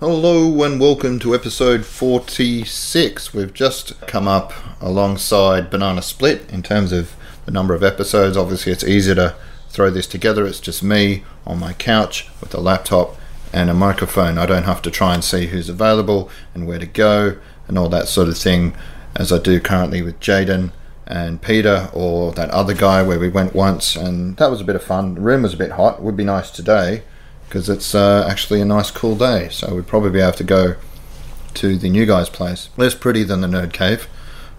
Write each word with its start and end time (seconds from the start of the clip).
Hello 0.00 0.62
and 0.62 0.80
welcome 0.80 1.18
to 1.18 1.34
episode 1.34 1.84
46. 1.84 3.34
We've 3.34 3.52
just 3.52 4.00
come 4.06 4.26
up 4.26 4.54
alongside 4.80 5.68
Banana 5.68 6.00
Split 6.00 6.50
in 6.50 6.62
terms 6.62 6.90
of 6.90 7.14
the 7.44 7.50
number 7.50 7.74
of 7.74 7.82
episodes. 7.82 8.34
Obviously, 8.34 8.72
it's 8.72 8.82
easier 8.82 9.14
to 9.16 9.36
throw 9.68 9.90
this 9.90 10.06
together. 10.06 10.46
It's 10.46 10.58
just 10.58 10.82
me 10.82 11.22
on 11.46 11.60
my 11.60 11.74
couch 11.74 12.30
with 12.40 12.54
a 12.54 12.60
laptop 12.60 13.14
and 13.52 13.68
a 13.68 13.74
microphone. 13.74 14.38
I 14.38 14.46
don't 14.46 14.62
have 14.62 14.80
to 14.82 14.90
try 14.90 15.12
and 15.12 15.22
see 15.22 15.48
who's 15.48 15.68
available 15.68 16.30
and 16.54 16.66
where 16.66 16.78
to 16.78 16.86
go 16.86 17.36
and 17.68 17.76
all 17.76 17.90
that 17.90 18.08
sort 18.08 18.28
of 18.28 18.38
thing 18.38 18.74
as 19.16 19.30
I 19.30 19.38
do 19.38 19.60
currently 19.60 20.00
with 20.00 20.18
Jaden 20.18 20.72
and 21.06 21.42
Peter 21.42 21.90
or 21.92 22.32
that 22.32 22.48
other 22.48 22.72
guy 22.72 23.02
where 23.02 23.18
we 23.18 23.28
went 23.28 23.54
once 23.54 23.96
and 23.96 24.38
that 24.38 24.50
was 24.50 24.62
a 24.62 24.64
bit 24.64 24.76
of 24.76 24.82
fun. 24.82 25.16
The 25.16 25.20
room 25.20 25.42
was 25.42 25.52
a 25.52 25.58
bit 25.58 25.72
hot. 25.72 25.98
It 25.98 26.04
would 26.04 26.16
be 26.16 26.24
nice 26.24 26.50
today 26.50 27.02
because 27.50 27.68
it's 27.68 27.96
uh, 27.96 28.24
actually 28.30 28.60
a 28.60 28.64
nice 28.64 28.92
cool 28.92 29.16
day. 29.16 29.48
So 29.50 29.74
we'd 29.74 29.88
probably 29.88 30.10
be 30.10 30.20
able 30.20 30.38
to 30.38 30.44
go 30.44 30.76
to 31.54 31.76
the 31.76 31.90
new 31.90 32.06
guy's 32.06 32.30
place. 32.30 32.70
Less 32.76 32.94
pretty 32.94 33.24
than 33.24 33.40
the 33.40 33.48
nerd 33.48 33.72
cave, 33.72 34.06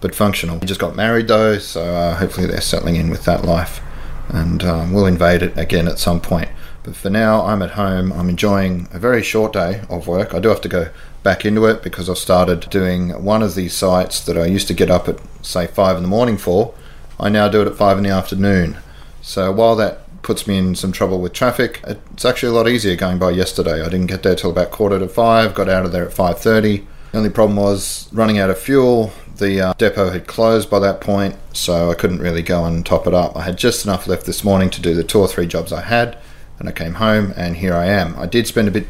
but 0.02 0.14
functional. 0.14 0.60
He 0.60 0.66
just 0.66 0.78
got 0.78 0.94
married 0.94 1.26
though, 1.26 1.56
so 1.56 1.82
uh, 1.82 2.16
hopefully 2.16 2.46
they're 2.46 2.60
settling 2.60 2.96
in 2.96 3.08
with 3.08 3.24
that 3.24 3.46
life, 3.46 3.80
and 4.28 4.62
um, 4.62 4.92
we'll 4.92 5.06
invade 5.06 5.42
it 5.42 5.56
again 5.56 5.88
at 5.88 5.98
some 5.98 6.20
point. 6.20 6.50
But 6.82 6.94
for 6.94 7.08
now, 7.08 7.46
I'm 7.46 7.62
at 7.62 7.70
home. 7.70 8.12
I'm 8.12 8.28
enjoying 8.28 8.88
a 8.92 8.98
very 8.98 9.22
short 9.22 9.54
day 9.54 9.82
of 9.88 10.06
work. 10.06 10.34
I 10.34 10.38
do 10.38 10.50
have 10.50 10.60
to 10.60 10.68
go 10.68 10.90
back 11.22 11.46
into 11.46 11.64
it 11.64 11.82
because 11.82 12.10
I've 12.10 12.18
started 12.18 12.68
doing 12.68 13.24
one 13.24 13.42
of 13.42 13.54
these 13.54 13.72
sites 13.72 14.20
that 14.24 14.36
I 14.36 14.44
used 14.44 14.68
to 14.68 14.74
get 14.74 14.90
up 14.90 15.08
at 15.08 15.18
say 15.40 15.66
five 15.66 15.96
in 15.96 16.02
the 16.02 16.10
morning 16.10 16.36
for. 16.36 16.74
I 17.18 17.30
now 17.30 17.48
do 17.48 17.62
it 17.62 17.68
at 17.68 17.76
five 17.76 17.96
in 17.96 18.04
the 18.04 18.10
afternoon. 18.10 18.76
So 19.22 19.50
while 19.50 19.76
that 19.76 20.02
puts 20.22 20.46
me 20.46 20.56
in 20.56 20.74
some 20.74 20.92
trouble 20.92 21.20
with 21.20 21.32
traffic. 21.32 21.80
It's 21.84 22.24
actually 22.24 22.50
a 22.50 22.54
lot 22.54 22.68
easier 22.68 22.96
going 22.96 23.18
by 23.18 23.30
yesterday. 23.30 23.82
I 23.82 23.88
didn't 23.88 24.06
get 24.06 24.22
there 24.22 24.34
till 24.34 24.50
about 24.50 24.70
quarter 24.70 24.98
to 24.98 25.08
five. 25.08 25.54
Got 25.54 25.68
out 25.68 25.84
of 25.84 25.92
there 25.92 26.06
at 26.06 26.12
five 26.12 26.38
thirty. 26.38 26.86
The 27.10 27.18
only 27.18 27.30
problem 27.30 27.56
was 27.56 28.08
running 28.12 28.38
out 28.38 28.48
of 28.48 28.58
fuel. 28.58 29.12
The 29.36 29.60
uh, 29.60 29.72
depot 29.74 30.10
had 30.10 30.26
closed 30.26 30.70
by 30.70 30.78
that 30.78 31.00
point, 31.00 31.36
so 31.52 31.90
I 31.90 31.94
couldn't 31.94 32.20
really 32.20 32.42
go 32.42 32.64
and 32.64 32.86
top 32.86 33.06
it 33.06 33.14
up. 33.14 33.36
I 33.36 33.42
had 33.42 33.58
just 33.58 33.84
enough 33.84 34.06
left 34.06 34.24
this 34.24 34.44
morning 34.44 34.70
to 34.70 34.80
do 34.80 34.94
the 34.94 35.04
two 35.04 35.18
or 35.18 35.28
three 35.28 35.46
jobs 35.46 35.72
I 35.72 35.82
had, 35.82 36.16
and 36.58 36.68
I 36.68 36.72
came 36.72 36.94
home, 36.94 37.32
and 37.36 37.56
here 37.56 37.74
I 37.74 37.86
am. 37.86 38.14
I 38.18 38.26
did 38.26 38.46
spend 38.46 38.68
a 38.68 38.70
bit 38.70 38.86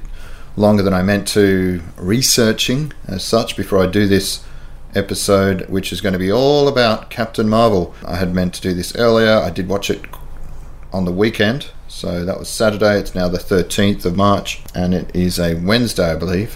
longer 0.56 0.82
than 0.82 0.92
I 0.92 1.02
meant 1.02 1.26
to 1.28 1.82
researching 1.96 2.92
as 3.06 3.24
such 3.24 3.56
before 3.56 3.82
I 3.82 3.86
do 3.86 4.06
this 4.06 4.44
episode, 4.94 5.68
which 5.70 5.92
is 5.92 6.00
going 6.02 6.12
to 6.12 6.18
be 6.18 6.30
all 6.30 6.68
about 6.68 7.08
Captain 7.08 7.48
Marvel. 7.48 7.94
I 8.06 8.16
had 8.16 8.34
meant 8.34 8.52
to 8.54 8.60
do 8.60 8.74
this 8.74 8.94
earlier. 8.96 9.32
I 9.32 9.50
did 9.50 9.68
watch 9.68 9.88
it 9.88 10.04
on 10.92 11.04
the 11.04 11.12
weekend. 11.12 11.70
So 11.88 12.24
that 12.24 12.38
was 12.38 12.48
Saturday. 12.48 12.98
It's 12.98 13.14
now 13.14 13.28
the 13.28 13.38
13th 13.38 14.04
of 14.04 14.16
March, 14.16 14.60
and 14.74 14.94
it 14.94 15.14
is 15.14 15.38
a 15.38 15.54
Wednesday, 15.54 16.10
I 16.10 16.16
believe, 16.16 16.54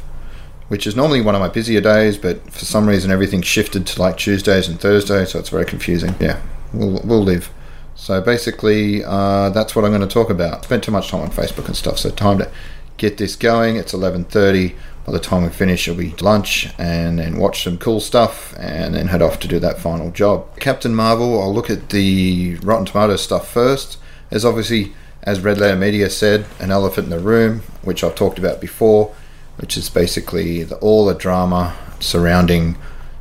which 0.68 0.86
is 0.86 0.96
normally 0.96 1.20
one 1.20 1.34
of 1.34 1.40
my 1.40 1.48
busier 1.48 1.80
days, 1.80 2.16
but 2.18 2.50
for 2.50 2.64
some 2.64 2.88
reason 2.88 3.10
everything 3.10 3.42
shifted 3.42 3.86
to 3.86 4.00
like 4.00 4.16
Tuesdays 4.16 4.68
and 4.68 4.80
Thursdays, 4.80 5.30
so 5.30 5.38
it's 5.38 5.50
very 5.50 5.66
confusing. 5.66 6.14
Yeah, 6.20 6.40
we'll, 6.72 7.00
we'll 7.04 7.22
live. 7.22 7.50
So 7.94 8.20
basically, 8.20 9.02
uh, 9.04 9.50
that's 9.50 9.74
what 9.74 9.84
I'm 9.84 9.90
going 9.90 10.06
to 10.06 10.06
talk 10.06 10.30
about. 10.30 10.64
Spent 10.64 10.84
too 10.84 10.92
much 10.92 11.08
time 11.08 11.22
on 11.22 11.30
Facebook 11.30 11.66
and 11.66 11.76
stuff, 11.76 11.98
so 11.98 12.10
time 12.10 12.38
to 12.38 12.50
get 12.96 13.18
this 13.18 13.36
going. 13.36 13.76
It's 13.76 13.92
11:30. 13.92 14.74
By 15.06 15.12
the 15.12 15.20
time 15.20 15.44
we 15.44 15.50
finish, 15.50 15.86
it'll 15.86 16.00
be 16.00 16.10
lunch 16.20 16.68
and 16.78 17.20
then 17.20 17.38
watch 17.38 17.62
some 17.62 17.78
cool 17.78 18.00
stuff 18.00 18.52
and 18.58 18.92
then 18.92 19.06
head 19.06 19.22
off 19.22 19.38
to 19.38 19.46
do 19.46 19.60
that 19.60 19.78
final 19.78 20.10
job. 20.10 20.58
Captain 20.58 20.92
Marvel, 20.96 21.40
I'll 21.40 21.54
look 21.54 21.70
at 21.70 21.90
the 21.90 22.56
Rotten 22.56 22.86
Tomatoes 22.86 23.22
stuff 23.22 23.48
first. 23.48 23.98
There's 24.30 24.44
obviously, 24.44 24.92
as 25.22 25.40
Red 25.40 25.58
Letter 25.58 25.76
Media 25.76 26.10
said, 26.10 26.46
an 26.58 26.70
elephant 26.70 27.06
in 27.06 27.10
the 27.10 27.18
room, 27.18 27.60
which 27.82 28.02
I've 28.02 28.14
talked 28.14 28.38
about 28.38 28.60
before, 28.60 29.14
which 29.56 29.76
is 29.76 29.88
basically 29.88 30.62
the, 30.64 30.76
all 30.76 31.06
the 31.06 31.14
drama 31.14 31.76
surrounding 32.00 32.76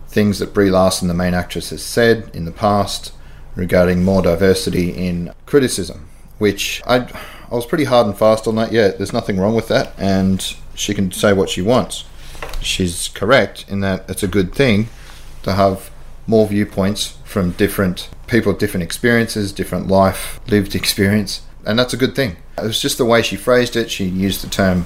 things 0.07 0.39
that 0.39 0.53
Brie 0.53 0.69
Larson, 0.69 1.07
the 1.07 1.13
main 1.13 1.33
actress, 1.33 1.69
has 1.69 1.83
said 1.83 2.29
in 2.33 2.45
the 2.45 2.51
past 2.51 3.13
regarding 3.55 4.03
more 4.03 4.21
diversity 4.21 4.89
in 4.89 5.33
criticism, 5.45 6.07
which 6.37 6.81
I, 6.85 6.97
I 7.51 7.55
was 7.55 7.65
pretty 7.65 7.85
hard 7.85 8.07
and 8.07 8.17
fast 8.17 8.47
on 8.47 8.55
that. 8.55 8.71
Yeah, 8.71 8.89
there's 8.89 9.13
nothing 9.13 9.37
wrong 9.37 9.55
with 9.55 9.67
that, 9.69 9.93
and 9.97 10.41
she 10.73 10.93
can 10.93 11.11
say 11.11 11.33
what 11.33 11.49
she 11.49 11.61
wants. 11.61 12.05
She's 12.61 13.09
correct 13.09 13.65
in 13.67 13.79
that 13.81 14.09
it's 14.09 14.23
a 14.23 14.27
good 14.27 14.53
thing 14.53 14.89
to 15.43 15.53
have 15.53 15.91
more 16.27 16.47
viewpoints 16.47 17.17
from 17.23 17.51
different 17.51 18.09
people, 18.27 18.53
different 18.53 18.83
experiences, 18.83 19.51
different 19.51 19.87
life, 19.87 20.39
lived 20.47 20.75
experience, 20.75 21.41
and 21.65 21.77
that's 21.77 21.93
a 21.93 21.97
good 21.97 22.15
thing. 22.15 22.37
It 22.57 22.63
was 22.63 22.81
just 22.81 22.97
the 22.97 23.05
way 23.05 23.21
she 23.21 23.35
phrased 23.35 23.75
it. 23.75 23.91
She 23.91 24.05
used 24.05 24.43
the 24.43 24.49
term 24.49 24.85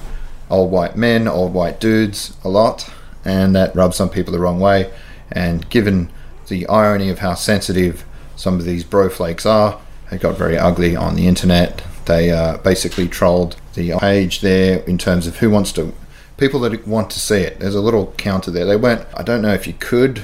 old 0.49 0.71
white 0.71 0.95
men, 0.95 1.27
old 1.27 1.53
white 1.53 1.79
dudes 1.79 2.35
a 2.43 2.49
lot, 2.49 2.89
and 3.23 3.55
that 3.55 3.75
rubbed 3.75 3.95
some 3.95 4.09
people 4.09 4.33
the 4.33 4.39
wrong 4.39 4.59
way. 4.59 4.91
And 5.31 5.69
given 5.69 6.11
the 6.47 6.67
irony 6.67 7.09
of 7.09 7.19
how 7.19 7.35
sensitive 7.35 8.05
some 8.35 8.55
of 8.55 8.65
these 8.65 8.83
bro 8.83 9.09
flakes 9.09 9.45
are, 9.45 9.79
it 10.11 10.21
got 10.21 10.37
very 10.37 10.57
ugly 10.57 10.95
on 10.95 11.15
the 11.15 11.27
internet. 11.27 11.83
They 12.05 12.31
uh, 12.31 12.57
basically 12.57 13.07
trolled 13.07 13.57
the 13.75 13.97
page 13.99 14.41
there 14.41 14.79
in 14.79 14.97
terms 14.97 15.27
of 15.27 15.37
who 15.37 15.49
wants 15.49 15.71
to, 15.73 15.93
people 16.37 16.59
that 16.61 16.87
want 16.87 17.11
to 17.11 17.19
see 17.19 17.41
it. 17.41 17.59
There's 17.59 17.75
a 17.75 17.81
little 17.81 18.13
counter 18.17 18.49
there. 18.49 18.65
They 18.65 18.77
weren't, 18.77 19.05
I 19.15 19.21
don't 19.21 19.43
know 19.43 19.53
if 19.53 19.67
you 19.67 19.73
could 19.73 20.23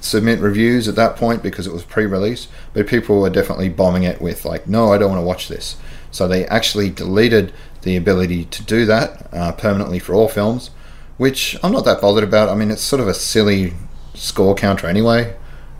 submit 0.00 0.40
reviews 0.40 0.88
at 0.88 0.96
that 0.96 1.16
point 1.16 1.42
because 1.42 1.66
it 1.66 1.72
was 1.72 1.84
pre-release, 1.84 2.48
but 2.72 2.86
people 2.86 3.20
were 3.20 3.30
definitely 3.30 3.68
bombing 3.68 4.02
it 4.02 4.20
with 4.20 4.44
like, 4.44 4.66
"No, 4.66 4.92
I 4.92 4.98
don't 4.98 5.10
want 5.10 5.20
to 5.20 5.26
watch 5.26 5.48
this." 5.48 5.76
So 6.10 6.26
they 6.26 6.46
actually 6.46 6.90
deleted 6.90 7.52
the 7.82 7.96
ability 7.96 8.44
to 8.46 8.62
do 8.62 8.84
that 8.86 9.28
uh, 9.32 9.52
permanently 9.52 9.98
for 9.98 10.14
all 10.14 10.28
films, 10.28 10.70
which 11.16 11.56
I'm 11.62 11.72
not 11.72 11.84
that 11.84 12.00
bothered 12.00 12.24
about. 12.24 12.48
I 12.48 12.54
mean, 12.54 12.70
it's 12.70 12.82
sort 12.82 13.00
of 13.00 13.08
a 13.08 13.14
silly 13.14 13.74
score 14.14 14.54
counter 14.54 14.86
anyway. 14.86 15.34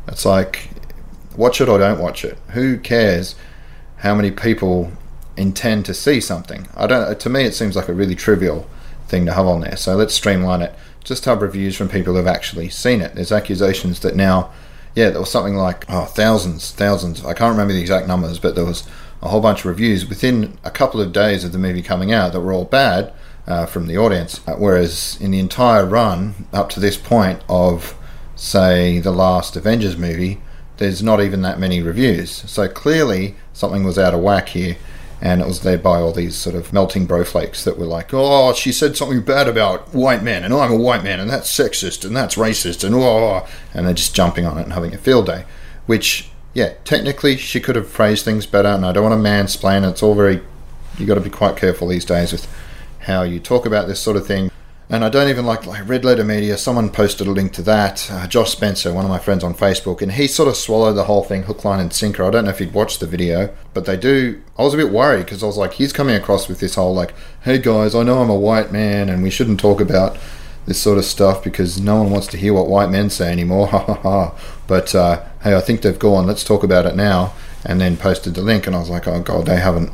It's 0.07 0.25
like, 0.25 0.71
watch 1.37 1.61
it 1.61 1.69
or 1.69 1.79
don't 1.79 2.01
watch 2.01 2.25
it. 2.25 2.39
Who 2.51 2.79
cares 2.79 3.35
how 3.99 4.15
many 4.15 4.31
people 4.31 4.93
intend 5.37 5.85
to 5.87 5.95
see 5.95 6.21
something? 6.21 6.69
I 6.77 6.87
don't. 6.87 7.19
To 7.19 7.29
me, 7.29 7.45
it 7.45 7.55
seems 7.55 7.77
like 7.77 7.89
a 7.89 7.95
really 7.95 8.15
trivial 8.15 8.67
thing 9.11 9.27
to 9.27 9.33
have 9.35 9.47
on 9.47 9.61
there. 9.61 9.77
So 9.77 9.97
let's 9.97 10.15
streamline 10.15 10.63
it 10.63 10.75
just 11.05 11.25
have 11.25 11.43
reviews 11.43 11.77
from 11.77 11.89
people 11.89 12.15
who've 12.15 12.27
actually 12.27 12.69
seen 12.69 13.01
it. 13.01 13.15
There's 13.15 13.33
accusations 13.33 14.01
that 14.01 14.17
now, 14.17 14.53
yeah, 14.95 15.11
there 15.11 15.21
was 15.21 15.31
something 15.31 15.57
like 15.57 15.85
oh, 15.89 16.05
thousands, 16.05 16.73
thousands. 16.73 17.25
I 17.25 17.35
can't 17.35 17.53
remember 17.53 17.73
the 17.73 17.81
exact 17.81 18.07
numbers, 18.07 18.39
but 18.39 18.55
there 18.55 18.65
was 18.65 18.87
a 19.23 19.29
whole 19.29 19.41
bunch 19.41 19.61
of 19.61 19.67
reviews 19.67 20.09
within 20.09 20.59
a 20.65 20.71
couple 20.71 21.01
of 21.01 21.13
days 21.13 21.45
of 21.45 21.53
the 21.53 21.59
movie 21.59 21.83
coming 21.83 22.13
out 22.13 22.33
that 22.33 22.41
were 22.41 22.53
all 22.53 22.65
bad 22.65 23.13
uh, 23.47 23.67
from 23.67 23.87
the 23.87 23.99
audience. 23.99 24.41
Uh, 24.47 24.55
whereas 24.55 25.19
in 25.21 25.31
the 25.31 25.39
entire 25.39 25.85
run 25.85 26.47
up 26.53 26.69
to 26.71 26.81
this 26.81 26.97
point 26.97 27.43
of, 27.49 27.95
say, 28.37 28.99
the 29.01 29.11
last 29.11 29.57
Avengers 29.57 29.97
movie, 29.97 30.41
there's 30.79 31.03
not 31.03 31.21
even 31.21 31.43
that 31.43 31.59
many 31.59 31.83
reviews. 31.83 32.31
So 32.31 32.69
clearly 32.69 33.37
something 33.53 33.85
was 33.85 33.99
out 33.99 34.15
of 34.15 34.21
whack 34.21 34.51
here 34.51 34.77
and 35.21 35.41
it 35.41 35.47
was 35.47 35.65
led 35.65 35.83
by 35.83 36.01
all 36.01 36.13
these 36.13 36.35
sort 36.35 36.57
of 36.57 36.73
melting 36.73 37.07
bro 37.07 37.25
flakes 37.25 37.65
that 37.65 37.79
were 37.79 37.87
like, 37.87 38.11
"Oh, 38.13 38.53
she 38.55 38.73
said 38.73 38.97
something 38.97 39.21
bad 39.21 39.49
about 39.49 39.95
white 39.95 40.23
men, 40.23 40.45
and 40.45 40.55
I'm 40.55 40.73
a 40.73 40.77
white 40.77 41.05
man, 41.05 41.21
and 41.21 41.29
that's 41.29 41.51
sexist, 41.51 42.05
and 42.05 42.17
that's 42.17 42.37
racist, 42.37 42.85
and 42.85 42.95
oh,", 42.95 43.03
oh, 43.03 43.45
oh. 43.45 43.49
and 43.75 43.87
they're 43.87 43.95
just 43.95 44.15
jumping 44.15 44.47
on 44.47 44.59
it 44.59 44.63
and 44.63 44.73
having 44.73 44.95
a 44.95 44.99
field 44.99 45.27
day. 45.27 45.45
Which, 45.87 46.31
yeah, 46.55 46.75
technically 46.85 47.37
she 47.37 47.61
could 47.61 47.77
have 47.77 47.89
phrased 47.89 48.25
things 48.25 48.47
better, 48.47 48.69
and 48.69 48.87
I 48.87 48.93
don't 48.93 49.05
want 49.05 49.23
to 49.23 49.29
mansplain. 49.29 49.89
It's 49.89 50.03
all 50.03 50.15
very, 50.15 50.41
you 50.99 51.07
got 51.07 51.17
to 51.17 51.21
be 51.21 51.31
quite 51.31 51.57
careful 51.57 51.89
these 51.89 52.05
days 52.05 52.33
with 52.33 52.49
how 53.01 53.23
you 53.23 53.41
talk 53.41 53.67
about 53.67 53.89
this 53.89 54.01
sort 54.01 54.17
of 54.17 54.27
thing. 54.27 54.51
And 54.93 55.05
I 55.05 55.09
don't 55.09 55.29
even 55.29 55.47
like 55.47 55.67
like 55.67 55.89
Red 55.89 56.05
Letter 56.05 56.25
Media. 56.25 56.59
Someone 56.59 56.91
posted 56.91 57.29
a 57.29 57.31
link 57.31 57.53
to 57.53 57.63
that. 57.63 58.11
Uh, 58.11 58.27
Josh 58.27 58.51
Spencer, 58.51 58.93
one 58.93 59.05
of 59.05 59.09
my 59.09 59.21
friends 59.21 59.45
on 59.45 59.55
Facebook, 59.55 60.03
and 60.03 60.11
he 60.11 60.27
sort 60.27 60.49
of 60.49 60.57
swallowed 60.57 60.95
the 60.95 61.05
whole 61.05 61.23
thing 61.23 61.45
hook, 61.45 61.65
line, 61.65 61.79
and 61.79 61.93
sinker. 61.93 62.25
I 62.25 62.31
don't 62.31 62.45
know 62.45 62.51
if 62.51 62.59
he'd 62.59 62.75
watched 62.75 62.99
the 62.99 63.07
video, 63.07 63.55
but 63.73 63.85
they 63.85 63.97
do. 63.97 64.43
I 64.59 64.65
was 64.65 64.75
a 64.75 64.77
bit 64.77 64.91
worried 64.91 65.27
because 65.27 65.45
I 65.45 65.47
was 65.47 65.57
like, 65.57 65.75
he's 65.75 65.93
coming 65.93 66.17
across 66.17 66.49
with 66.49 66.59
this 66.59 66.75
whole 66.75 66.93
like, 66.93 67.15
"Hey 67.43 67.59
guys, 67.59 67.95
I 67.95 68.03
know 68.03 68.21
I'm 68.21 68.31
a 68.31 68.35
white 68.35 68.73
man, 68.73 69.09
and 69.09 69.23
we 69.23 69.31
shouldn't 69.31 69.61
talk 69.61 69.81
about 69.81 70.19
this 70.67 70.81
sort 70.81 70.99
of 70.99 71.05
stuff 71.05 71.45
because 71.45 71.81
no 71.81 72.03
one 72.03 72.11
wants 72.11 72.27
to 72.27 72.37
hear 72.37 72.53
what 72.53 72.67
white 72.67 72.91
men 72.91 73.11
say 73.11 73.31
anymore." 73.31 73.69
Ha 73.71 73.79
ha 73.79 73.95
ha. 73.95 74.35
But 74.67 74.93
uh, 74.93 75.23
hey, 75.45 75.55
I 75.55 75.61
think 75.61 75.83
they've 75.83 75.97
gone. 75.97 76.27
Let's 76.27 76.43
talk 76.43 76.65
about 76.65 76.87
it 76.87 76.97
now. 76.97 77.33
And 77.65 77.81
then 77.81 77.97
posted 77.97 78.35
the 78.35 78.43
link, 78.43 78.67
and 78.67 78.75
I 78.75 78.81
was 78.81 78.91
like, 78.91 79.07
"Oh 79.07 79.21
god, 79.21 79.47
they 79.47 79.61
haven't." 79.61 79.93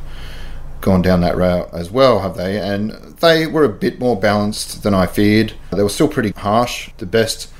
Gone 0.81 1.03
down 1.03 1.21
that 1.23 1.37
route 1.37 1.69
as 1.73 1.91
well, 1.91 2.21
have 2.21 2.37
they? 2.37 2.59
And 2.59 2.91
they 3.21 3.47
were 3.47 3.65
a 3.65 3.69
bit 3.69 3.99
more 3.99 4.19
balanced 4.19 4.83
than 4.83 4.95
I 4.95 5.07
feared. 5.07 5.55
They 5.73 5.83
were 5.83 5.89
still 5.89 6.09
pretty 6.09 6.31
harsh. 6.31 6.91
The 6.99 7.07
best, 7.07 7.51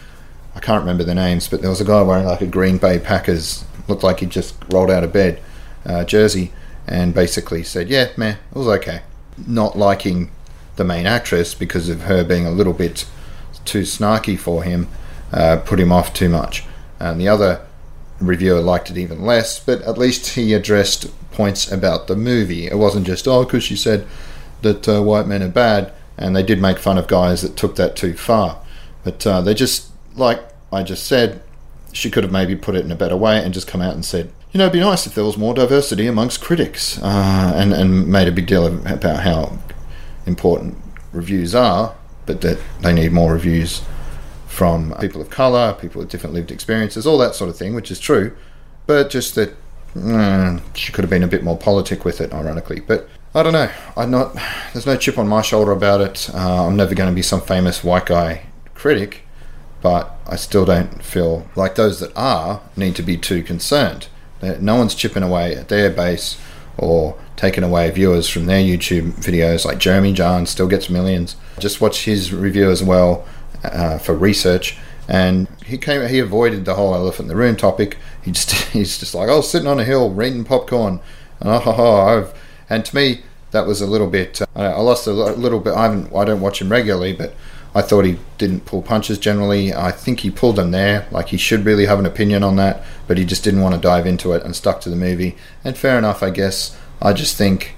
I 0.55 0.61
can't 0.61 0.81
remember 0.81 1.05
the 1.05 1.15
names, 1.15 1.49
but 1.49 1.61
there 1.61 1.71
was 1.71 1.81
a 1.81 1.85
guy 1.85 2.03
wearing 2.03 2.27
like 2.27 2.41
a 2.41 2.47
Green 2.47 2.79
Bay 2.79 2.99
Packers, 2.99 3.65
looked 3.89 4.03
like 4.03 4.21
he 4.21 4.27
just 4.27 4.55
rolled 4.71 4.91
out 4.91 5.05
of 5.05 5.13
bed, 5.13 5.41
uh, 5.85 6.05
jersey, 6.05 6.53
and 6.87 7.15
basically 7.15 7.63
said, 7.63 7.89
yeah, 7.89 8.09
meh, 8.17 8.37
it 8.51 8.57
was 8.57 8.69
okay. 8.69 9.03
Not 9.47 9.77
liking 9.77 10.31
the 10.77 10.85
main 10.85 11.07
actress 11.07 11.55
because 11.55 11.89
of 11.89 12.03
her 12.03 12.23
being 12.23 12.47
a 12.47 12.51
little 12.51 12.73
bit 12.73 13.07
too 13.65 13.83
snarky 13.83 14.39
for 14.39 14.63
him, 14.63 14.89
uh, 15.33 15.57
put 15.65 15.81
him 15.81 15.91
off 15.91 16.13
too 16.13 16.29
much. 16.29 16.65
And 17.01 17.21
the 17.21 17.29
other 17.29 17.67
reviewer 18.21 18.61
liked 18.61 18.91
it 18.91 18.97
even 18.97 19.23
less, 19.23 19.59
but 19.59 19.83
at 19.83 19.99
least 19.99 20.35
he 20.35 20.55
addressed 20.55 21.07
points 21.37 21.71
about 21.71 22.07
the 22.07 22.17
movie. 22.17 22.67
It 22.67 22.79
wasn't 22.79 23.07
just, 23.07 23.29
oh, 23.29 23.45
because 23.45 23.65
she 23.65 23.77
said 23.77 24.07
that 24.63 24.89
uh, 24.89 25.03
white 25.03 25.27
men 25.27 25.43
are 25.43 25.49
bad. 25.67 25.93
and 26.19 26.35
they 26.35 26.43
did 26.43 26.61
make 26.61 26.79
fun 26.79 26.99
of 26.99 27.07
guys 27.07 27.43
that 27.43 27.57
took 27.57 27.77
that 27.77 27.97
too 27.97 28.15
far. 28.15 28.59
But 29.05 29.27
uh, 29.27 29.41
they 29.43 29.55
just, 29.55 29.91
like 30.15 30.41
I 30.73 30.83
just 30.83 31.07
said, 31.07 31.43
she 31.93 32.11
could 32.11 32.25
have 32.25 32.33
maybe 32.33 32.57
put 32.57 32.75
it 32.75 32.85
in 32.85 32.93
a 32.93 32.97
better 32.97 33.17
way 33.17 33.43
and 33.43 33.55
just 33.55 33.67
come 33.67 33.81
out 33.81 33.95
and 33.95 34.05
said, 34.05 34.33
you 34.53 34.59
know, 34.59 34.65
it'd 34.65 34.73
be 34.73 34.81
nice 34.81 35.07
if 35.07 35.15
there 35.15 35.25
was 35.25 35.37
more 35.37 35.55
diversity 35.55 36.07
amongst 36.07 36.41
critics, 36.41 36.99
uh, 37.03 37.53
and 37.55 37.75
and 37.75 38.09
made 38.09 38.29
a 38.29 38.33
big 38.33 38.47
deal 38.47 38.67
about 38.67 39.21
how 39.21 39.59
important 40.25 40.79
reviews 41.13 41.55
are, 41.55 41.95
but 42.25 42.41
that 42.41 42.59
they 42.81 42.93
need 42.93 43.13
more 43.13 43.35
reviews 43.35 43.83
from 44.47 44.95
people 44.99 45.21
of 45.21 45.29
color, 45.29 45.75
people 45.79 46.01
with 46.01 46.09
different 46.09 46.35
lived 46.35 46.51
experiences, 46.51 47.07
all 47.07 47.19
that 47.19 47.35
sort 47.35 47.51
of 47.51 47.57
thing, 47.57 47.75
which 47.75 47.91
is 47.91 48.01
true, 48.01 48.35
but 48.87 49.11
just 49.11 49.35
that 49.35 49.55
mm, 49.97 50.63
she 50.75 50.93
could 50.93 51.03
have 51.03 51.11
been 51.11 51.23
a 51.23 51.29
bit 51.29 51.43
more 51.43 51.57
politic 51.57 52.05
with 52.05 52.21
it, 52.21 52.33
ironically. 52.33 52.81
But 52.81 53.09
I 53.35 53.43
don't 53.43 53.53
know. 53.53 53.71
I'm 53.97 54.11
not. 54.11 54.35
There's 54.73 54.87
no 54.87 54.97
chip 54.97 55.19
on 55.19 55.29
my 55.29 55.43
shoulder 55.43 55.73
about 55.73 56.01
it. 56.01 56.31
Uh, 56.33 56.67
I'm 56.67 56.77
never 56.77 56.95
going 56.95 57.11
to 57.11 57.15
be 57.15 57.23
some 57.23 57.41
famous 57.41 57.85
white 57.85 58.07
guy 58.07 58.47
critic, 58.75 59.23
but 59.83 60.19
I 60.27 60.37
still 60.37 60.65
don't 60.65 61.03
feel 61.03 61.47
like 61.57 61.75
those 61.75 62.01
that 62.01 62.13
are 62.17 62.63
need 62.77 62.97
to 62.97 63.03
be 63.03 63.17
too 63.17 63.43
concerned. 63.43 64.09
No 64.43 64.77
one's 64.77 64.95
chipping 64.95 65.23
away 65.23 65.57
at 65.57 65.69
their 65.69 65.91
base 65.91 66.39
or 66.79 67.19
taking 67.37 67.65
away 67.65 67.91
viewers 67.91 68.29
from 68.29 68.47
their 68.47 68.63
YouTube 68.63 69.13
videos. 69.23 69.65
Like 69.65 69.79
Jeremy 69.79 70.15
Jahns 70.15 70.49
still 70.49 70.69
gets 70.69 70.89
millions. 70.91 71.37
Just 71.59 71.81
watch 71.81 72.05
his 72.05 72.33
review 72.33 72.71
as 72.71 72.83
well 72.83 73.27
uh, 73.65 73.99
for 73.99 74.15
research. 74.15 74.79
And 75.09 75.49
he 75.65 75.79
came. 75.79 76.07
He 76.09 76.19
avoided 76.19 76.65
the 76.65 76.75
whole 76.75 76.95
elephant 76.95 77.25
in 77.25 77.29
the 77.29 77.37
room 77.37 77.57
topic. 77.57 77.97
He 78.23 78.33
just 78.33 78.51
he's 78.73 78.99
just 78.99 79.15
like, 79.15 79.29
I 79.29 79.37
was 79.37 79.51
sitting 79.51 79.69
on 79.69 79.79
a 79.79 79.85
hill 79.85 80.11
reading 80.11 80.45
popcorn, 80.45 81.01
and 81.41 81.49
oh, 81.49 81.63
oh, 81.65 81.75
oh 81.77 82.01
I've, 82.01 82.35
and 82.69 82.85
to 82.85 82.95
me 82.97 83.23
that 83.53 83.67
was 83.67 83.81
a 83.81 83.87
little 83.87 84.09
bit. 84.09 84.43
Uh, 84.43 84.47
I 84.55 84.81
lost 84.81 85.07
a 85.07 85.13
little 85.13 85.61
bit. 85.61 85.75
I 85.75 85.85
haven't. 85.85 86.15
I 86.15 86.25
don't 86.25 86.41
watch 86.41 86.61
him 86.61 86.71
regularly, 86.71 87.13
but 87.13 87.35
I 87.75 87.83
thought 87.83 88.05
he 88.05 88.19
didn't 88.39 88.65
pull 88.65 88.83
punches 88.83 89.19
generally. 89.19 89.73
I 89.73 89.91
think 89.91 90.21
he 90.21 90.31
pulled 90.31 90.57
them 90.57 90.71
there. 90.71 91.07
Like 91.11 91.29
he 91.29 91.37
should 91.37 91.65
really 91.65 91.87
have 91.87 91.99
an 91.99 92.07
opinion 92.07 92.43
on 92.43 92.57
that, 92.57 92.83
but 93.07 93.19
he 93.19 93.25
just 93.25 93.45
didn't 93.45 93.61
want 93.61 93.75
to 93.75 93.81
dive 93.81 94.07
into 94.07 94.33
it 94.33 94.43
and 94.43 94.57
stuck 94.57 94.81
to 94.83 94.91
the 94.91 94.97
movie. 94.97 95.37
And 95.63 95.77
fair 95.77 95.99
enough, 95.99 96.23
I 96.23 96.31
guess. 96.31 96.77
I 97.01 97.13
just 97.13 97.37
think 97.37 97.77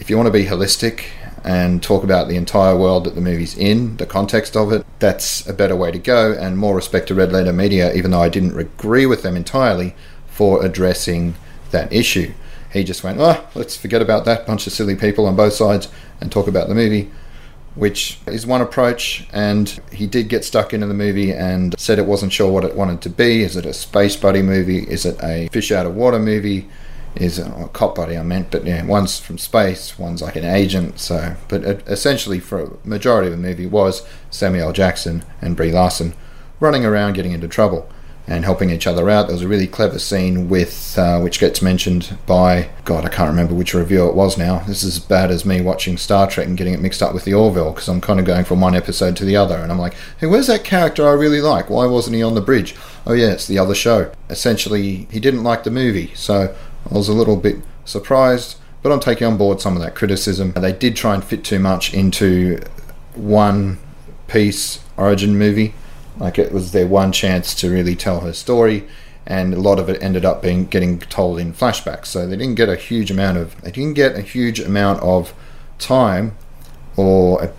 if 0.00 0.10
you 0.10 0.16
want 0.16 0.26
to 0.26 0.32
be 0.32 0.46
holistic 0.46 1.06
and 1.48 1.82
talk 1.82 2.04
about 2.04 2.28
the 2.28 2.36
entire 2.36 2.76
world 2.76 3.04
that 3.04 3.14
the 3.14 3.22
movie's 3.22 3.56
in, 3.56 3.96
the 3.96 4.04
context 4.04 4.54
of 4.54 4.70
it, 4.70 4.84
that's 4.98 5.48
a 5.48 5.54
better 5.54 5.74
way 5.74 5.90
to 5.90 5.98
go. 5.98 6.34
And 6.34 6.58
more 6.58 6.76
respect 6.76 7.08
to 7.08 7.14
Red 7.14 7.32
Letter 7.32 7.54
Media, 7.54 7.90
even 7.94 8.10
though 8.10 8.20
I 8.20 8.28
didn't 8.28 8.58
agree 8.58 9.06
with 9.06 9.22
them 9.22 9.34
entirely 9.34 9.94
for 10.26 10.62
addressing 10.62 11.36
that 11.70 11.90
issue. 11.90 12.34
He 12.74 12.84
just 12.84 13.02
went, 13.02 13.18
oh, 13.18 13.48
let's 13.54 13.78
forget 13.78 14.02
about 14.02 14.26
that 14.26 14.46
bunch 14.46 14.66
of 14.66 14.74
silly 14.74 14.94
people 14.94 15.24
on 15.24 15.36
both 15.36 15.54
sides 15.54 15.88
and 16.20 16.30
talk 16.30 16.48
about 16.48 16.68
the 16.68 16.74
movie, 16.74 17.10
which 17.74 18.18
is 18.26 18.46
one 18.46 18.60
approach. 18.60 19.26
And 19.32 19.70
he 19.90 20.06
did 20.06 20.28
get 20.28 20.44
stuck 20.44 20.74
into 20.74 20.86
the 20.86 20.92
movie 20.92 21.32
and 21.32 21.74
said 21.80 21.98
it 21.98 22.04
wasn't 22.04 22.34
sure 22.34 22.52
what 22.52 22.64
it 22.64 22.76
wanted 22.76 23.00
to 23.00 23.08
be. 23.08 23.42
Is 23.42 23.56
it 23.56 23.64
a 23.64 23.72
space 23.72 24.16
buddy 24.16 24.42
movie? 24.42 24.80
Is 24.80 25.06
it 25.06 25.18
a 25.22 25.48
fish 25.48 25.72
out 25.72 25.86
of 25.86 25.94
water 25.94 26.18
movie? 26.18 26.68
Is 27.20 27.38
a 27.38 27.68
cop 27.72 27.94
buddy 27.94 28.16
I 28.16 28.22
meant, 28.22 28.50
but 28.50 28.64
yeah, 28.64 28.84
one's 28.84 29.18
from 29.18 29.38
space, 29.38 29.98
one's 29.98 30.22
like 30.22 30.36
an 30.36 30.44
agent. 30.44 30.98
So, 30.98 31.36
but 31.48 31.62
essentially, 31.64 32.40
for 32.40 32.60
a 32.62 32.70
majority 32.86 33.28
of 33.28 33.32
the 33.32 33.42
movie 33.42 33.66
was 33.66 34.06
Samuel 34.30 34.72
Jackson 34.72 35.24
and 35.40 35.56
Brie 35.56 35.72
Larson 35.72 36.14
running 36.60 36.84
around 36.84 37.14
getting 37.14 37.32
into 37.32 37.48
trouble 37.48 37.88
and 38.28 38.44
helping 38.44 38.68
each 38.68 38.86
other 38.86 39.08
out. 39.08 39.26
There 39.26 39.34
was 39.34 39.42
a 39.42 39.48
really 39.48 39.66
clever 39.66 39.98
scene 39.98 40.48
with 40.48 40.98
uh, 40.98 41.18
which 41.20 41.40
gets 41.40 41.62
mentioned 41.62 42.16
by 42.26 42.68
God, 42.84 43.04
I 43.04 43.08
can't 43.08 43.30
remember 43.30 43.54
which 43.54 43.74
review 43.74 44.06
it 44.06 44.14
was 44.14 44.36
now. 44.36 44.58
This 44.60 44.82
is 44.82 44.98
as 44.98 45.02
bad 45.02 45.30
as 45.30 45.46
me 45.46 45.60
watching 45.62 45.96
Star 45.96 46.28
Trek 46.28 46.46
and 46.46 46.56
getting 46.56 46.74
it 46.74 46.80
mixed 46.80 47.02
up 47.02 47.14
with 47.14 47.24
the 47.24 47.32
Orville 47.34 47.72
because 47.72 47.88
I'm 47.88 48.02
kind 48.02 48.20
of 48.20 48.26
going 48.26 48.44
from 48.44 48.60
one 48.60 48.74
episode 48.74 49.16
to 49.16 49.24
the 49.24 49.36
other, 49.36 49.56
and 49.56 49.72
I'm 49.72 49.78
like, 49.78 49.94
hey, 50.18 50.26
where's 50.26 50.48
that 50.48 50.64
character 50.64 51.08
I 51.08 51.12
really 51.12 51.40
like? 51.40 51.70
Why 51.70 51.86
wasn't 51.86 52.16
he 52.16 52.22
on 52.22 52.34
the 52.34 52.40
bridge? 52.42 52.74
Oh 53.06 53.14
yeah, 53.14 53.32
it's 53.32 53.46
the 53.46 53.58
other 53.58 53.74
show. 53.74 54.12
Essentially, 54.28 55.08
he 55.10 55.20
didn't 55.20 55.42
like 55.42 55.64
the 55.64 55.70
movie, 55.70 56.12
so 56.14 56.54
I 56.90 56.94
was 56.94 57.08
a 57.08 57.12
little 57.12 57.36
bit 57.36 57.56
surprised, 57.84 58.56
but 58.82 58.92
I'm 58.92 59.00
taking 59.00 59.26
on 59.26 59.36
board 59.36 59.60
some 59.60 59.76
of 59.76 59.82
that 59.82 59.94
criticism. 59.94 60.52
They 60.52 60.72
did 60.72 60.96
try 60.96 61.14
and 61.14 61.22
fit 61.22 61.44
too 61.44 61.58
much 61.58 61.92
into 61.92 62.60
one 63.14 63.78
piece 64.26 64.80
origin 64.96 65.36
movie. 65.36 65.74
Like 66.18 66.38
it 66.38 66.52
was 66.52 66.72
their 66.72 66.86
one 66.86 67.12
chance 67.12 67.54
to 67.56 67.70
really 67.70 67.94
tell 67.94 68.20
her 68.20 68.32
story, 68.32 68.86
and 69.26 69.54
a 69.54 69.60
lot 69.60 69.78
of 69.78 69.88
it 69.88 70.02
ended 70.02 70.24
up 70.24 70.42
being 70.42 70.66
getting 70.66 70.98
told 70.98 71.38
in 71.38 71.52
flashbacks. 71.52 72.06
So 72.06 72.26
they 72.26 72.36
didn't 72.36 72.56
get 72.56 72.68
a 72.68 72.76
huge 72.76 73.10
amount 73.10 73.38
of 73.38 73.60
they 73.62 73.70
didn't 73.70 73.94
get 73.94 74.16
a 74.16 74.22
huge 74.22 74.58
amount 74.58 75.00
of 75.02 75.34
time, 75.78 76.36
or 76.96 77.52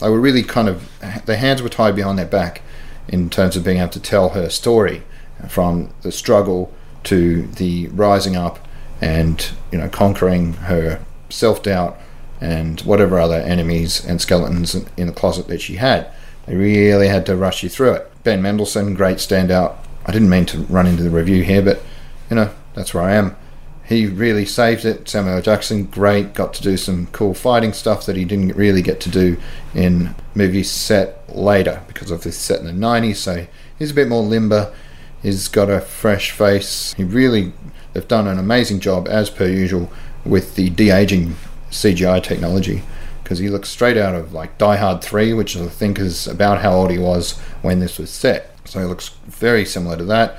they 0.00 0.08
were 0.08 0.20
really 0.20 0.42
kind 0.42 0.68
of 0.68 0.88
their 1.26 1.36
hands 1.36 1.62
were 1.62 1.68
tied 1.68 1.94
behind 1.94 2.18
their 2.18 2.26
back 2.26 2.62
in 3.08 3.28
terms 3.28 3.56
of 3.56 3.64
being 3.64 3.78
able 3.78 3.90
to 3.90 4.00
tell 4.00 4.30
her 4.30 4.48
story 4.48 5.02
from 5.48 5.92
the 6.02 6.12
struggle 6.12 6.72
to 7.02 7.46
the 7.46 7.88
rising 7.88 8.36
up 8.36 8.58
and 9.00 9.50
you 9.72 9.78
know 9.78 9.88
conquering 9.88 10.54
her 10.54 11.02
self 11.28 11.62
doubt 11.62 11.98
and 12.40 12.80
whatever 12.82 13.18
other 13.18 13.36
enemies 13.36 14.04
and 14.04 14.20
skeletons 14.20 14.74
in 14.96 15.06
the 15.06 15.12
closet 15.12 15.46
that 15.48 15.60
she 15.60 15.76
had. 15.76 16.10
They 16.46 16.56
really 16.56 17.08
had 17.08 17.26
to 17.26 17.36
rush 17.36 17.62
you 17.62 17.68
through 17.68 17.92
it. 17.92 18.10
Ben 18.24 18.40
Mendelsohn, 18.42 18.94
great 18.94 19.18
standout. 19.18 19.76
I 20.06 20.12
didn't 20.12 20.30
mean 20.30 20.46
to 20.46 20.58
run 20.62 20.86
into 20.86 21.02
the 21.02 21.10
review 21.10 21.42
here, 21.42 21.62
but 21.62 21.82
you 22.28 22.36
know 22.36 22.50
that's 22.74 22.94
where 22.94 23.04
I 23.04 23.14
am. 23.14 23.36
He 23.84 24.06
really 24.06 24.46
saved 24.46 24.84
it. 24.84 25.08
Samuel 25.08 25.42
Jackson, 25.42 25.84
great. 25.86 26.32
Got 26.32 26.54
to 26.54 26.62
do 26.62 26.76
some 26.76 27.08
cool 27.08 27.34
fighting 27.34 27.72
stuff 27.72 28.06
that 28.06 28.14
he 28.14 28.24
didn't 28.24 28.56
really 28.56 28.82
get 28.82 29.00
to 29.00 29.10
do 29.10 29.36
in 29.74 30.14
movies 30.36 30.70
set 30.70 31.24
later 31.36 31.82
because 31.88 32.12
of 32.12 32.22
this 32.22 32.38
set 32.38 32.60
in 32.60 32.66
the 32.66 32.72
90s. 32.72 33.16
So 33.16 33.46
he's 33.78 33.90
a 33.90 33.94
bit 33.94 34.06
more 34.06 34.22
limber. 34.22 34.72
He's 35.22 35.48
got 35.48 35.68
a 35.68 35.80
fresh 35.80 36.30
face. 36.30 36.94
He 36.94 37.04
really 37.04 37.52
They've 37.92 38.06
done 38.06 38.28
an 38.28 38.38
amazing 38.38 38.80
job, 38.80 39.08
as 39.08 39.30
per 39.30 39.46
usual, 39.46 39.90
with 40.24 40.54
the 40.54 40.70
de 40.70 40.90
aging 40.90 41.36
CGI 41.70 42.22
technology 42.22 42.82
because 43.22 43.38
he 43.38 43.48
looks 43.48 43.68
straight 43.68 43.96
out 43.96 44.14
of 44.14 44.32
like 44.32 44.58
Die 44.58 44.76
Hard 44.76 45.02
3, 45.02 45.32
which 45.34 45.56
I 45.56 45.68
think 45.68 45.98
is 45.98 46.26
about 46.26 46.62
how 46.62 46.72
old 46.72 46.90
he 46.90 46.98
was 46.98 47.38
when 47.62 47.78
this 47.80 47.98
was 47.98 48.10
set. 48.10 48.56
So 48.64 48.80
he 48.80 48.86
looks 48.86 49.10
very 49.26 49.64
similar 49.64 49.96
to 49.96 50.04
that. 50.06 50.38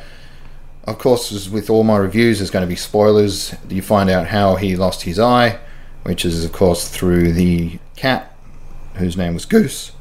Of 0.86 0.98
course, 0.98 1.32
as 1.32 1.50
with 1.50 1.70
all 1.70 1.84
my 1.84 1.98
reviews, 1.98 2.40
there's 2.40 2.50
going 2.50 2.66
to 2.66 2.70
be 2.70 2.76
spoilers. 2.76 3.56
You 3.70 3.82
find 3.82 4.10
out 4.10 4.28
how 4.28 4.56
he 4.56 4.76
lost 4.76 5.04
his 5.04 5.20
eye, 5.20 5.60
which 6.04 6.26
is, 6.26 6.44
of 6.44 6.52
course, 6.52 6.90
through 6.90 7.34
the 7.34 7.80
cat, 7.96 8.36
whose 8.96 9.16
name 9.16 9.36
was 9.36 9.46
Goose. 9.46 9.92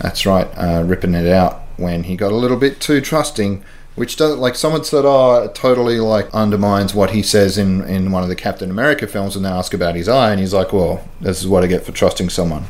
That's 0.00 0.26
right, 0.26 0.46
uh, 0.56 0.84
ripping 0.84 1.14
it 1.14 1.26
out 1.26 1.62
when 1.76 2.04
he 2.04 2.16
got 2.16 2.30
a 2.30 2.36
little 2.36 2.56
bit 2.56 2.80
too 2.80 3.00
trusting 3.00 3.64
which 3.98 4.16
does 4.16 4.36
like 4.36 4.54
someone 4.54 4.84
said, 4.84 5.04
oh, 5.04 5.50
totally 5.54 6.00
like 6.00 6.32
undermines 6.32 6.94
what 6.94 7.10
he 7.10 7.22
says 7.22 7.58
in 7.58 7.82
in 7.84 8.12
one 8.12 8.22
of 8.22 8.28
the 8.28 8.36
Captain 8.36 8.70
America 8.70 9.06
films, 9.06 9.36
and 9.36 9.44
they 9.44 9.50
ask 9.50 9.74
about 9.74 9.94
his 9.94 10.08
eye, 10.08 10.30
and 10.30 10.40
he's 10.40 10.54
like, 10.54 10.72
well, 10.72 11.06
this 11.20 11.40
is 11.40 11.48
what 11.48 11.64
I 11.64 11.66
get 11.66 11.84
for 11.84 11.92
trusting 11.92 12.30
someone. 12.30 12.64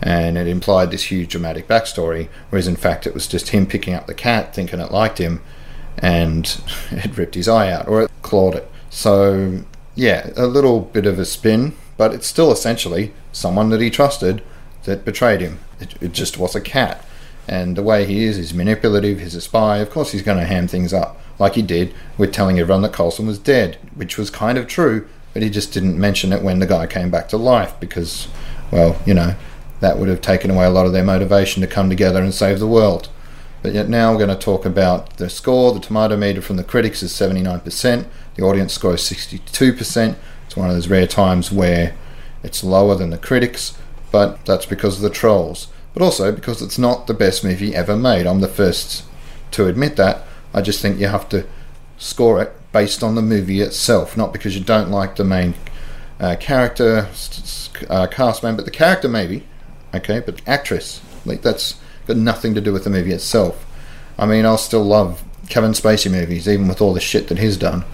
And 0.00 0.38
it 0.38 0.46
implied 0.46 0.90
this 0.90 1.10
huge 1.10 1.30
dramatic 1.30 1.66
backstory, 1.66 2.28
whereas 2.50 2.68
in 2.68 2.76
fact 2.76 3.06
it 3.06 3.14
was 3.14 3.26
just 3.26 3.48
him 3.48 3.66
picking 3.66 3.94
up 3.94 4.06
the 4.06 4.14
cat, 4.14 4.54
thinking 4.54 4.78
it 4.78 4.92
liked 4.92 5.18
him, 5.18 5.42
and 5.96 6.60
it 6.90 7.16
ripped 7.16 7.34
his 7.34 7.48
eye 7.48 7.72
out 7.72 7.88
or 7.88 8.02
it 8.02 8.10
clawed 8.22 8.54
it. 8.54 8.70
So 8.90 9.64
yeah, 9.94 10.30
a 10.36 10.46
little 10.46 10.80
bit 10.80 11.06
of 11.06 11.18
a 11.18 11.24
spin, 11.24 11.74
but 11.96 12.14
it's 12.14 12.26
still 12.26 12.52
essentially 12.52 13.12
someone 13.32 13.70
that 13.70 13.80
he 13.80 13.90
trusted 13.90 14.42
that 14.84 15.04
betrayed 15.04 15.40
him. 15.40 15.58
It, 15.80 15.94
it 16.00 16.12
just 16.12 16.38
was 16.38 16.54
a 16.54 16.60
cat. 16.60 17.04
And 17.48 17.76
the 17.76 17.82
way 17.82 18.04
he 18.04 18.24
is, 18.24 18.36
he's 18.36 18.52
manipulative, 18.52 19.20
he's 19.20 19.34
a 19.34 19.40
spy. 19.40 19.78
Of 19.78 19.88
course, 19.88 20.12
he's 20.12 20.22
going 20.22 20.38
to 20.38 20.44
ham 20.44 20.68
things 20.68 20.92
up, 20.92 21.18
like 21.38 21.54
he 21.54 21.62
did 21.62 21.94
with 22.18 22.32
telling 22.32 22.58
everyone 22.58 22.82
that 22.82 22.92
Coulson 22.92 23.26
was 23.26 23.38
dead, 23.38 23.78
which 23.94 24.18
was 24.18 24.28
kind 24.28 24.58
of 24.58 24.66
true, 24.66 25.08
but 25.32 25.42
he 25.42 25.48
just 25.48 25.72
didn't 25.72 25.98
mention 25.98 26.32
it 26.32 26.42
when 26.42 26.58
the 26.58 26.66
guy 26.66 26.86
came 26.86 27.10
back 27.10 27.28
to 27.30 27.38
life 27.38 27.74
because, 27.80 28.28
well, 28.70 29.00
you 29.06 29.14
know, 29.14 29.34
that 29.80 29.98
would 29.98 30.10
have 30.10 30.20
taken 30.20 30.50
away 30.50 30.66
a 30.66 30.70
lot 30.70 30.84
of 30.84 30.92
their 30.92 31.04
motivation 31.04 31.62
to 31.62 31.66
come 31.66 31.88
together 31.88 32.22
and 32.22 32.34
save 32.34 32.58
the 32.58 32.66
world. 32.66 33.08
But 33.62 33.72
yet 33.72 33.88
now 33.88 34.12
we're 34.12 34.26
going 34.26 34.36
to 34.38 34.44
talk 34.44 34.66
about 34.66 35.16
the 35.16 35.30
score. 35.30 35.72
The 35.72 35.80
tomato 35.80 36.16
meter 36.18 36.42
from 36.42 36.56
the 36.56 36.64
critics 36.64 37.02
is 37.02 37.12
79%, 37.12 38.06
the 38.34 38.42
audience 38.42 38.74
score 38.74 38.94
is 38.94 39.00
62%. 39.00 40.16
It's 40.46 40.56
one 40.56 40.68
of 40.68 40.76
those 40.76 40.88
rare 40.88 41.06
times 41.06 41.50
where 41.50 41.94
it's 42.42 42.62
lower 42.62 42.94
than 42.94 43.10
the 43.10 43.18
critics, 43.18 43.76
but 44.12 44.44
that's 44.44 44.66
because 44.66 44.96
of 44.96 45.02
the 45.02 45.10
trolls 45.10 45.68
but 45.98 46.04
also 46.04 46.30
because 46.30 46.62
it's 46.62 46.78
not 46.78 47.08
the 47.08 47.14
best 47.14 47.42
movie 47.42 47.74
ever 47.74 47.96
made. 47.96 48.24
I'm 48.24 48.40
the 48.40 48.46
first 48.46 49.04
to 49.50 49.66
admit 49.66 49.96
that. 49.96 50.22
I 50.54 50.62
just 50.62 50.80
think 50.80 51.00
you 51.00 51.08
have 51.08 51.28
to 51.30 51.44
score 51.96 52.40
it 52.40 52.52
based 52.72 53.02
on 53.02 53.16
the 53.16 53.22
movie 53.22 53.60
itself, 53.60 54.16
not 54.16 54.32
because 54.32 54.56
you 54.56 54.62
don't 54.62 54.90
like 54.90 55.16
the 55.16 55.24
main 55.24 55.54
uh, 56.20 56.36
character, 56.38 57.08
uh, 57.90 58.06
cast 58.06 58.44
member. 58.44 58.62
But 58.62 58.66
the 58.66 58.70
character, 58.70 59.08
maybe, 59.08 59.42
okay, 59.92 60.20
but 60.20 60.40
actress, 60.46 61.00
like 61.24 61.42
that's 61.42 61.80
got 62.06 62.16
nothing 62.16 62.54
to 62.54 62.60
do 62.60 62.72
with 62.72 62.84
the 62.84 62.90
movie 62.90 63.12
itself. 63.12 63.66
I 64.16 64.26
mean, 64.26 64.46
I'll 64.46 64.56
still 64.56 64.84
love 64.84 65.24
Kevin 65.48 65.72
Spacey 65.72 66.10
movies, 66.10 66.48
even 66.48 66.68
with 66.68 66.80
all 66.80 66.94
the 66.94 67.00
shit 67.00 67.26
that 67.26 67.38
he's 67.38 67.56
done. 67.56 67.84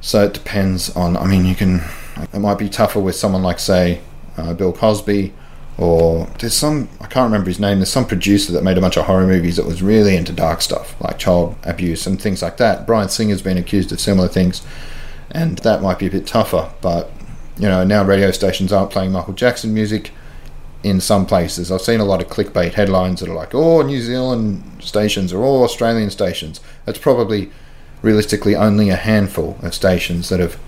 So 0.00 0.24
it 0.24 0.34
depends 0.34 0.90
on. 0.96 1.16
I 1.16 1.24
mean, 1.26 1.44
you 1.44 1.54
can. 1.54 1.84
It 2.32 2.40
might 2.40 2.58
be 2.58 2.68
tougher 2.68 2.98
with 2.98 3.14
someone 3.14 3.44
like, 3.44 3.60
say, 3.60 4.00
uh, 4.36 4.54
Bill 4.54 4.72
Cosby 4.72 5.32
or 5.78 6.26
there's 6.38 6.54
some 6.54 6.88
I 7.00 7.06
can't 7.06 7.30
remember 7.30 7.48
his 7.48 7.60
name. 7.60 7.78
There's 7.78 7.90
some 7.90 8.06
producer 8.06 8.52
that 8.52 8.64
made 8.64 8.78
a 8.78 8.80
bunch 8.80 8.96
of 8.96 9.06
horror 9.06 9.26
movies 9.26 9.56
that 9.56 9.66
was 9.66 9.82
really 9.82 10.16
into 10.16 10.32
dark 10.32 10.62
stuff 10.62 10.98
like 11.00 11.18
child 11.18 11.56
abuse 11.64 12.06
and 12.06 12.20
things 12.20 12.42
like 12.42 12.56
that. 12.56 12.86
Bryan 12.86 13.08
Singer's 13.08 13.42
been 13.42 13.58
accused 13.58 13.92
of 13.92 14.00
similar 14.00 14.28
things, 14.28 14.62
and 15.30 15.58
that 15.58 15.82
might 15.82 15.98
be 15.98 16.06
a 16.06 16.10
bit 16.10 16.26
tougher. 16.26 16.72
But 16.80 17.10
you 17.58 17.68
know 17.68 17.84
now 17.84 18.04
radio 18.04 18.30
stations 18.30 18.72
aren't 18.72 18.90
playing 18.90 19.12
Michael 19.12 19.34
Jackson 19.34 19.74
music 19.74 20.12
in 20.82 21.00
some 21.00 21.26
places. 21.26 21.70
I've 21.70 21.82
seen 21.82 22.00
a 22.00 22.04
lot 22.04 22.22
of 22.22 22.28
clickbait 22.28 22.74
headlines 22.74 23.20
that 23.20 23.28
are 23.28 23.34
like, 23.34 23.54
"Oh, 23.54 23.82
New 23.82 24.00
Zealand 24.00 24.62
stations" 24.80 25.32
or 25.32 25.44
"Oh, 25.44 25.62
Australian 25.62 26.10
stations." 26.10 26.60
That's 26.86 26.98
probably 26.98 27.50
realistically 28.00 28.56
only 28.56 28.88
a 28.88 28.96
handful 28.96 29.58
of 29.62 29.74
stations 29.74 30.30
that 30.30 30.40
have 30.40 30.58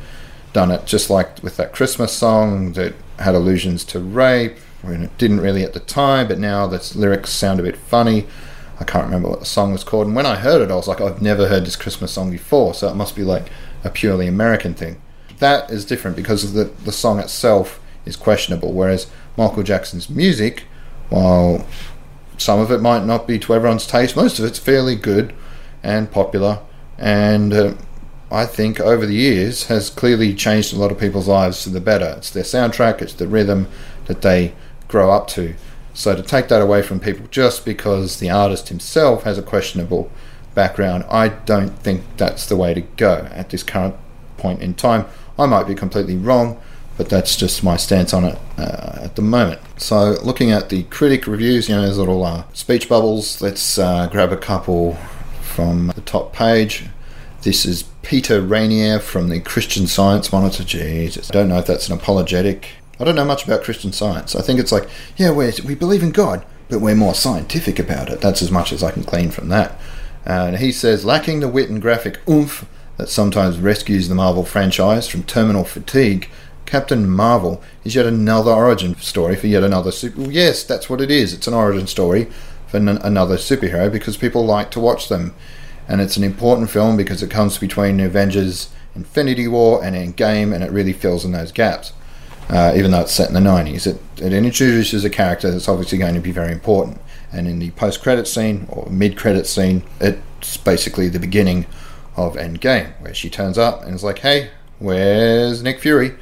done 0.53 0.71
it. 0.71 0.85
Just 0.85 1.09
like 1.09 1.43
with 1.43 1.57
that 1.57 1.73
Christmas 1.73 2.13
song 2.13 2.73
that 2.73 2.95
had 3.19 3.35
allusions 3.35 3.85
to 3.85 4.01
rape 4.01 4.59
and 4.83 5.05
it 5.05 5.19
didn't 5.19 5.41
really 5.41 5.63
at 5.63 5.73
the 5.73 5.81
time, 5.81 6.29
but 6.29 6.39
now 6.39 6.67
the 6.67 6.93
lyrics 6.95 7.31
sound 7.31 7.61
a 7.61 7.63
bit 7.63 7.77
funny. 7.77 8.27
I 8.81 8.85
can't 8.85 9.05
remember 9.05 9.29
what 9.29 9.41
the 9.41 9.47
song 9.47 9.73
was 9.73 9.83
called. 9.83 10.07
And 10.07 10.15
when 10.15 10.27
I 10.27 10.37
heard 10.37 10.63
it, 10.63 10.71
I 10.71 10.77
was 10.77 10.87
like, 10.87 11.01
I've 11.01 11.21
never 11.21 11.49
heard 11.49 11.67
this 11.67 11.77
Christmas 11.77 12.13
song 12.13 12.31
before, 12.31 12.75
so 12.75 12.89
it 12.89 12.95
must 12.95 13.17
be 13.17 13.25
like 13.25 13.51
a 13.83 13.91
purely 13.91 14.27
American 14.27 14.75
thing. 14.75 15.01
That 15.39 15.71
is 15.71 15.85
different 15.85 16.17
because 16.17 16.53
the, 16.53 16.65
the 16.65 16.93
song 16.93 17.19
itself 17.19 17.81
is 18.05 18.17
questionable, 18.17 18.73
whereas 18.73 19.09
Michael 19.37 19.63
Jackson's 19.63 20.09
music, 20.09 20.65
while 21.09 21.67
some 22.37 22.61
of 22.61 22.71
it 22.71 22.81
might 22.81 23.05
not 23.05 23.27
be 23.27 23.39
to 23.41 23.55
everyone's 23.55 23.87
taste, 23.87 24.17
most 24.17 24.39
of 24.39 24.45
it's 24.45 24.59
fairly 24.59 24.95
good 24.95 25.35
and 25.83 26.11
popular, 26.11 26.61
and 26.99 27.53
uh, 27.53 27.75
I 28.31 28.47
think 28.47 28.81
over 28.81 29.07
the 29.07 29.15
years 29.15 29.65
has 29.67 29.91
clearly 29.91 30.35
changed 30.35 30.73
a 30.73 30.77
lot 30.77 30.93
of 30.93 30.99
people's 30.99 31.29
lives 31.29 31.65
for 31.65 31.71
the 31.71 31.81
better. 31.81 32.15
It's 32.19 32.31
their 32.31 32.43
soundtrack, 32.43 33.01
it's 33.01 33.15
the 33.15 33.29
rhythm 33.29 33.69
that 34.07 34.23
they 34.23 34.55
grow 34.89 35.13
up 35.13 35.29
to. 35.29 35.55
So 35.95 36.15
to 36.15 36.23
take 36.23 36.49
that 36.49 36.63
away 36.63 36.83
from 36.83 37.01
people 37.01 37.27
just 37.31 37.65
because 37.65 38.19
the 38.19 38.31
artist 38.31 38.69
himself 38.69 39.25
has 39.25 39.39
a 39.39 39.43
questionable 39.43 40.11
background, 40.55 41.05
I 41.11 41.29
don't 41.29 41.71
think 41.71 42.05
that's 42.17 42.47
the 42.47 42.57
way 42.57 42.75
to 42.75 42.81
go 42.81 43.29
at 43.31 43.51
this 43.51 43.63
current 43.63 43.95
point 44.37 44.63
in 44.63 44.75
time. 44.75 45.07
I 45.39 45.47
might 45.47 45.67
be 45.67 45.75
completely 45.75 46.17
wrong, 46.17 46.61
but 46.97 47.09
that's 47.09 47.37
just 47.37 47.63
my 47.63 47.77
stance 47.77 48.13
on 48.13 48.25
it 48.25 48.39
uh, 48.57 49.01
at 49.03 49.17
the 49.17 49.23
moment. 49.23 49.61
So 49.77 50.17
looking 50.25 50.51
at 50.51 50.69
the 50.69 50.85
critic 50.85 51.27
reviews, 51.27 51.69
you 51.69 51.75
know, 51.75 51.83
there's 51.83 51.99
little 51.99 52.25
uh, 52.25 52.45
speech 52.53 52.89
bubbles. 52.89 53.41
Let's 53.41 53.79
uh, 53.79 54.09
grab 54.09 54.33
a 54.33 54.37
couple 54.37 54.95
from 55.41 55.89
the 55.95 56.01
top 56.01 56.33
page. 56.33 56.87
This 57.43 57.65
is 57.65 57.85
Peter 58.03 58.41
Rainer 58.41 58.99
from 58.99 59.29
the 59.29 59.41
Christian 59.41 59.87
Science 59.87 60.33
Monitor. 60.33 60.65
Jesus, 60.65 61.31
I 61.31 61.35
don't 61.35 61.49
know 61.49 61.59
if 61.59 61.67
that's 61.67 61.89
an 61.89 61.95
apologetic 61.95 62.69
I 63.01 63.05
don't 63.05 63.15
know 63.15 63.25
much 63.25 63.45
about 63.45 63.63
Christian 63.63 63.93
science. 63.93 64.35
I 64.35 64.43
think 64.43 64.59
it's 64.59 64.73
like, 64.73 64.89
yeah, 65.17 65.31
we 65.31 65.53
we 65.65 65.75
believe 65.75 66.03
in 66.03 66.11
God, 66.11 66.45
but 66.69 66.81
we're 66.81 66.95
more 66.95 67.15
scientific 67.15 67.79
about 67.79 68.09
it. 68.11 68.21
That's 68.21 68.43
as 68.43 68.51
much 68.51 68.73
as 68.73 68.83
I 68.83 68.91
can 68.91 69.03
glean 69.03 69.31
from 69.31 69.49
that. 69.49 69.79
And 70.25 70.59
he 70.59 70.73
says, 70.73 71.05
lacking 71.05 71.41
the 71.41 71.49
wit 71.49 71.71
and 71.71 71.81
graphic 71.81 72.21
oomph 72.29 72.67
that 72.97 73.09
sometimes 73.09 73.59
rescues 73.59 74.09
the 74.09 74.15
Marvel 74.15 74.45
franchise 74.45 75.09
from 75.09 75.23
terminal 75.23 75.65
fatigue, 75.65 76.29
Captain 76.67 77.09
Marvel 77.09 77.63
is 77.85 77.95
yet 77.95 78.05
another 78.05 78.51
origin 78.51 78.95
story 78.97 79.37
for 79.37 79.47
yet 79.47 79.63
another 79.63 79.93
super. 79.93 80.21
Yes, 80.23 80.65
that's 80.65 80.91
what 80.91 81.01
it 81.01 81.11
is. 81.11 81.33
It's 81.33 81.47
an 81.47 81.55
origin 81.55 81.87
story 81.87 82.27
for 82.67 82.77
n- 82.77 82.89
another 82.89 83.37
superhero 83.37 83.91
because 83.91 84.17
people 84.17 84.45
like 84.45 84.71
to 84.73 84.81
watch 84.81 85.09
them. 85.09 85.35
And 85.87 86.03
it's 86.03 86.19
an 86.19 86.25
important 86.25 86.69
film 86.69 86.99
because 86.99 87.23
it 87.23 87.31
comes 87.31 87.57
between 87.57 88.01
Avengers 88.01 88.69
Infinity 88.95 89.49
War 89.49 89.83
and 89.83 89.97
Endgame 89.97 90.53
and 90.53 90.63
it 90.63 90.71
really 90.71 90.93
fills 90.93 91.25
in 91.25 91.33
those 91.33 91.53
gaps 91.53 91.93
uh, 92.49 92.73
even 92.77 92.91
though 92.91 93.01
it's 93.01 93.13
set 93.13 93.29
in 93.29 93.35
the 93.35 93.41
90s. 93.41 93.87
It, 93.87 94.01
it 94.23 94.33
introduces 94.33 95.05
a 95.05 95.11
character 95.11 95.51
that's 95.51 95.69
obviously 95.69 95.99
going 95.99 96.15
to 96.15 96.21
be 96.21 96.33
very 96.33 96.53
important. 96.53 97.01
And 97.33 97.47
in 97.47 97.59
the 97.59 97.71
post 97.73 98.03
credit 98.03 98.27
scene 98.27 98.67
or 98.71 98.89
mid 98.91 99.17
credit 99.17 99.47
scene, 99.47 99.83
it's 100.01 100.57
basically 100.57 101.09
the 101.09 101.19
beginning 101.19 101.67
of 102.17 102.35
Endgame, 102.35 102.99
where 103.01 103.15
she 103.15 103.29
turns 103.29 103.59
up 103.59 103.83
and 103.85 103.95
is 103.95 104.03
like, 104.03 104.21
hey, 104.21 104.51
where's 104.79 105.63
Nick 105.63 105.81
Fury? 105.81 106.15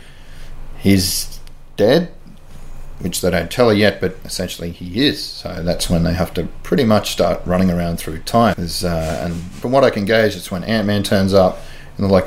He's 0.79 1.39
dead, 1.77 2.13
which 2.99 3.21
they 3.21 3.31
don't 3.31 3.51
tell 3.51 3.69
her 3.69 3.75
yet, 3.75 4.01
but 4.01 4.17
essentially 4.25 4.73
he 4.73 5.07
is. 5.07 5.23
So 5.23 5.63
that's 5.63 5.89
when 5.89 6.03
they 6.03 6.15
have 6.15 6.35
to 6.35 6.45
pretty 6.63 6.85
much 6.85 7.13
start 7.13 7.41
running 7.47 7.71
around 7.71 7.99
through 7.99 8.19
time. 8.21 8.57
Uh, 8.59 8.87
and 9.23 9.35
from 9.53 9.73
what 9.73 9.85
I 9.85 9.91
can 9.91 10.05
gauge, 10.05 10.35
it's 10.35 10.51
when 10.51 10.65
Ant 10.65 10.87
Man 10.87 11.03
turns 11.03 11.33
up 11.33 11.59
and 11.97 12.05
they're 12.05 12.11
like, 12.11 12.27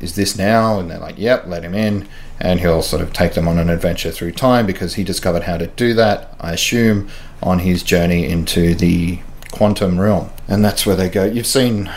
is 0.00 0.14
this 0.14 0.38
now? 0.38 0.78
And 0.78 0.90
they're 0.90 0.98
like, 0.98 1.18
yep, 1.18 1.46
let 1.46 1.64
him 1.64 1.74
in. 1.74 2.08
And 2.38 2.60
he'll 2.60 2.82
sort 2.82 3.02
of 3.02 3.12
take 3.12 3.34
them 3.34 3.48
on 3.48 3.58
an 3.58 3.70
adventure 3.70 4.10
through 4.10 4.32
time 4.32 4.66
because 4.66 4.94
he 4.94 5.04
discovered 5.04 5.44
how 5.44 5.56
to 5.56 5.66
do 5.68 5.94
that, 5.94 6.34
I 6.38 6.52
assume, 6.52 7.08
on 7.42 7.60
his 7.60 7.82
journey 7.82 8.26
into 8.26 8.74
the 8.74 9.20
quantum 9.50 9.98
realm. 9.98 10.30
And 10.48 10.64
that's 10.64 10.84
where 10.84 10.96
they 10.96 11.08
go. 11.08 11.24
You've 11.24 11.46
seen, 11.46 11.88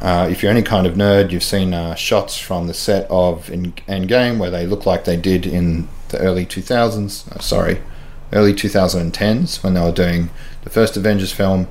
uh, 0.00 0.28
if 0.30 0.42
you're 0.42 0.52
any 0.52 0.62
kind 0.62 0.86
of 0.86 0.94
nerd, 0.94 1.30
you've 1.30 1.42
seen 1.42 1.74
uh, 1.74 1.94
shots 1.94 2.38
from 2.38 2.68
the 2.68 2.74
set 2.74 3.10
of 3.10 3.46
Endgame 3.46 4.38
where 4.38 4.50
they 4.50 4.66
look 4.66 4.86
like 4.86 5.04
they 5.04 5.16
did 5.16 5.46
in 5.46 5.88
the 6.08 6.18
early 6.18 6.46
2000s. 6.46 7.30
Uh, 7.32 7.40
sorry, 7.40 7.80
early 8.32 8.54
2010s 8.54 9.62
when 9.64 9.74
they 9.74 9.80
were 9.80 9.92
doing 9.92 10.30
the 10.62 10.70
first 10.70 10.96
Avengers 10.96 11.32
film. 11.32 11.66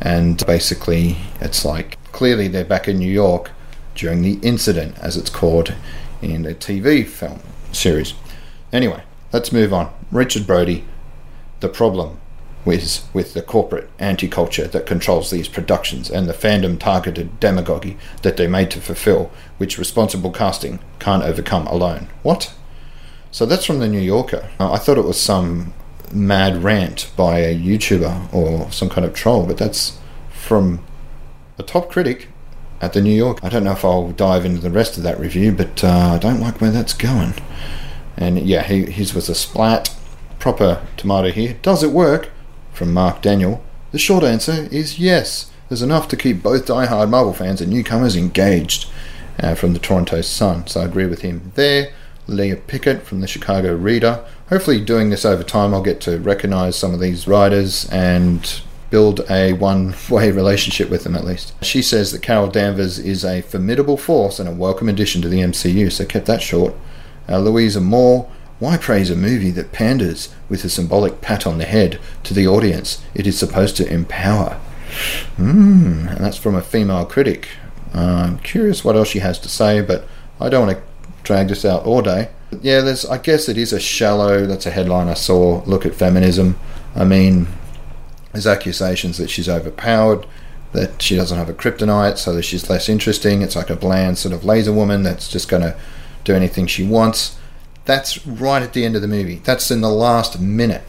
And 0.00 0.44
basically, 0.46 1.18
it's 1.40 1.64
like 1.64 1.98
clearly 2.12 2.48
they're 2.48 2.64
back 2.64 2.88
in 2.88 2.98
New 2.98 3.12
York 3.12 3.50
during 3.94 4.22
the 4.22 4.38
incident, 4.40 4.96
as 4.98 5.18
it's 5.18 5.28
called 5.28 5.74
in 6.22 6.42
the 6.42 6.54
TV 6.54 7.06
film 7.06 7.40
series. 7.72 8.14
Anyway, 8.72 9.02
let's 9.32 9.52
move 9.52 9.72
on. 9.72 9.92
Richard 10.10 10.46
Brody, 10.46 10.84
the 11.60 11.68
problem 11.68 12.18
with 12.64 13.08
with 13.14 13.32
the 13.32 13.42
corporate 13.42 13.88
anti-culture 13.98 14.66
that 14.66 14.86
controls 14.86 15.30
these 15.30 15.48
productions 15.48 16.10
and 16.10 16.28
the 16.28 16.34
fandom 16.34 16.78
targeted 16.78 17.40
demagoguery 17.40 17.96
that 18.22 18.36
they're 18.36 18.50
made 18.50 18.70
to 18.70 18.80
fulfill, 18.80 19.30
which 19.58 19.78
responsible 19.78 20.30
casting 20.30 20.78
can't 20.98 21.22
overcome 21.22 21.66
alone. 21.68 22.08
What? 22.22 22.52
So 23.30 23.46
that's 23.46 23.64
from 23.64 23.78
the 23.78 23.88
New 23.88 24.00
Yorker. 24.00 24.50
I 24.58 24.76
thought 24.76 24.98
it 24.98 25.04
was 25.04 25.20
some 25.20 25.72
mad 26.12 26.62
rant 26.62 27.10
by 27.16 27.38
a 27.38 27.56
YouTuber 27.56 28.34
or 28.34 28.70
some 28.72 28.90
kind 28.90 29.06
of 29.06 29.14
troll, 29.14 29.46
but 29.46 29.56
that's 29.56 29.98
from 30.30 30.84
a 31.58 31.62
top 31.62 31.90
critic 31.90 32.28
at 32.80 32.92
the 32.92 33.02
New 33.02 33.14
York. 33.14 33.38
I 33.42 33.48
don't 33.48 33.64
know 33.64 33.72
if 33.72 33.84
I'll 33.84 34.12
dive 34.12 34.44
into 34.44 34.60
the 34.60 34.70
rest 34.70 34.96
of 34.96 35.02
that 35.02 35.20
review, 35.20 35.52
but 35.52 35.84
uh, 35.84 36.12
I 36.14 36.18
don't 36.18 36.40
like 36.40 36.60
where 36.60 36.70
that's 36.70 36.94
going. 36.94 37.34
And 38.16 38.38
yeah, 38.38 38.62
he, 38.62 38.90
his 38.90 39.14
was 39.14 39.28
a 39.28 39.34
splat. 39.34 39.94
Proper 40.38 40.86
tomato 40.96 41.30
here. 41.30 41.58
Does 41.60 41.82
it 41.82 41.90
work? 41.90 42.30
From 42.72 42.94
Mark 42.94 43.20
Daniell. 43.20 43.60
The 43.92 43.98
short 43.98 44.24
answer 44.24 44.68
is 44.70 44.98
yes. 44.98 45.50
There's 45.68 45.82
enough 45.82 46.08
to 46.08 46.16
keep 46.16 46.42
both 46.42 46.66
die-hard 46.66 47.10
Marvel 47.10 47.34
fans 47.34 47.60
and 47.60 47.70
newcomers 47.70 48.16
engaged. 48.16 48.90
Uh, 49.42 49.54
from 49.54 49.72
the 49.72 49.78
Toronto 49.78 50.20
Sun, 50.20 50.66
so 50.66 50.82
I 50.82 50.84
agree 50.84 51.06
with 51.06 51.22
him 51.22 51.52
there. 51.54 51.94
Leah 52.26 52.56
Pickett 52.56 53.04
from 53.04 53.20
the 53.20 53.26
Chicago 53.26 53.74
Reader. 53.74 54.22
Hopefully, 54.50 54.84
doing 54.84 55.08
this 55.08 55.24
over 55.24 55.42
time, 55.42 55.72
I'll 55.72 55.82
get 55.82 55.98
to 56.02 56.18
recognize 56.18 56.76
some 56.76 56.92
of 56.92 57.00
these 57.00 57.26
writers 57.26 57.88
and 57.90 58.60
build 58.90 59.20
a 59.30 59.52
one 59.54 59.94
way 60.10 60.30
relationship 60.30 60.90
with 60.90 61.04
them 61.04 61.16
at 61.16 61.24
least. 61.24 61.52
She 61.64 61.80
says 61.80 62.12
that 62.12 62.22
Carol 62.22 62.48
Danvers 62.48 62.98
is 62.98 63.24
a 63.24 63.42
formidable 63.42 63.96
force 63.96 64.38
and 64.38 64.48
a 64.48 64.52
welcome 64.52 64.88
addition 64.88 65.22
to 65.22 65.28
the 65.28 65.40
MCU, 65.40 65.90
so 65.90 66.04
kept 66.04 66.26
that 66.26 66.42
short. 66.42 66.74
Uh, 67.28 67.38
Louisa 67.38 67.80
Moore, 67.80 68.30
why 68.58 68.76
praise 68.76 69.08
a 69.08 69.16
movie 69.16 69.52
that 69.52 69.72
panders 69.72 70.34
with 70.48 70.64
a 70.64 70.68
symbolic 70.68 71.20
pat 71.20 71.46
on 71.46 71.58
the 71.58 71.64
head 71.64 71.98
to 72.24 72.34
the 72.34 72.46
audience 72.46 73.02
it 73.14 73.26
is 73.26 73.38
supposed 73.38 73.76
to 73.76 73.90
empower? 73.90 74.54
Hmm, 75.36 76.08
and 76.08 76.18
that's 76.18 76.36
from 76.36 76.56
a 76.56 76.62
female 76.62 77.06
critic. 77.06 77.48
Uh, 77.94 78.26
I'm 78.26 78.38
curious 78.40 78.84
what 78.84 78.96
else 78.96 79.08
she 79.08 79.20
has 79.20 79.38
to 79.40 79.48
say, 79.48 79.80
but 79.80 80.06
I 80.40 80.48
don't 80.48 80.66
want 80.66 80.78
to 80.78 80.84
drag 81.22 81.48
this 81.48 81.64
out 81.64 81.84
all 81.84 82.02
day. 82.02 82.30
Yeah, 82.60 82.80
there's. 82.80 83.06
I 83.06 83.18
guess 83.18 83.48
it 83.48 83.56
is 83.56 83.72
a 83.72 83.80
shallow. 83.80 84.44
That's 84.46 84.66
a 84.66 84.70
headline 84.70 85.08
I 85.08 85.14
saw. 85.14 85.62
Look 85.66 85.86
at 85.86 85.94
feminism. 85.94 86.58
I 86.96 87.04
mean, 87.04 87.46
there's 88.32 88.46
accusations 88.46 89.18
that 89.18 89.30
she's 89.30 89.48
overpowered, 89.48 90.26
that 90.72 91.02
she 91.02 91.16
doesn't 91.16 91.36
have 91.38 91.48
a 91.48 91.54
kryptonite, 91.54 92.18
so 92.18 92.32
that 92.34 92.42
she's 92.42 92.70
less 92.70 92.88
interesting. 92.88 93.42
It's 93.42 93.56
like 93.56 93.70
a 93.70 93.76
bland 93.76 94.18
sort 94.18 94.34
of 94.34 94.44
laser 94.44 94.72
woman 94.72 95.02
that's 95.02 95.28
just 95.28 95.48
going 95.48 95.62
to 95.62 95.76
do 96.24 96.34
anything 96.34 96.66
she 96.66 96.86
wants. 96.86 97.36
That's 97.84 98.24
right 98.26 98.62
at 98.62 98.72
the 98.72 98.84
end 98.84 98.94
of 98.94 99.02
the 99.02 99.08
movie. 99.08 99.36
That's 99.36 99.70
in 99.70 99.80
the 99.80 99.90
last 99.90 100.40
minute, 100.40 100.84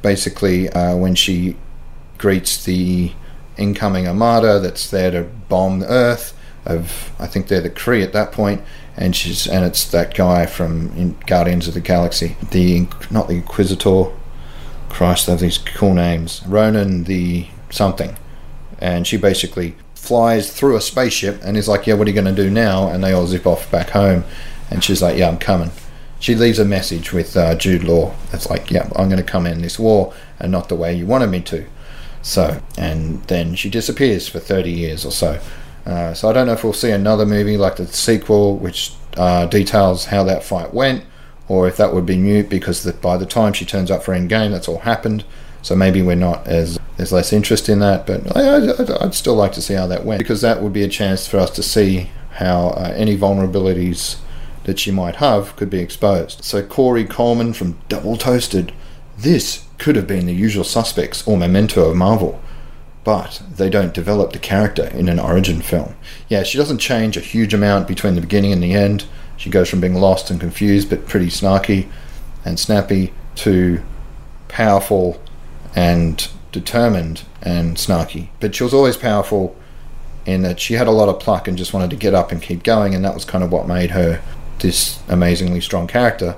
basically, 0.00 0.70
uh, 0.70 0.96
when 0.96 1.14
she 1.14 1.56
greets 2.18 2.64
the 2.64 3.12
incoming 3.58 4.06
armada 4.06 4.58
that's 4.58 4.90
there 4.90 5.10
to 5.10 5.22
bomb 5.48 5.80
the 5.80 5.88
Earth. 5.88 6.32
Of 6.64 7.12
I 7.20 7.28
think 7.28 7.46
they're 7.46 7.60
the 7.60 7.70
Kree 7.70 8.02
at 8.02 8.12
that 8.12 8.32
point, 8.32 8.62
and 8.96 9.14
she's 9.14 9.46
and 9.46 9.64
it's 9.64 9.84
that 9.90 10.14
guy 10.14 10.46
from 10.46 11.16
Guardians 11.26 11.68
of 11.68 11.74
the 11.74 11.80
Galaxy, 11.80 12.36
the 12.50 12.88
not 13.08 13.28
the 13.28 13.34
Inquisitor, 13.34 14.10
Christ, 14.96 15.26
they 15.26 15.32
have 15.32 15.40
these 15.40 15.58
cool 15.58 15.92
names. 15.92 16.42
Ronan 16.46 17.04
the 17.04 17.46
something. 17.70 18.16
And 18.78 19.06
she 19.06 19.16
basically 19.18 19.74
flies 19.94 20.50
through 20.52 20.76
a 20.76 20.80
spaceship 20.80 21.40
and 21.44 21.56
is 21.56 21.68
like, 21.68 21.86
Yeah, 21.86 21.94
what 21.94 22.06
are 22.06 22.10
you 22.10 22.20
going 22.20 22.34
to 22.34 22.42
do 22.42 22.50
now? 22.50 22.88
And 22.88 23.04
they 23.04 23.12
all 23.12 23.26
zip 23.26 23.46
off 23.46 23.70
back 23.70 23.90
home. 23.90 24.24
And 24.70 24.82
she's 24.82 25.02
like, 25.02 25.18
Yeah, 25.18 25.28
I'm 25.28 25.38
coming. 25.38 25.70
she 26.18 26.34
leaves 26.34 26.58
a 26.58 26.64
message 26.64 27.12
with 27.12 27.36
uh, 27.36 27.54
Jude 27.56 27.84
Law. 27.84 28.14
It's 28.32 28.48
like, 28.48 28.70
yeah, 28.70 28.88
I'm 28.96 29.08
going 29.10 29.22
to 29.22 29.30
come 29.32 29.46
in 29.46 29.60
this 29.60 29.78
war 29.78 30.14
and 30.40 30.50
not 30.50 30.68
the 30.70 30.74
way 30.76 30.94
you 30.94 31.04
wanted 31.06 31.28
me 31.28 31.42
to. 31.42 31.66
So, 32.22 32.62
and 32.78 33.22
then 33.24 33.54
she 33.54 33.68
disappears 33.70 34.26
for 34.28 34.40
30 34.40 34.70
years 34.70 35.04
or 35.04 35.12
so. 35.12 35.40
Uh, 35.84 36.14
so 36.14 36.28
I 36.28 36.32
don't 36.32 36.46
know 36.46 36.54
if 36.54 36.64
we'll 36.64 36.72
see 36.72 36.90
another 36.90 37.24
movie 37.26 37.56
like 37.56 37.76
the 37.76 37.86
sequel, 37.86 38.56
which 38.56 38.92
uh, 39.16 39.46
details 39.46 40.06
how 40.06 40.24
that 40.24 40.42
fight 40.42 40.74
went, 40.74 41.04
or 41.48 41.68
if 41.68 41.76
that 41.76 41.94
would 41.94 42.06
be 42.06 42.16
mute 42.16 42.48
because 42.48 42.82
the, 42.82 42.92
by 42.92 43.16
the 43.16 43.26
time 43.26 43.52
she 43.52 43.64
turns 43.64 43.90
up 43.90 44.02
for 44.02 44.14
Endgame, 44.14 44.50
that's 44.50 44.68
all 44.68 44.80
happened. 44.80 45.24
So 45.62 45.74
maybe 45.74 46.02
we're 46.02 46.16
not 46.16 46.46
as 46.46 46.78
there's 46.96 47.12
less 47.12 47.32
interest 47.32 47.68
in 47.68 47.80
that, 47.80 48.06
but 48.06 48.36
I, 48.36 48.58
would 49.02 49.14
still 49.14 49.34
like 49.34 49.52
to 49.52 49.62
see 49.62 49.74
how 49.74 49.86
that 49.88 50.04
went 50.04 50.18
because 50.18 50.40
that 50.40 50.62
would 50.62 50.72
be 50.72 50.82
a 50.82 50.88
chance 50.88 51.26
for 51.26 51.38
us 51.38 51.50
to 51.50 51.62
see 51.62 52.10
how 52.32 52.68
uh, 52.68 52.92
any 52.96 53.16
vulnerabilities 53.16 54.18
that 54.64 54.78
she 54.78 54.90
might 54.90 55.16
have 55.16 55.56
could 55.56 55.70
be 55.70 55.80
exposed. 55.80 56.44
So 56.44 56.62
Korey 56.62 57.08
Coleman 57.08 57.52
from 57.52 57.78
Double 57.88 58.16
Toasted, 58.16 58.72
this 59.18 59.66
could 59.78 59.96
have 59.96 60.06
been 60.06 60.26
the 60.26 60.34
usual 60.34 60.64
suspects 60.64 61.26
or 61.26 61.36
memento 61.36 61.88
of 61.88 61.96
Marvel 61.96 62.40
but 63.06 63.40
they 63.48 63.70
don't 63.70 63.94
develop 63.94 64.32
the 64.32 64.38
character 64.40 64.88
in 64.88 65.08
an 65.08 65.20
origin 65.20 65.62
film. 65.62 65.94
Yeah, 66.28 66.42
she 66.42 66.58
doesn't 66.58 66.78
change 66.78 67.16
a 67.16 67.20
huge 67.20 67.54
amount 67.54 67.86
between 67.86 68.16
the 68.16 68.20
beginning 68.20 68.52
and 68.52 68.60
the 68.60 68.74
end. 68.74 69.04
She 69.36 69.50
goes 69.50 69.68
from 69.68 69.80
being 69.80 69.94
lost 69.94 70.30
and 70.30 70.40
confused 70.40 70.90
but 70.90 71.06
pretty 71.06 71.26
snarky 71.26 71.88
and 72.44 72.58
snappy 72.58 73.12
to 73.36 73.82
powerful 74.48 75.20
and 75.74 76.28
determined 76.52 77.22
and 77.42 77.76
snarky. 77.76 78.28
But 78.40 78.54
she 78.54 78.64
was 78.64 78.72
always 78.72 78.96
powerful 78.96 79.56
in 80.24 80.42
that 80.42 80.58
she 80.58 80.74
had 80.74 80.86
a 80.86 80.92
lot 80.92 81.08
of 81.08 81.20
pluck 81.20 81.46
and 81.46 81.56
just 81.56 81.72
wanted 81.72 81.90
to 81.90 81.96
get 81.96 82.14
up 82.14 82.32
and 82.32 82.42
keep 82.42 82.62
going, 82.62 82.94
and 82.94 83.04
that 83.04 83.14
was 83.14 83.24
kind 83.24 83.44
of 83.44 83.52
what 83.52 83.68
made 83.68 83.90
her 83.90 84.20
this 84.58 85.00
amazingly 85.08 85.60
strong 85.60 85.86
character. 85.86 86.36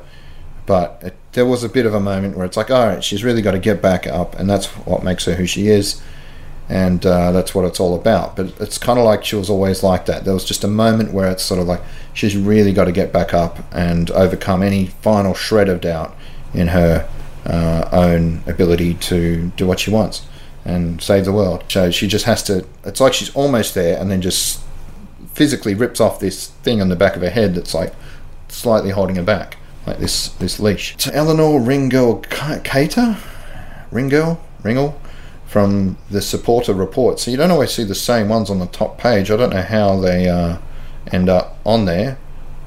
But 0.66 1.00
it, 1.02 1.16
there 1.32 1.46
was 1.46 1.64
a 1.64 1.68
bit 1.68 1.86
of 1.86 1.94
a 1.94 2.00
moment 2.00 2.36
where 2.36 2.44
it's 2.44 2.56
like, 2.56 2.70
all 2.70 2.86
right, 2.86 3.02
she's 3.02 3.24
really 3.24 3.40
got 3.40 3.52
to 3.52 3.58
get 3.58 3.80
back 3.80 4.06
up, 4.06 4.38
and 4.38 4.50
that's 4.50 4.66
what 4.66 5.02
makes 5.02 5.24
her 5.24 5.34
who 5.34 5.46
she 5.46 5.68
is 5.68 6.02
and 6.68 7.04
uh, 7.06 7.32
that's 7.32 7.54
what 7.54 7.64
it's 7.64 7.80
all 7.80 7.94
about. 7.94 8.36
But 8.36 8.52
it's 8.60 8.78
kind 8.78 8.98
of 8.98 9.04
like 9.04 9.24
she 9.24 9.36
was 9.36 9.48
always 9.48 9.82
like 9.82 10.06
that. 10.06 10.24
There 10.24 10.34
was 10.34 10.44
just 10.44 10.64
a 10.64 10.68
moment 10.68 11.12
where 11.12 11.30
it's 11.30 11.42
sort 11.42 11.60
of 11.60 11.66
like 11.66 11.80
she's 12.12 12.36
really 12.36 12.72
got 12.72 12.84
to 12.84 12.92
get 12.92 13.12
back 13.12 13.32
up 13.32 13.58
and 13.72 14.10
overcome 14.10 14.62
any 14.62 14.86
final 14.86 15.34
shred 15.34 15.68
of 15.68 15.80
doubt 15.80 16.14
in 16.52 16.68
her 16.68 17.08
uh, 17.46 17.88
own 17.92 18.42
ability 18.46 18.94
to 18.94 19.50
do 19.56 19.66
what 19.66 19.80
she 19.80 19.90
wants 19.90 20.26
and 20.64 21.00
save 21.02 21.24
the 21.24 21.32
world. 21.32 21.64
So 21.68 21.90
she 21.90 22.06
just 22.06 22.26
has 22.26 22.42
to. 22.44 22.66
It's 22.84 23.00
like 23.00 23.14
she's 23.14 23.34
almost 23.34 23.74
there, 23.74 23.98
and 23.98 24.10
then 24.10 24.20
just 24.20 24.60
physically 25.32 25.74
rips 25.74 26.00
off 26.00 26.20
this 26.20 26.48
thing 26.48 26.80
on 26.80 26.88
the 26.88 26.96
back 26.96 27.16
of 27.16 27.22
her 27.22 27.30
head 27.30 27.54
that's 27.54 27.72
like 27.72 27.94
slightly 28.48 28.90
holding 28.90 29.16
her 29.16 29.22
back, 29.22 29.56
like 29.86 29.98
this 29.98 30.28
this 30.28 30.60
leash. 30.60 30.96
To 30.98 31.14
Eleanor 31.14 31.58
Ringel 31.60 32.28
Cater, 32.64 33.16
Ringel 33.90 34.38
Ringel 34.62 34.94
from 35.48 35.96
the 36.10 36.18
Saporta 36.18 36.78
Report. 36.78 37.18
So 37.18 37.30
you 37.30 37.38
don't 37.38 37.50
always 37.50 37.72
see 37.72 37.84
the 37.84 37.94
same 37.94 38.28
ones 38.28 38.50
on 38.50 38.58
the 38.58 38.66
top 38.66 38.98
page. 38.98 39.30
I 39.30 39.36
don't 39.36 39.50
know 39.50 39.62
how 39.62 39.98
they 39.98 40.28
uh, 40.28 40.58
end 41.10 41.30
up 41.30 41.56
on 41.64 41.86
there, 41.86 42.18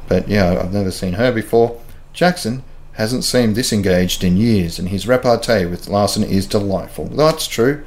but 0.07 0.27
yeah, 0.27 0.59
I've 0.59 0.73
never 0.73 0.91
seen 0.91 1.13
her 1.13 1.31
before. 1.31 1.79
Jackson 2.11 2.63
hasn't 2.93 3.23
seemed 3.23 3.55
disengaged 3.55 4.23
in 4.23 4.35
years, 4.35 4.79
and 4.79 4.89
his 4.89 5.07
repartee 5.07 5.65
with 5.65 5.87
Larson 5.87 6.23
is 6.23 6.47
delightful. 6.47 7.05
That's 7.05 7.47
true. 7.47 7.85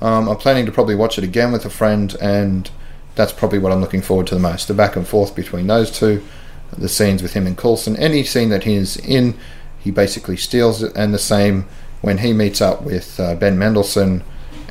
Um, 0.00 0.28
I'm 0.28 0.36
planning 0.36 0.64
to 0.66 0.72
probably 0.72 0.94
watch 0.94 1.18
it 1.18 1.24
again 1.24 1.50
with 1.50 1.64
a 1.64 1.70
friend, 1.70 2.16
and 2.20 2.70
that's 3.16 3.32
probably 3.32 3.58
what 3.58 3.72
I'm 3.72 3.80
looking 3.80 4.02
forward 4.02 4.28
to 4.28 4.34
the 4.36 4.40
most. 4.40 4.68
The 4.68 4.74
back 4.74 4.94
and 4.94 5.06
forth 5.06 5.34
between 5.34 5.66
those 5.66 5.90
two, 5.90 6.22
the 6.76 6.88
scenes 6.88 7.20
with 7.20 7.32
him 7.32 7.48
and 7.48 7.56
Coulson. 7.58 7.96
Any 7.96 8.22
scene 8.22 8.50
that 8.50 8.62
he's 8.62 8.96
in, 8.96 9.36
he 9.80 9.90
basically 9.90 10.36
steals 10.36 10.84
it, 10.84 10.92
and 10.94 11.12
the 11.12 11.18
same 11.18 11.66
when 12.00 12.18
he 12.18 12.32
meets 12.32 12.60
up 12.60 12.82
with 12.82 13.18
uh, 13.18 13.34
Ben 13.34 13.58
Mendelsohn 13.58 14.22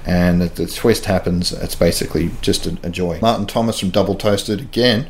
and 0.06 0.42
the, 0.42 0.48
the 0.48 0.68
twist 0.68 1.06
happens. 1.06 1.52
It's 1.52 1.76
basically 1.76 2.32
just 2.42 2.66
a, 2.68 2.78
a, 2.84 2.90
joy. 2.90 3.20
Martin 3.22 3.48
Thomas 3.48 3.80
from 3.80 3.90
Double 3.90 4.16
Toasted 4.16 4.62
again. 4.62 5.08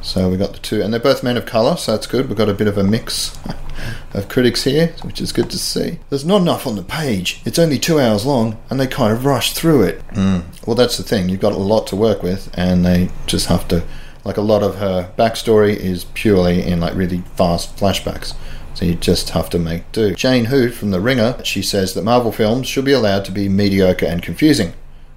So 0.00 0.28
we 0.28 0.36
got 0.36 0.52
the 0.52 0.58
two, 0.58 0.82
and 0.82 0.92
they're 0.92 1.00
both 1.00 1.22
men 1.22 1.38
of 1.38 1.46
colour, 1.46 1.78
so 1.78 1.92
that's 1.92 2.06
good. 2.06 2.28
We've 2.28 2.36
got 2.36 2.50
a 2.50 2.54
bit 2.54 2.66
of 2.66 2.76
a 2.76 2.84
mix 2.84 3.38
of 4.14 4.28
critics 4.28 4.64
here, 4.64 4.88
which 5.02 5.18
is 5.20 5.32
good 5.32 5.48
to 5.50 5.58
see. 5.58 5.98
There's 6.10 6.26
not 6.26 6.42
enough 6.42 6.66
on 6.66 6.76
the 6.76 6.82
page. 6.82 7.40
It's 7.46 7.58
only 7.58 7.78
two 7.78 7.98
hours 7.98 8.26
long, 8.26 8.58
and 8.68 8.78
they 8.78 8.86
kind 8.86 9.14
of 9.14 9.24
rush 9.24 9.54
through 9.54 9.82
it. 9.84 10.06
Mm. 10.08 10.44
Well, 10.66 10.76
that's 10.76 10.98
the 10.98 11.02
thing. 11.02 11.30
You've 11.30 11.40
got 11.40 11.52
a 11.52 11.58
lot 11.58 11.86
to 11.86 11.96
work 11.96 12.22
with, 12.22 12.50
and 12.54 12.84
they 12.84 13.10
just 13.26 13.46
have 13.46 13.66
to. 13.68 13.82
Like 14.24 14.38
a 14.38 14.42
lot 14.42 14.62
of 14.62 14.76
her 14.76 15.12
backstory 15.18 15.76
is 15.76 16.04
purely 16.14 16.62
in 16.62 16.80
like 16.80 16.94
really 16.94 17.22
fast 17.36 17.76
flashbacks. 17.76 18.34
So 18.74 18.84
you 18.84 18.94
just 18.94 19.30
have 19.30 19.48
to 19.50 19.58
make 19.58 19.90
do. 19.92 20.14
Jane 20.14 20.46
Hoot 20.46 20.74
from 20.74 20.90
The 20.90 21.00
Ringer, 21.00 21.42
she 21.44 21.62
says 21.62 21.94
that 21.94 22.02
Marvel 22.02 22.32
films 22.32 22.66
should 22.66 22.84
be 22.84 22.92
allowed 22.92 23.24
to 23.26 23.32
be 23.32 23.48
mediocre 23.48 24.06
and 24.06 24.22
confusing. 24.22 24.72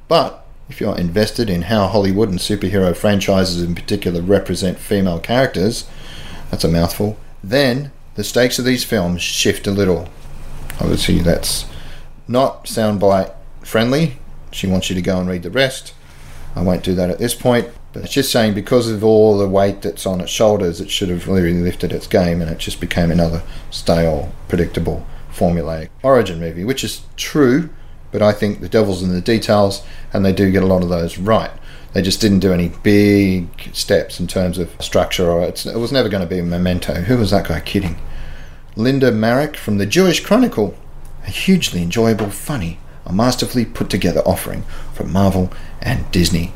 But 0.07 0.45
if 0.69 0.79
you're 0.79 0.97
invested 0.97 1.49
in 1.49 1.63
how 1.63 1.87
Hollywood 1.87 2.29
and 2.29 2.39
superhero 2.39 2.95
franchises 2.95 3.61
in 3.61 3.73
particular 3.73 4.21
represent 4.21 4.77
female 4.77 5.19
characters, 5.19 5.89
that's 6.51 6.63
a 6.63 6.69
mouthful, 6.69 7.17
then 7.43 7.91
the 8.15 8.23
stakes 8.23 8.59
of 8.59 8.65
these 8.65 8.83
films 8.83 9.21
shift 9.21 9.65
a 9.65 9.71
little. 9.71 10.07
Obviously, 10.79 11.19
that's 11.19 11.65
not 12.27 12.65
soundbite 12.65 13.33
friendly. 13.61 14.17
She 14.51 14.67
wants 14.67 14.89
you 14.89 14.95
to 14.95 15.01
go 15.01 15.19
and 15.19 15.27
read 15.27 15.43
the 15.43 15.49
rest. 15.49 15.93
I 16.55 16.61
won't 16.61 16.83
do 16.83 16.93
that 16.95 17.09
at 17.09 17.19
this 17.19 17.33
point. 17.33 17.69
But 17.97 18.03
it's 18.03 18.13
just 18.13 18.31
saying 18.31 18.53
because 18.53 18.91
of 18.91 19.03
all 19.03 19.39
the 19.39 19.49
weight 19.49 19.81
that's 19.81 20.05
on 20.05 20.21
its 20.21 20.29
shoulders, 20.29 20.79
it 20.79 20.91
should 20.91 21.09
have 21.09 21.27
really 21.27 21.51
lifted 21.51 21.91
its 21.91 22.05
game 22.05 22.43
and 22.43 22.51
it 22.51 22.59
just 22.59 22.79
became 22.79 23.09
another 23.09 23.41
stale, 23.71 24.31
predictable, 24.47 25.03
formulaic 25.33 25.89
origin 26.03 26.39
movie, 26.39 26.63
which 26.63 26.83
is 26.83 27.01
true, 27.15 27.71
but 28.11 28.21
I 28.21 28.33
think 28.33 28.61
the 28.61 28.69
devil's 28.69 29.01
in 29.01 29.13
the 29.13 29.19
details 29.19 29.81
and 30.13 30.23
they 30.23 30.31
do 30.31 30.51
get 30.51 30.61
a 30.61 30.67
lot 30.67 30.83
of 30.83 30.89
those 30.89 31.17
right. 31.17 31.49
They 31.93 32.03
just 32.03 32.21
didn't 32.21 32.41
do 32.41 32.53
any 32.53 32.69
big 32.83 33.47
steps 33.73 34.19
in 34.19 34.27
terms 34.27 34.59
of 34.59 34.69
structure 34.79 35.31
or 35.31 35.41
it 35.41 35.65
was 35.65 35.91
never 35.91 36.07
going 36.07 36.21
to 36.21 36.29
be 36.29 36.37
a 36.37 36.43
memento. 36.43 36.93
Who 36.93 37.17
was 37.17 37.31
that 37.31 37.47
guy 37.47 37.61
kidding? 37.61 37.97
Linda 38.75 39.11
Marric 39.11 39.57
from 39.57 39.79
the 39.79 39.87
Jewish 39.87 40.19
Chronicle. 40.19 40.77
A 41.25 41.31
hugely 41.31 41.81
enjoyable, 41.81 42.29
funny, 42.29 42.77
a 43.07 43.11
masterfully 43.11 43.65
put 43.65 43.89
together 43.89 44.21
offering 44.21 44.65
from 44.93 45.11
Marvel 45.11 45.51
and 45.81 46.11
Disney. 46.11 46.53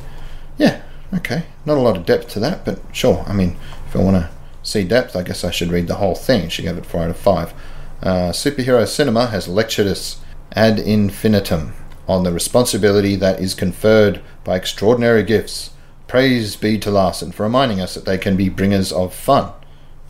Yeah, 0.60 0.82
Okay, 1.14 1.44
not 1.66 1.78
a 1.78 1.82
lot 1.82 1.98
of 1.98 2.06
depth 2.06 2.30
to 2.30 2.40
that, 2.40 2.64
but 2.64 2.80
sure. 2.94 3.24
I 3.28 3.34
mean, 3.34 3.58
if 3.88 3.96
I 3.96 4.00
want 4.00 4.16
to 4.16 4.30
see 4.64 4.84
depth, 4.84 5.16
I 5.16 5.24
guess 5.24 5.44
I 5.44 5.52
should 5.52 5.72
read 5.72 5.88
the 5.88 5.96
whole 5.96 6.16
thing. 6.16 6.50
She 6.50 6.64
gave 6.64 6.78
it 6.78 6.86
4 6.86 7.04
out 7.04 7.10
of 7.10 7.18
5. 7.18 7.54
Uh, 8.02 8.32
superhero 8.32 8.88
cinema 8.88 9.28
has 9.28 9.48
lectured 9.48 9.88
us 9.88 10.22
ad 10.54 10.80
infinitum 10.80 11.74
on 12.08 12.24
the 12.24 12.32
responsibility 12.32 13.16
that 13.16 13.40
is 13.40 13.54
conferred 13.54 14.22
by 14.44 14.56
extraordinary 14.56 15.24
gifts. 15.24 15.72
Praise 16.08 16.56
be 16.56 16.78
to 16.80 16.92
Larson 16.92 17.32
for 17.32 17.44
reminding 17.44 17.80
us 17.80 17.94
that 17.94 18.06
they 18.06 18.18
can 18.18 18.36
be 18.36 18.50
bringers 18.50 18.92
of 18.92 19.14
fun. 19.14 19.52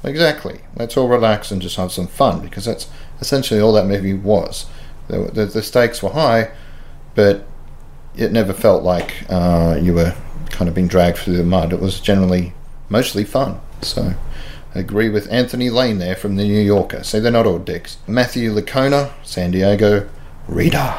Exactly. 0.04 0.62
Let's 0.76 0.98
all 0.98 1.08
relax 1.08 1.52
and 1.52 1.62
just 1.62 1.76
have 1.76 1.92
some 1.92 2.08
fun 2.08 2.42
because 2.42 2.66
that's 2.66 2.90
essentially 3.20 3.60
all 3.60 3.74
that 3.74 3.86
movie 3.86 4.14
was. 4.14 4.66
The, 5.08 5.30
the, 5.32 5.46
the 5.46 5.62
stakes 5.62 6.02
were 6.02 6.10
high, 6.10 6.52
but 7.14 7.46
it 8.16 8.32
never 8.32 8.54
felt 8.54 8.84
like 8.84 9.26
uh, 9.30 9.78
you 9.80 9.94
were 9.94 10.16
kind 10.52 10.70
of 10.70 10.76
being 10.76 10.88
dragged 10.88 11.18
through 11.18 11.38
the 11.38 11.44
mud. 11.44 11.74
It 11.74 11.80
was 11.80 12.00
generally 12.00 12.54
mostly 12.90 13.24
fun. 13.24 13.60
So 13.82 14.14
I 14.76 14.80
agree 14.80 15.10
with 15.10 15.32
Anthony 15.32 15.70
Lane 15.70 15.98
there 15.98 16.16
from 16.16 16.36
the 16.36 16.44
New 16.44 16.62
Yorker. 16.62 17.04
So 17.04 17.20
they're 17.20 17.32
not 17.32 17.46
all 17.48 17.60
dicks. 17.60 17.98
Matthew 18.08 18.54
Lickona, 18.54 19.12
San 19.24 19.52
Diego, 19.52 20.08
Reader. 20.48 20.96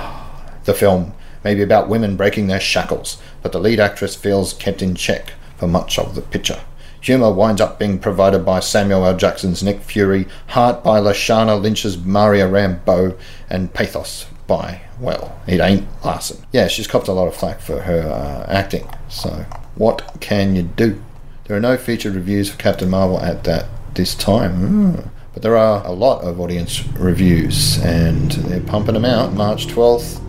The 0.64 0.74
film 0.74 1.14
may 1.44 1.54
be 1.54 1.62
about 1.62 1.88
women 1.88 2.16
breaking 2.16 2.46
their 2.46 2.60
shackles, 2.60 3.20
but 3.42 3.52
the 3.52 3.58
lead 3.58 3.80
actress 3.80 4.14
feels 4.14 4.52
kept 4.52 4.82
in 4.82 4.94
check 4.94 5.32
for 5.56 5.66
much 5.66 5.98
of 5.98 6.14
the 6.14 6.22
picture. 6.22 6.60
Humour 7.00 7.32
winds 7.32 7.60
up 7.60 7.80
being 7.80 7.98
provided 7.98 8.44
by 8.44 8.60
Samuel 8.60 9.04
L. 9.04 9.16
Jackson's 9.16 9.62
Nick 9.62 9.80
Fury, 9.80 10.28
heart 10.48 10.84
by 10.84 11.00
Lashana 11.00 11.60
Lynch's 11.60 11.98
Maria 11.98 12.46
Rambeau, 12.46 13.18
and 13.50 13.74
pathos 13.74 14.26
by, 14.52 14.82
well, 15.00 15.40
it 15.46 15.60
ain't 15.60 15.86
Larson. 16.04 16.44
Yeah, 16.52 16.68
she's 16.68 16.86
copped 16.86 17.08
a 17.08 17.12
lot 17.12 17.26
of 17.26 17.34
flack 17.34 17.60
for 17.60 17.80
her 17.80 18.02
uh, 18.02 18.52
acting, 18.52 18.86
so 19.08 19.46
what 19.76 20.16
can 20.20 20.54
you 20.54 20.62
do? 20.62 21.02
There 21.44 21.56
are 21.56 21.60
no 21.60 21.78
featured 21.78 22.14
reviews 22.14 22.50
for 22.50 22.58
Captain 22.58 22.90
Marvel 22.90 23.18
at 23.20 23.44
that 23.44 23.66
this 23.94 24.14
time. 24.14 24.94
Mm. 24.96 25.08
But 25.32 25.42
there 25.42 25.56
are 25.56 25.84
a 25.86 25.92
lot 25.92 26.22
of 26.22 26.38
audience 26.38 26.86
reviews, 26.88 27.78
and 27.82 28.30
they're 28.32 28.60
pumping 28.60 28.92
them 28.92 29.06
out. 29.06 29.32
March 29.32 29.66
12th, 29.66 30.20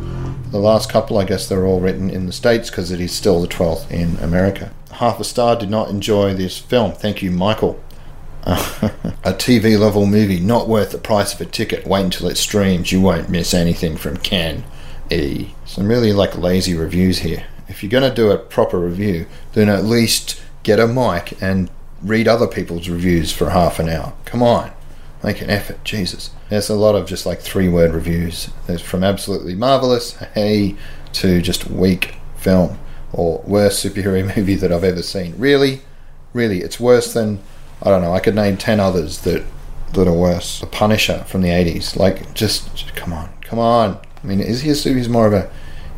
the 0.51 0.59
last 0.59 0.89
couple, 0.89 1.17
I 1.17 1.25
guess 1.25 1.49
they're 1.49 1.65
all 1.65 1.81
written 1.81 2.09
in 2.09 2.25
the 2.25 2.31
States 2.31 2.69
because 2.69 2.91
it 2.91 3.01
is 3.01 3.11
still 3.11 3.41
the 3.41 3.47
12th 3.47 3.91
in 3.91 4.15
America. 4.23 4.71
Half 4.91 5.19
a 5.19 5.25
star 5.25 5.57
did 5.57 5.69
not 5.69 5.89
enjoy 5.89 6.33
this 6.33 6.57
film. 6.57 6.93
Thank 6.93 7.21
you, 7.21 7.31
Michael. 7.31 7.83
a 9.23 9.33
TV 9.33 9.79
level 9.79 10.05
movie, 10.05 10.39
not 10.39 10.67
worth 10.67 10.91
the 10.91 10.97
price 10.97 11.33
of 11.33 11.41
a 11.41 11.45
ticket. 11.45 11.87
Wait 11.87 12.03
until 12.03 12.27
it 12.27 12.35
streams. 12.35 12.91
You 12.91 12.99
won't 12.99 13.29
miss 13.29 13.53
anything 13.53 13.95
from 13.95 14.17
Ken 14.17 14.65
E. 15.09 15.53
Some 15.65 15.87
really 15.87 16.11
like 16.11 16.37
lazy 16.37 16.75
reviews 16.75 17.19
here. 17.19 17.45
If 17.69 17.81
you're 17.81 17.89
going 17.89 18.09
to 18.09 18.13
do 18.13 18.31
a 18.31 18.37
proper 18.37 18.77
review, 18.77 19.27
then 19.53 19.69
at 19.69 19.85
least 19.85 20.41
get 20.63 20.79
a 20.79 20.87
mic 20.87 21.41
and 21.41 21.69
read 22.01 22.27
other 22.27 22.47
people's 22.47 22.89
reviews 22.89 23.31
for 23.31 23.51
half 23.51 23.79
an 23.79 23.87
hour. 23.87 24.13
Come 24.25 24.43
on. 24.43 24.71
Make 25.23 25.41
an 25.41 25.49
effort, 25.49 25.81
Jesus. 25.85 26.31
There's 26.49 26.69
a 26.69 26.75
lot 26.75 26.95
of 26.95 27.07
just 27.07 27.25
like 27.25 27.39
three 27.39 27.69
word 27.69 27.93
reviews. 27.93 28.49
There's 28.67 28.81
from 28.81 29.05
absolutely 29.05 29.55
marvelous, 29.55 30.17
hey, 30.33 30.75
to 31.13 31.41
just 31.41 31.69
weak 31.69 32.15
film 32.35 32.77
or 33.13 33.41
worst 33.45 33.83
superhero 33.83 34.35
movie 34.35 34.55
that 34.55 34.71
I've 34.73 34.83
ever 34.83 35.01
seen. 35.01 35.33
Really, 35.37 35.81
really, 36.33 36.61
it's 36.61 36.79
worse 36.79 37.13
than 37.13 37.41
I 37.83 37.89
don't 37.89 38.01
know. 38.01 38.13
I 38.13 38.19
could 38.19 38.35
name 38.35 38.57
ten 38.57 38.79
others 38.79 39.21
that 39.21 39.43
that 39.93 40.07
are 40.07 40.13
worse. 40.13 40.59
The 40.61 40.67
Punisher 40.67 41.23
from 41.27 41.41
the 41.41 41.49
'80s, 41.49 41.95
like 41.95 42.33
just, 42.33 42.73
just 42.75 42.95
come 42.95 43.13
on, 43.13 43.29
come 43.41 43.59
on. 43.59 43.99
I 44.23 44.27
mean, 44.27 44.39
is 44.39 44.61
he 44.61 44.71
a 44.71 44.73
he's 44.73 45.09
more 45.09 45.27
of 45.27 45.33
a 45.33 45.51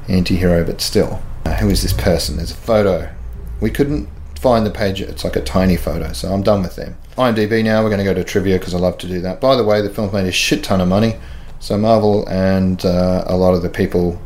anti-hero, 0.08 0.64
but 0.66 0.82
still, 0.82 1.22
uh, 1.46 1.56
who 1.56 1.70
is 1.70 1.82
this 1.82 1.94
person? 1.94 2.38
There's 2.38 2.52
a 2.52 2.56
photo. 2.56 3.14
We 3.62 3.70
couldn't 3.70 4.10
find 4.40 4.66
the 4.66 4.72
page. 4.72 5.02
It's 5.02 5.24
like 5.24 5.36
a 5.36 5.42
tiny 5.42 5.78
photo, 5.78 6.12
so 6.14 6.34
I'm 6.34 6.44
done 6.44 6.62
with 6.62 6.76
them. 6.76 6.98
IMDb 7.18 7.64
now. 7.64 7.82
We're 7.82 7.90
going 7.90 8.00
to 8.00 8.04
go 8.04 8.14
to 8.14 8.24
trivia 8.24 8.60
because 8.60 8.74
I 8.74 8.80
love 8.80 8.98
to 9.00 9.08
do 9.08 9.22
that. 9.22 9.40
By 9.40 9.56
the 9.56 9.64
way, 9.64 9.82
the 9.82 9.90
film's 9.90 10.12
made 10.12 10.28
a 10.28 10.32
shit 10.32 10.64
ton 10.64 10.82
of 10.82 10.88
money. 10.88 11.16
So 11.60 11.78
Marvel 11.78 12.28
and 12.28 12.84
uh, 12.86 13.24
a 13.26 13.38
lot 13.38 13.54
of 13.54 13.62
the 13.62 13.70
people 13.70 14.22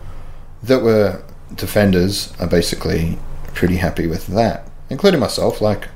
that 0.64 0.82
were 0.82 1.22
defenders 1.56 2.34
are 2.40 2.48
basically 2.48 3.18
pretty 3.54 3.78
happy 3.78 4.08
with 4.08 4.28
that, 4.28 4.70
including 4.90 5.20
myself. 5.20 5.62
Like, 5.62 5.88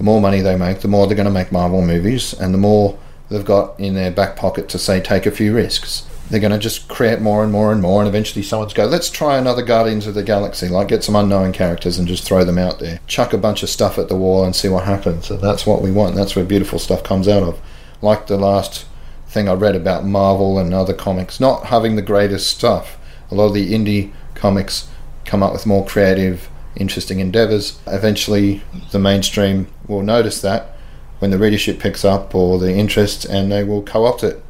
the 0.00 0.04
more 0.04 0.18
money 0.18 0.40
they 0.40 0.56
make, 0.56 0.80
the 0.80 0.88
more 0.88 1.06
they're 1.06 1.14
going 1.14 1.26
to 1.26 1.30
make 1.30 1.52
Marvel 1.52 1.82
movies, 1.82 2.32
and 2.32 2.54
the 2.54 2.58
more 2.58 2.98
they've 3.28 3.44
got 3.44 3.78
in 3.78 3.92
their 3.92 4.10
back 4.10 4.34
pocket 4.34 4.66
to 4.70 4.78
say 4.78 4.98
take 4.98 5.26
a 5.26 5.30
few 5.30 5.54
risks. 5.54 6.06
They're 6.30 6.40
going 6.40 6.52
to 6.52 6.58
just 6.58 6.88
create 6.88 7.20
more 7.20 7.44
and 7.44 7.52
more 7.52 7.70
and 7.70 7.82
more, 7.82 8.00
and 8.00 8.08
eventually 8.08 8.42
someone's 8.42 8.72
go, 8.72 8.86
let's 8.86 9.10
try 9.10 9.36
another 9.36 9.60
Guardians 9.60 10.06
of 10.06 10.14
the 10.14 10.22
Galaxy, 10.22 10.68
like 10.68 10.88
get 10.88 11.04
some 11.04 11.16
unknown 11.16 11.52
characters 11.52 11.98
and 11.98 12.08
just 12.08 12.24
throw 12.24 12.44
them 12.44 12.56
out 12.56 12.78
there. 12.78 12.98
Chuck 13.06 13.34
a 13.34 13.36
bunch 13.36 13.62
of 13.62 13.68
stuff 13.68 13.98
at 13.98 14.08
the 14.08 14.16
wall 14.16 14.42
and 14.42 14.56
see 14.56 14.70
what 14.70 14.84
happens. 14.84 15.26
So 15.26 15.36
that's 15.36 15.66
what 15.66 15.82
we 15.82 15.90
want. 15.90 16.14
That's 16.14 16.34
where 16.34 16.46
beautiful 16.46 16.78
stuff 16.78 17.04
comes 17.04 17.28
out 17.28 17.42
of. 17.42 17.60
Like 18.00 18.26
the 18.26 18.38
last 18.38 18.86
thing 19.28 19.50
I 19.50 19.52
read 19.52 19.76
about 19.76 20.06
Marvel 20.06 20.58
and 20.58 20.72
other 20.72 20.94
comics, 20.94 21.40
not 21.40 21.66
having 21.66 21.96
the 21.96 22.00
greatest 22.00 22.48
stuff. 22.48 22.96
A 23.30 23.34
lot 23.34 23.48
of 23.48 23.54
the 23.54 23.74
indie 23.74 24.14
comics 24.34 24.88
come 25.26 25.42
up 25.42 25.52
with 25.52 25.66
more 25.66 25.84
creative, 25.84 26.48
interesting 26.74 27.20
endeavors. 27.20 27.78
Eventually, 27.86 28.62
the 28.92 28.98
mainstream 28.98 29.66
will 29.90 30.02
notice 30.02 30.40
that 30.40 30.76
when 31.18 31.30
the 31.30 31.38
readership 31.38 31.78
picks 31.78 32.04
up 32.04 32.34
or 32.34 32.58
the 32.58 32.74
interest 32.74 33.24
and 33.26 33.52
they 33.52 33.62
will 33.62 33.82
co 33.82 34.06
opt 34.06 34.24
it, 34.24 34.42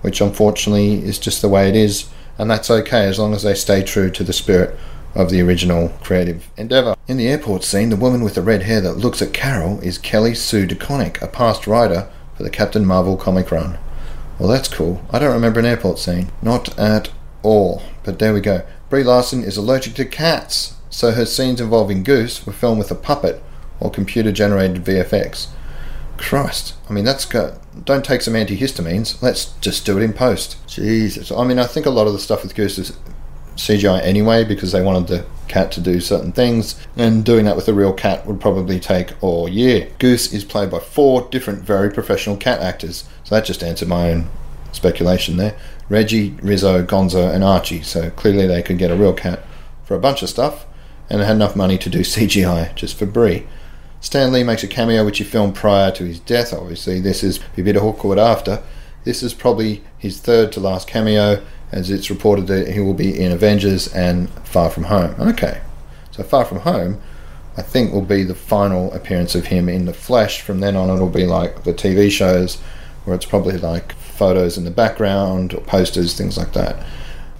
which 0.00 0.20
unfortunately 0.20 1.04
is 1.04 1.18
just 1.18 1.40
the 1.40 1.48
way 1.48 1.68
it 1.68 1.76
is. 1.76 2.08
And 2.36 2.50
that's 2.50 2.70
okay 2.70 3.04
as 3.04 3.18
long 3.18 3.34
as 3.34 3.42
they 3.42 3.54
stay 3.54 3.82
true 3.82 4.10
to 4.10 4.22
the 4.22 4.32
spirit 4.32 4.78
of 5.14 5.30
the 5.30 5.40
original 5.40 5.88
creative 6.02 6.48
endeavor. 6.56 6.94
In 7.08 7.16
the 7.16 7.28
airport 7.28 7.64
scene, 7.64 7.90
the 7.90 7.96
woman 7.96 8.22
with 8.22 8.34
the 8.34 8.42
red 8.42 8.62
hair 8.62 8.80
that 8.80 8.94
looks 8.94 9.22
at 9.22 9.32
Carol 9.32 9.80
is 9.80 9.98
Kelly 9.98 10.34
Sue 10.34 10.66
DeConnick, 10.66 11.20
a 11.22 11.26
past 11.26 11.66
writer 11.66 12.08
for 12.36 12.42
the 12.42 12.50
Captain 12.50 12.84
Marvel 12.84 13.16
comic 13.16 13.50
run. 13.50 13.78
Well, 14.38 14.48
that's 14.48 14.68
cool. 14.68 15.02
I 15.10 15.18
don't 15.18 15.34
remember 15.34 15.58
an 15.58 15.66
airport 15.66 15.98
scene. 15.98 16.30
Not 16.42 16.78
at 16.78 17.10
all. 17.42 17.82
But 18.04 18.20
there 18.20 18.32
we 18.32 18.40
go. 18.40 18.64
Brie 18.88 19.02
Larson 19.02 19.42
is 19.42 19.56
allergic 19.56 19.94
to 19.94 20.04
cats, 20.04 20.76
so 20.90 21.10
her 21.10 21.26
scenes 21.26 21.60
involving 21.60 22.04
Goose 22.04 22.46
were 22.46 22.52
filmed 22.52 22.78
with 22.78 22.90
a 22.90 22.94
puppet 22.94 23.42
or 23.80 23.90
computer 23.90 24.32
generated 24.32 24.84
VFX. 24.84 25.48
Christ, 26.16 26.74
I 26.88 26.92
mean, 26.92 27.04
that's 27.04 27.24
got. 27.24 27.54
Don't 27.84 28.04
take 28.04 28.22
some 28.22 28.34
antihistamines. 28.34 29.22
Let's 29.22 29.52
just 29.60 29.86
do 29.86 29.96
it 29.98 30.02
in 30.02 30.12
post. 30.12 30.56
Jesus. 30.66 31.30
I 31.30 31.44
mean, 31.44 31.60
I 31.60 31.66
think 31.66 31.86
a 31.86 31.90
lot 31.90 32.08
of 32.08 32.12
the 32.12 32.18
stuff 32.18 32.42
with 32.42 32.56
Goose 32.56 32.76
is 32.76 32.98
CGI 33.54 34.02
anyway 34.02 34.44
because 34.44 34.72
they 34.72 34.82
wanted 34.82 35.06
the 35.06 35.26
cat 35.46 35.72
to 35.72 35.80
do 35.80 36.00
certain 36.00 36.32
things, 36.32 36.74
and 36.96 37.24
doing 37.24 37.44
that 37.44 37.56
with 37.56 37.68
a 37.68 37.74
real 37.74 37.92
cat 37.92 38.26
would 38.26 38.40
probably 38.40 38.80
take 38.80 39.12
all 39.22 39.48
year. 39.48 39.90
Goose 39.98 40.32
is 40.32 40.44
played 40.44 40.70
by 40.70 40.80
four 40.80 41.28
different, 41.30 41.62
very 41.62 41.90
professional 41.90 42.36
cat 42.36 42.60
actors, 42.60 43.04
so 43.24 43.34
that 43.34 43.44
just 43.44 43.62
answered 43.62 43.88
my 43.88 44.10
own 44.10 44.28
speculation 44.72 45.36
there. 45.36 45.56
Reggie, 45.88 46.36
Rizzo, 46.42 46.84
Gonzo, 46.84 47.32
and 47.32 47.42
Archie. 47.42 47.82
So 47.82 48.10
clearly 48.10 48.46
they 48.46 48.62
could 48.62 48.78
get 48.78 48.90
a 48.90 48.96
real 48.96 49.14
cat 49.14 49.42
for 49.84 49.94
a 49.94 50.00
bunch 50.00 50.22
of 50.22 50.28
stuff, 50.28 50.66
and 51.08 51.20
they 51.20 51.26
had 51.26 51.36
enough 51.36 51.56
money 51.56 51.78
to 51.78 51.90
do 51.90 52.00
CGI 52.14 52.74
just 52.74 52.98
for 52.98 53.06
Brie. 53.06 53.46
Stan 54.00 54.32
Lee 54.32 54.42
makes 54.42 54.62
a 54.62 54.68
cameo 54.68 55.04
which 55.04 55.18
he 55.18 55.24
filmed 55.24 55.54
prior 55.54 55.90
to 55.92 56.04
his 56.04 56.20
death, 56.20 56.52
obviously. 56.52 57.00
This 57.00 57.24
is 57.24 57.40
a 57.56 57.62
bit 57.62 57.76
awkward 57.76 58.18
after. 58.18 58.62
This 59.04 59.22
is 59.22 59.34
probably 59.34 59.82
his 59.98 60.20
third 60.20 60.52
to 60.52 60.60
last 60.60 60.86
cameo, 60.86 61.42
as 61.72 61.90
it's 61.90 62.10
reported 62.10 62.46
that 62.46 62.68
he 62.68 62.80
will 62.80 62.94
be 62.94 63.18
in 63.20 63.32
Avengers 63.32 63.92
and 63.92 64.30
Far 64.44 64.70
From 64.70 64.84
Home. 64.84 65.14
Okay, 65.20 65.60
so 66.12 66.22
Far 66.22 66.44
From 66.44 66.60
Home, 66.60 67.00
I 67.56 67.62
think, 67.62 67.92
will 67.92 68.02
be 68.02 68.22
the 68.22 68.34
final 68.34 68.92
appearance 68.92 69.34
of 69.34 69.46
him 69.46 69.68
in 69.68 69.84
the 69.84 69.92
flesh. 69.92 70.42
From 70.42 70.60
then 70.60 70.76
on, 70.76 70.90
it'll 70.90 71.08
be 71.08 71.26
like 71.26 71.64
the 71.64 71.74
TV 71.74 72.10
shows, 72.10 72.60
where 73.04 73.16
it's 73.16 73.26
probably 73.26 73.58
like 73.58 73.92
photos 73.94 74.56
in 74.56 74.64
the 74.64 74.70
background 74.70 75.54
or 75.54 75.60
posters, 75.62 76.16
things 76.16 76.36
like 76.36 76.52
that. 76.52 76.84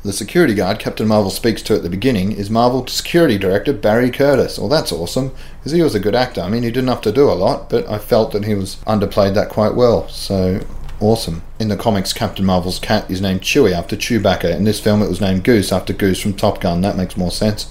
The 0.09 0.14
security 0.14 0.55
guard 0.55 0.79
Captain 0.79 1.07
Marvel 1.07 1.31
speaks 1.31 1.61
to 1.61 1.75
at 1.75 1.83
the 1.83 1.90
beginning 1.90 2.33
is 2.33 2.49
Marvel 2.49 2.87
security 2.87 3.37
director 3.37 3.75
Barry 3.75 4.11
Curtis. 4.11 4.59
Well, 4.59 4.71
that's 4.71 4.90
awesome 4.90 5.33
because 5.59 5.73
he 5.73 5.83
was 5.83 5.94
a 5.94 6.01
good 6.01 6.14
actor. 6.14 6.40
I 6.40 6.49
mean, 6.49 6.62
he 6.62 6.71
didn't 6.71 6.88
have 6.88 7.03
to 7.03 7.12
do 7.12 7.31
a 7.31 7.37
lot, 7.37 7.68
but 7.68 7.87
I 7.87 7.99
felt 7.99 8.33
that 8.33 8.47
he 8.47 8.55
was 8.55 8.77
underplayed 8.87 9.35
that 9.35 9.51
quite 9.51 9.75
well. 9.75 10.09
So 10.09 10.64
awesome. 10.99 11.42
In 11.61 11.68
the 11.68 11.77
comics, 11.77 12.14
Captain 12.14 12.47
Marvel's 12.47 12.79
cat 12.79 13.11
is 13.11 13.21
named 13.21 13.42
Chewie 13.42 13.77
after 13.77 13.97
Chewbacca. 13.97 14.57
In 14.57 14.64
this 14.64 14.81
film, 14.81 15.03
it 15.03 15.11
was 15.11 15.21
named 15.21 15.44
Goose 15.44 15.73
after 15.73 15.92
Goose 15.92 16.23
from 16.23 16.33
Top 16.33 16.62
Gun. 16.62 16.81
That 16.81 16.97
makes 16.97 17.18
more 17.18 17.31
sense. 17.31 17.71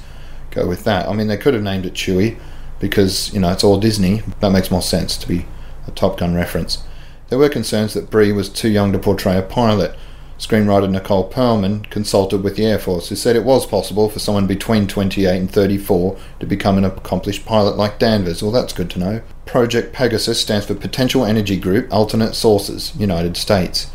Go 0.52 0.68
with 0.68 0.84
that. 0.84 1.10
I 1.10 1.14
mean, 1.14 1.26
they 1.26 1.38
could 1.38 1.56
have 1.56 1.64
named 1.64 1.88
it 1.88 1.96
Chewie 1.96 2.38
because, 2.80 3.34
you 3.34 3.40
know, 3.40 3.52
it's 3.52 3.64
all 3.64 3.80
Disney. 3.80 4.22
That 4.42 4.52
makes 4.52 4.70
more 4.70 4.84
sense 4.84 5.18
to 5.18 5.28
be 5.28 5.48
a 5.88 5.92
Top 5.92 6.20
Gun 6.20 6.36
reference. 6.36 6.84
There 7.30 7.40
were 7.40 7.50
concerns 7.50 7.96
that 7.96 8.12
Brie 8.12 8.32
was 8.32 8.48
too 8.48 8.70
young 8.70 8.92
to 8.92 9.00
portray 9.00 9.40
a 9.40 9.42
pilot. 9.42 9.98
Screenwriter 10.38 10.90
Nicole 10.90 11.30
Perlman 11.30 11.90
consulted 11.90 12.44
with 12.44 12.56
the 12.56 12.66
Air 12.66 12.78
Force, 12.78 13.10
who 13.10 13.16
said 13.16 13.36
it 13.36 13.44
was 13.44 13.66
possible 13.66 14.08
for 14.08 14.20
someone 14.20 14.46
between 14.46 14.88
28 14.88 15.36
and 15.36 15.52
34 15.52 16.18
to 16.40 16.46
become 16.46 16.78
an 16.78 16.86
accomplished 16.86 17.46
pilot 17.46 17.76
like 17.76 17.98
Danvers. 17.98 18.44
Well, 18.44 18.52
that's 18.52 18.74
good 18.74 18.90
to 18.92 19.00
know. 19.00 19.22
Project 19.48 19.94
Pegasus 19.94 20.40
stands 20.40 20.68
for 20.68 20.76
Potential 20.76 21.26
Energy 21.26 21.58
Group 21.58 21.92
Alternate 21.92 22.36
Sources, 22.36 22.96
United 22.98 23.36
States. 23.36 23.90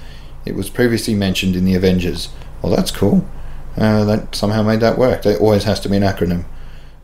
It 0.44 0.57
was 0.57 0.68
previously 0.68 1.14
mentioned 1.14 1.55
in 1.55 1.64
the 1.64 1.76
Avengers. 1.76 2.31
Well, 2.61 2.74
that's 2.74 2.90
cool. 2.90 3.24
Uh, 3.76 4.05
that 4.05 4.35
somehow 4.35 4.62
made 4.62 4.81
that 4.81 4.98
work. 4.98 5.22
There 5.22 5.38
always 5.38 5.64
has 5.64 5.78
to 5.81 5.88
be 5.88 5.96
an 5.96 6.02
acronym. 6.02 6.44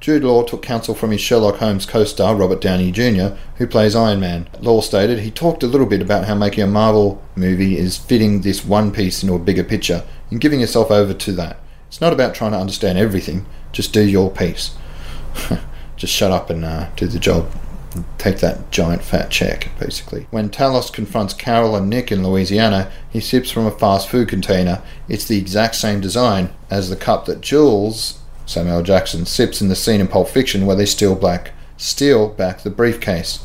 Jude 0.00 0.22
Law 0.22 0.44
took 0.44 0.62
counsel 0.62 0.94
from 0.94 1.10
his 1.10 1.20
Sherlock 1.20 1.56
Holmes 1.56 1.84
co 1.84 2.04
star 2.04 2.36
Robert 2.36 2.60
Downey 2.60 2.92
Jr., 2.92 3.36
who 3.56 3.66
plays 3.66 3.96
Iron 3.96 4.20
Man. 4.20 4.48
Law 4.60 4.80
stated 4.80 5.18
he 5.18 5.30
talked 5.30 5.64
a 5.64 5.66
little 5.66 5.86
bit 5.86 6.00
about 6.00 6.26
how 6.26 6.36
making 6.36 6.62
a 6.62 6.68
Marvel 6.68 7.20
movie 7.34 7.76
is 7.76 7.96
fitting 7.96 8.42
this 8.42 8.64
one 8.64 8.92
piece 8.92 9.22
into 9.22 9.34
a 9.34 9.40
bigger 9.40 9.64
picture 9.64 10.04
and 10.30 10.40
giving 10.40 10.60
yourself 10.60 10.90
over 10.90 11.12
to 11.12 11.32
that. 11.32 11.58
It's 11.88 12.00
not 12.00 12.12
about 12.12 12.34
trying 12.34 12.52
to 12.52 12.58
understand 12.58 12.98
everything, 12.98 13.46
just 13.72 13.92
do 13.92 14.06
your 14.06 14.30
piece. 14.30 14.76
just 15.96 16.14
shut 16.14 16.30
up 16.30 16.48
and 16.48 16.64
uh, 16.64 16.90
do 16.94 17.06
the 17.06 17.18
job. 17.18 17.50
Take 18.18 18.38
that 18.38 18.70
giant 18.70 19.02
fat 19.02 19.30
check, 19.30 19.70
basically. 19.80 20.28
When 20.30 20.50
Talos 20.50 20.92
confronts 20.92 21.34
Carol 21.34 21.74
and 21.74 21.90
Nick 21.90 22.12
in 22.12 22.22
Louisiana, 22.22 22.92
he 23.10 23.18
sips 23.18 23.50
from 23.50 23.66
a 23.66 23.70
fast 23.70 24.08
food 24.08 24.28
container. 24.28 24.82
It's 25.08 25.24
the 25.24 25.38
exact 25.38 25.74
same 25.74 26.00
design 26.00 26.50
as 26.70 26.90
the 26.90 26.96
cup 26.96 27.24
that 27.24 27.40
Jules 27.40 28.20
Samuel 28.48 28.82
Jackson 28.82 29.26
sips 29.26 29.60
in 29.60 29.68
the 29.68 29.76
scene 29.76 30.00
in 30.00 30.08
Pulp 30.08 30.28
Fiction 30.28 30.64
where 30.64 30.76
they 30.76 30.86
steal 30.86 31.14
back 31.14 31.52
steal 31.76 32.28
back 32.30 32.62
the 32.62 32.70
briefcase. 32.70 33.44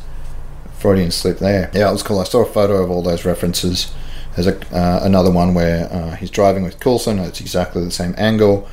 Freudian 0.77 1.11
slip 1.11 1.39
there. 1.39 1.69
Yeah, 1.73 1.89
it 1.89 1.93
was 1.93 2.03
cool. 2.03 2.19
I 2.19 2.23
saw 2.23 2.41
a 2.41 2.45
photo 2.45 2.81
of 2.83 2.89
all 2.89 3.01
those 3.01 3.25
references. 3.25 3.93
There's 4.35 4.47
a, 4.47 4.75
uh, 4.75 4.99
another 5.03 5.31
one 5.31 5.53
where 5.53 5.91
uh, 5.91 6.15
he's 6.15 6.29
driving 6.29 6.63
with 6.63 6.79
Coulson. 6.79 7.19
It's 7.19 7.39
exactly 7.39 7.83
the 7.83 7.91
same 7.91 8.15
angle 8.17 8.67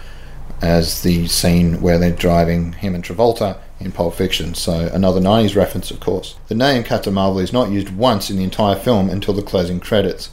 as 0.63 1.03
the 1.03 1.27
scene 1.27 1.81
where 1.81 1.99
they're 1.99 2.11
driving 2.11 2.73
him 2.75 2.95
and 2.95 3.05
Travolta 3.05 3.59
in 3.79 3.93
Pulp 3.93 4.15
Fiction. 4.15 4.55
So 4.55 4.91
another 4.93 5.21
90s 5.21 5.57
reference, 5.57 5.91
of 5.91 6.01
course. 6.01 6.37
The 6.49 6.55
name 6.55 6.85
Captain 6.85 7.15
Marvel 7.15 7.39
is 7.39 7.53
not 7.53 7.71
used 7.71 7.91
once 7.91 8.31
in 8.31 8.37
the 8.37 8.45
entire 8.45 8.77
film 8.77 9.09
until 9.09 9.35
the 9.35 9.43
closing 9.43 9.81
credits. 9.81 10.31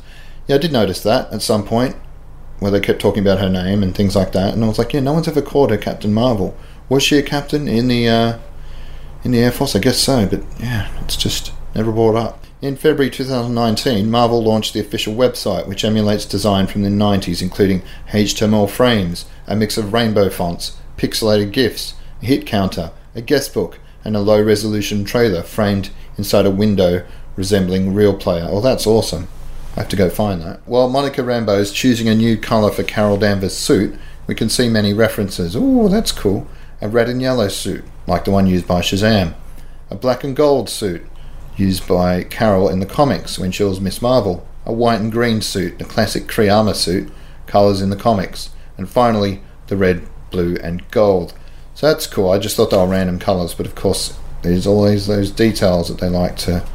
Yeah, 0.47 0.55
I 0.55 0.59
did 0.59 0.71
notice 0.71 1.01
that 1.03 1.31
at 1.31 1.41
some 1.41 1.65
point 1.65 1.95
where 2.59 2.71
they 2.71 2.79
kept 2.79 2.99
talking 2.99 3.21
about 3.21 3.39
her 3.39 3.49
name 3.49 3.83
and 3.83 3.95
things 3.95 4.15
like 4.15 4.31
that, 4.31 4.53
and 4.53 4.63
I 4.63 4.67
was 4.67 4.79
like, 4.79 4.93
yeah, 4.93 4.99
no 4.99 5.13
one's 5.13 5.27
ever 5.27 5.41
called 5.41 5.71
her 5.71 5.77
Captain 5.77 6.13
Marvel. 6.13 6.57
Was 6.89 7.03
she 7.03 7.17
a 7.17 7.23
captain 7.23 7.67
in 7.67 7.87
the 7.87 8.07
uh, 8.07 8.39
in 9.23 9.31
the 9.31 9.39
Air 9.39 9.51
Force? 9.51 9.75
I 9.75 9.79
guess 9.79 9.99
so, 9.99 10.25
but 10.27 10.43
yeah, 10.59 10.89
it's 11.03 11.15
just 11.15 11.51
never 11.75 11.91
brought 11.91 12.15
up. 12.15 12.43
In 12.59 12.75
February 12.75 13.11
2019, 13.11 14.09
Marvel 14.09 14.43
launched 14.43 14.73
the 14.73 14.79
official 14.79 15.13
website, 15.13 15.67
which 15.67 15.85
emulates 15.85 16.25
design 16.25 16.65
from 16.65 16.81
the 16.81 16.89
90s, 16.89 17.39
including 17.43 17.83
HTML 18.09 18.67
frames, 18.67 19.25
a 19.45 19.55
mix 19.55 19.77
of 19.77 19.93
rainbow 19.93 20.27
fonts, 20.29 20.75
pixelated 20.97 21.51
GIFs, 21.51 21.93
a 22.23 22.25
hit 22.25 22.47
counter, 22.47 22.91
a 23.13 23.21
guest 23.21 23.53
book, 23.53 23.79
and 24.03 24.15
a 24.15 24.21
low 24.21 24.41
resolution 24.41 25.03
trailer 25.03 25.43
framed 25.43 25.91
inside 26.17 26.47
a 26.47 26.51
window 26.51 27.05
resembling 27.35 27.93
Real 27.93 28.15
Player. 28.15 28.47
Oh, 28.49 28.59
that's 28.59 28.87
awesome. 28.87 29.27
I 29.77 29.81
have 29.81 29.89
to 29.89 29.95
go 29.95 30.09
find 30.09 30.41
that. 30.41 30.61
While 30.65 30.89
Monica 30.89 31.21
Rambeau 31.21 31.59
is 31.59 31.71
choosing 31.71 32.09
a 32.09 32.15
new 32.15 32.35
colour 32.35 32.71
for 32.71 32.81
Carol 32.81 33.15
Danvers' 33.15 33.55
suit, 33.55 33.95
we 34.25 34.33
can 34.33 34.49
see 34.49 34.69
many 34.69 34.91
references. 34.91 35.55
Oh, 35.55 35.87
that's 35.87 36.11
cool. 36.11 36.47
A 36.81 36.89
red 36.89 37.07
and 37.07 37.21
yellow 37.21 37.47
suit, 37.47 37.85
like 38.07 38.25
the 38.25 38.31
one 38.31 38.47
used 38.47 38.67
by 38.67 38.81
Shazam. 38.81 39.35
A 39.91 39.95
black 39.95 40.23
and 40.23 40.35
gold 40.35 40.67
suit, 40.67 41.05
used 41.57 41.87
by 41.87 42.23
Carol 42.23 42.69
in 42.69 42.79
the 42.79 42.87
comics 42.87 43.37
when 43.37 43.51
she 43.51 43.63
was 43.63 43.79
Miss 43.79 44.01
Marvel. 44.01 44.47
a 44.65 44.73
white 44.73 44.99
and 44.99 45.11
green 45.11 45.41
suit, 45.41 45.77
the 45.77 45.85
classic 45.85 46.25
Kree 46.25 46.51
armor 46.51 46.73
suit, 46.73 47.11
colours 47.45 47.79
in 47.79 47.91
the 47.91 47.95
comics, 47.95 48.49
and 48.77 48.89
finally 48.89 49.41
the 49.67 49.77
red, 49.77 50.07
blue, 50.31 50.57
and 50.63 50.89
gold. 50.89 51.35
So 51.75 51.87
that's 51.87 52.07
cool. 52.07 52.31
I 52.31 52.39
just 52.39 52.57
thought 52.57 52.71
they 52.71 52.77
were 52.77 52.87
random 52.87 53.19
colours, 53.19 53.53
but 53.53 53.67
of 53.67 53.75
course, 53.75 54.17
there's 54.41 54.65
always 54.65 55.05
those 55.05 55.29
details 55.29 55.87
that 55.87 55.99
they 55.99 56.09
like 56.09 56.35
to 56.37 56.65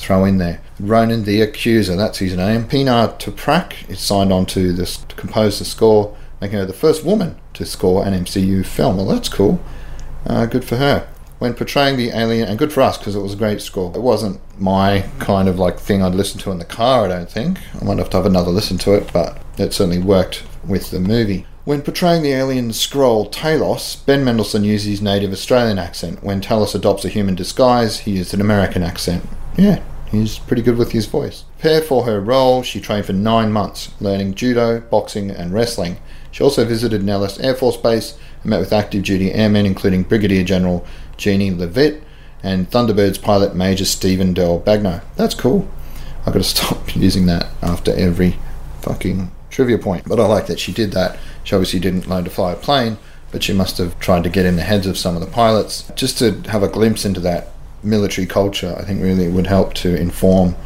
throw 0.00 0.24
in 0.24 0.38
there. 0.38 0.60
Ronan 0.78 1.24
the 1.24 1.40
Accuser, 1.42 1.96
that's 1.96 2.18
his 2.18 2.34
name. 2.34 2.66
Pinar 2.66 3.08
Toprak 3.18 3.88
is 3.88 4.00
signed 4.00 4.32
on 4.32 4.46
to, 4.46 4.72
this, 4.72 4.96
to 4.96 5.14
compose 5.14 5.58
the 5.58 5.64
score, 5.64 6.16
making 6.40 6.58
her 6.58 6.66
the 6.66 6.72
first 6.72 7.04
woman 7.04 7.36
to 7.54 7.66
score 7.66 8.04
an 8.06 8.14
MCU 8.14 8.64
film. 8.64 8.96
Well, 8.96 9.06
that's 9.06 9.28
cool. 9.28 9.60
Uh, 10.26 10.46
good 10.46 10.64
for 10.64 10.76
her. 10.76 11.06
When 11.38 11.54
portraying 11.54 11.96
the 11.96 12.10
alien, 12.10 12.48
and 12.48 12.58
good 12.58 12.72
for 12.72 12.82
us 12.82 12.98
because 12.98 13.16
it 13.16 13.20
was 13.20 13.32
a 13.32 13.36
great 13.36 13.62
score. 13.62 13.90
It 13.94 14.02
wasn't 14.02 14.40
my 14.60 15.08
kind 15.18 15.48
of 15.48 15.58
like 15.58 15.78
thing 15.78 16.02
I'd 16.02 16.14
listen 16.14 16.38
to 16.40 16.50
in 16.50 16.58
the 16.58 16.66
car, 16.66 17.04
I 17.04 17.08
don't 17.08 17.30
think. 17.30 17.58
I 17.80 17.84
might 17.84 17.98
have 17.98 18.10
to 18.10 18.18
have 18.18 18.26
another 18.26 18.50
listen 18.50 18.76
to 18.78 18.94
it, 18.94 19.10
but 19.12 19.40
it 19.56 19.72
certainly 19.72 19.98
worked 19.98 20.42
with 20.66 20.90
the 20.90 21.00
movie. 21.00 21.46
When 21.64 21.82
portraying 21.82 22.22
the 22.22 22.32
alien 22.32 22.70
Skrull 22.70 23.30
Talos, 23.30 24.04
Ben 24.04 24.24
Mendelsohn 24.24 24.64
used 24.64 24.86
his 24.86 25.02
native 25.02 25.32
Australian 25.32 25.78
accent. 25.78 26.22
When 26.22 26.40
Talos 26.40 26.74
adopts 26.74 27.04
a 27.04 27.08
human 27.08 27.34
disguise, 27.34 28.00
he 28.00 28.12
used 28.12 28.34
an 28.34 28.40
American 28.40 28.82
accent. 28.82 29.24
Yeah, 29.56 29.82
he's 30.10 30.38
pretty 30.38 30.62
good 30.62 30.76
with 30.76 30.92
his 30.92 31.06
voice. 31.06 31.44
Prepare 31.58 31.82
for 31.82 32.04
her 32.04 32.20
role, 32.20 32.62
she 32.62 32.80
trained 32.80 33.06
for 33.06 33.12
nine 33.12 33.52
months, 33.52 33.90
learning 34.00 34.34
judo, 34.34 34.80
boxing, 34.80 35.30
and 35.30 35.52
wrestling. 35.52 35.98
She 36.30 36.42
also 36.42 36.64
visited 36.64 37.02
Nellis 37.02 37.38
Air 37.40 37.54
Force 37.54 37.76
Base 37.76 38.16
and 38.42 38.50
met 38.50 38.60
with 38.60 38.72
active 38.72 39.02
duty 39.02 39.32
airmen, 39.32 39.66
including 39.66 40.02
Brigadier 40.02 40.44
General 40.44 40.84
Jeannie 41.16 41.50
Leavitt 41.50 42.02
and 42.42 42.70
Thunderbirds 42.70 43.20
pilot 43.20 43.54
Major 43.54 43.84
Stephen 43.84 44.32
Del 44.32 44.60
Bagno. 44.60 45.02
That's 45.16 45.34
cool. 45.34 45.68
I've 46.20 46.32
got 46.32 46.42
to 46.42 46.44
stop 46.44 46.94
using 46.96 47.26
that 47.26 47.48
after 47.62 47.92
every 47.94 48.36
fucking 48.80 49.30
trivia 49.50 49.78
point. 49.78 50.08
But 50.08 50.20
I 50.20 50.26
like 50.26 50.46
that 50.46 50.60
she 50.60 50.72
did 50.72 50.92
that. 50.92 51.18
She 51.44 51.54
obviously 51.54 51.80
didn't 51.80 52.08
learn 52.08 52.24
to 52.24 52.30
fly 52.30 52.52
a 52.52 52.56
plane, 52.56 52.98
but 53.32 53.42
she 53.42 53.52
must 53.52 53.78
have 53.78 53.98
tried 53.98 54.24
to 54.24 54.30
get 54.30 54.46
in 54.46 54.56
the 54.56 54.62
heads 54.62 54.86
of 54.86 54.98
some 54.98 55.14
of 55.14 55.20
the 55.20 55.26
pilots. 55.26 55.90
Just 55.94 56.18
to 56.18 56.40
have 56.50 56.62
a 56.62 56.68
glimpse 56.68 57.04
into 57.04 57.20
that 57.20 57.50
military 57.82 58.26
culture, 58.26 58.74
I 58.78 58.84
think 58.84 59.02
really 59.02 59.28
would 59.28 59.46
help 59.46 59.74
to 59.74 59.94
inform 59.94 60.56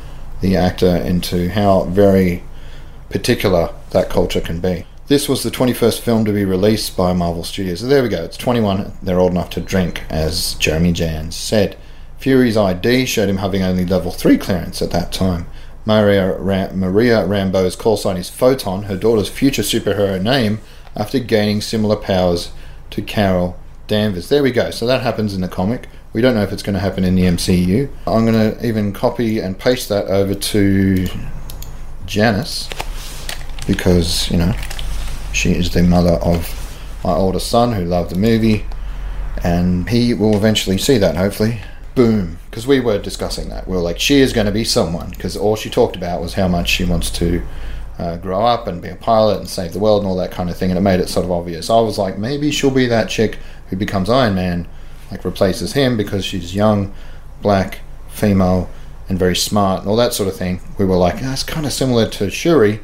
the 0.40 0.56
actor 0.56 0.96
into 0.96 1.48
how 1.50 1.84
very 1.84 2.42
particular 3.10 3.72
that 3.90 4.10
culture 4.10 4.40
can 4.40 4.60
be. 4.60 4.86
This 5.06 5.28
was 5.28 5.42
the 5.42 5.50
21st 5.50 6.00
film 6.00 6.24
to 6.24 6.32
be 6.32 6.44
released 6.44 6.96
by 6.96 7.12
Marvel 7.12 7.44
Studios. 7.44 7.80
So 7.80 7.86
there 7.86 8.02
we 8.02 8.08
go, 8.08 8.24
it's 8.24 8.36
21. 8.36 8.92
They're 9.02 9.20
old 9.20 9.32
enough 9.32 9.50
to 9.50 9.60
drink, 9.60 10.02
as 10.08 10.54
Jeremy 10.54 10.92
Jahns 10.92 11.34
said. 11.34 11.76
Fury's 12.18 12.56
ID 12.56 13.04
showed 13.04 13.28
him 13.28 13.36
having 13.36 13.62
only 13.62 13.84
level 13.84 14.10
3 14.10 14.38
clearance 14.38 14.80
at 14.80 14.90
that 14.92 15.12
time. 15.12 15.46
Maria, 15.84 16.38
Ram- 16.38 16.78
Maria 16.78 17.18
Rambeau's 17.18 17.76
call 17.76 17.98
sign 17.98 18.16
is 18.16 18.30
Photon, 18.30 18.84
her 18.84 18.96
daughter's 18.96 19.28
future 19.28 19.62
superhero 19.62 20.20
name, 20.20 20.60
after 20.96 21.18
gaining 21.18 21.60
similar 21.60 21.96
powers 21.96 22.52
to 22.90 23.02
Carol 23.02 23.58
Danvers. 23.86 24.30
There 24.30 24.42
we 24.42 24.52
go. 24.52 24.70
So 24.70 24.86
that 24.86 25.02
happens 25.02 25.34
in 25.34 25.42
the 25.42 25.48
comic. 25.48 25.88
We 26.14 26.20
don't 26.20 26.36
know 26.36 26.42
if 26.42 26.52
it's 26.52 26.62
going 26.62 26.74
to 26.74 26.80
happen 26.80 27.02
in 27.02 27.16
the 27.16 27.22
MCU. 27.22 27.90
I'm 28.06 28.24
going 28.24 28.52
to 28.52 28.64
even 28.64 28.92
copy 28.92 29.40
and 29.40 29.58
paste 29.58 29.88
that 29.88 30.06
over 30.06 30.32
to 30.32 31.08
Janice 32.06 32.70
because, 33.66 34.30
you 34.30 34.36
know, 34.36 34.52
she 35.32 35.50
is 35.50 35.70
the 35.70 35.82
mother 35.82 36.12
of 36.12 36.48
my 37.02 37.12
oldest 37.12 37.48
son 37.48 37.72
who 37.72 37.84
loved 37.84 38.12
the 38.12 38.18
movie, 38.18 38.64
and 39.42 39.88
he 39.90 40.14
will 40.14 40.36
eventually 40.36 40.78
see 40.78 40.98
that, 40.98 41.16
hopefully. 41.16 41.60
Boom. 41.96 42.38
Because 42.48 42.64
we 42.64 42.78
were 42.78 42.98
discussing 42.98 43.48
that. 43.48 43.66
We 43.66 43.74
were 43.74 43.82
like, 43.82 43.98
she 43.98 44.20
is 44.20 44.32
going 44.32 44.46
to 44.46 44.52
be 44.52 44.62
someone, 44.62 45.10
because 45.10 45.36
all 45.36 45.56
she 45.56 45.68
talked 45.68 45.96
about 45.96 46.22
was 46.22 46.34
how 46.34 46.46
much 46.46 46.68
she 46.68 46.84
wants 46.84 47.10
to 47.10 47.42
uh, 47.98 48.16
grow 48.18 48.46
up 48.46 48.68
and 48.68 48.80
be 48.80 48.88
a 48.88 48.94
pilot 48.94 49.38
and 49.38 49.48
save 49.48 49.72
the 49.72 49.80
world 49.80 50.02
and 50.02 50.08
all 50.08 50.16
that 50.18 50.30
kind 50.30 50.48
of 50.48 50.56
thing, 50.56 50.70
and 50.70 50.78
it 50.78 50.82
made 50.82 51.00
it 51.00 51.08
sort 51.08 51.24
of 51.24 51.32
obvious. 51.32 51.70
I 51.70 51.80
was 51.80 51.98
like, 51.98 52.18
maybe 52.18 52.52
she'll 52.52 52.70
be 52.70 52.86
that 52.86 53.08
chick 53.08 53.38
who 53.70 53.76
becomes 53.76 54.08
Iron 54.08 54.36
Man, 54.36 54.68
like 55.10 55.24
replaces 55.24 55.72
him 55.72 55.96
because 55.96 56.24
she's 56.24 56.54
young, 56.54 56.92
black, 57.42 57.80
female, 58.08 58.70
and 59.08 59.18
very 59.18 59.36
smart, 59.36 59.80
and 59.80 59.88
all 59.88 59.96
that 59.96 60.14
sort 60.14 60.28
of 60.28 60.36
thing. 60.36 60.60
We 60.78 60.84
were 60.84 60.96
like, 60.96 61.16
ah, 61.16 61.30
that's 61.30 61.42
kind 61.42 61.66
of 61.66 61.72
similar 61.72 62.08
to 62.10 62.30
Shuri, 62.30 62.80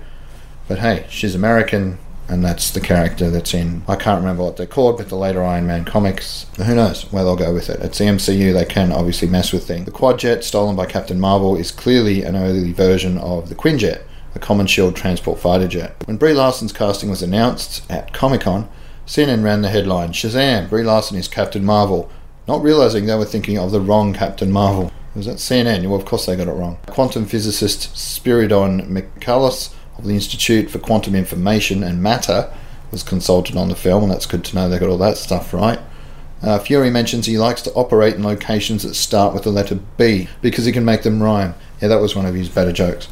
but 0.69 0.79
hey, 0.79 1.07
she's 1.09 1.35
American, 1.35 1.99
and 2.29 2.45
that's 2.45 2.71
the 2.71 2.81
character 2.81 3.31
that's 3.31 3.55
in. 3.55 3.83
I 3.89 3.97
can't 3.97 4.21
remember 4.21 4.45
what 4.45 4.57
they're 4.57 4.67
called, 4.67 4.99
but 4.99 5.09
the 5.09 5.17
later 5.17 5.43
Iron 5.43 5.67
Man 5.67 5.85
comics. 5.85 6.47
Who 6.59 6.75
knows 6.75 7.11
where 7.13 7.25
they'll 7.25 7.37
go 7.37 7.53
with 7.53 7.69
it? 7.71 7.81
It's 7.81 7.99
the 7.99 8.05
MCU; 8.05 8.53
they 8.53 8.65
can 8.65 8.93
obviously 8.93 9.29
mess 9.29 9.53
with 9.53 9.67
things. 9.67 9.87
The 9.87 9.93
Quadjet, 9.93 10.43
stolen 10.45 10.77
by 10.77 10.87
Captain 10.87 11.19
Marvel, 11.19 11.57
is 11.57 11.73
clearly 11.73 12.23
an 12.23 12.37
early 12.37 12.73
version 12.73 13.19
of 13.19 13.49
the 13.49 13.55
Quinjet, 13.55 14.03
a 14.35 14.39
common 14.39 14.67
shield 14.67 14.95
transport 14.95 15.41
fighter 15.41 15.67
jet. 15.67 15.97
When 16.07 16.19
Brie 16.19 16.35
Larson's 16.35 16.73
casting 16.73 17.11
was 17.11 17.23
announced 17.23 17.83
at 17.91 18.13
Comic 18.13 18.43
Con, 18.43 18.69
CNN 19.11 19.43
ran 19.43 19.61
the 19.61 19.71
headline: 19.71 20.13
"Shazam! 20.13 20.71
Brie 20.71 20.85
Larson 20.85 21.17
is 21.17 21.27
Captain 21.27 21.65
Marvel," 21.65 22.09
not 22.47 22.63
realizing 22.63 23.07
they 23.07 23.17
were 23.17 23.25
thinking 23.25 23.59
of 23.59 23.73
the 23.73 23.81
wrong 23.81 24.13
Captain 24.13 24.53
Marvel. 24.53 24.93
Was 25.17 25.27
that 25.27 25.39
CNN? 25.39 25.85
Well, 25.89 25.99
of 25.99 26.05
course 26.05 26.27
they 26.27 26.37
got 26.37 26.47
it 26.47 26.53
wrong. 26.53 26.79
Quantum 26.87 27.27
physicist 27.27 27.93
Spiridon 27.97 28.87
Michalakis 28.89 29.75
of 29.99 30.05
the 30.05 30.15
Institute 30.15 30.71
for 30.71 30.79
Quantum 30.79 31.17
Information 31.17 31.83
and 31.83 32.01
Matter 32.01 32.55
was 32.93 33.03
consulted 33.03 33.57
on 33.57 33.69
the 33.69 33.75
film, 33.75 34.05
and 34.05 34.13
that's 34.13 34.27
good 34.27 34.45
to 34.45 34.55
know 34.55 34.69
they 34.69 34.79
got 34.79 34.89
all 34.89 34.99
that 34.99 35.19
stuff 35.19 35.53
right. 35.53 35.81
Uh, 36.41 36.61
Fury 36.61 36.89
mentions 36.89 37.27
he 37.27 37.37
likes 37.37 37.63
to 37.63 37.73
operate 37.73 38.15
in 38.15 38.23
locations 38.23 38.85
that 38.85 38.95
start 38.95 39.35
with 39.35 39.43
the 39.43 39.51
letter 39.51 39.81
B 39.97 40.29
because 40.41 40.67
he 40.67 40.73
can 40.73 40.85
make 40.85 41.03
them 41.03 41.21
rhyme. 41.21 41.57
Yeah, 41.83 41.89
that 41.89 42.01
was 42.01 42.15
one 42.15 42.27
of 42.27 42.37
his 42.37 42.49
better 42.49 42.73
jokes. 42.73 43.09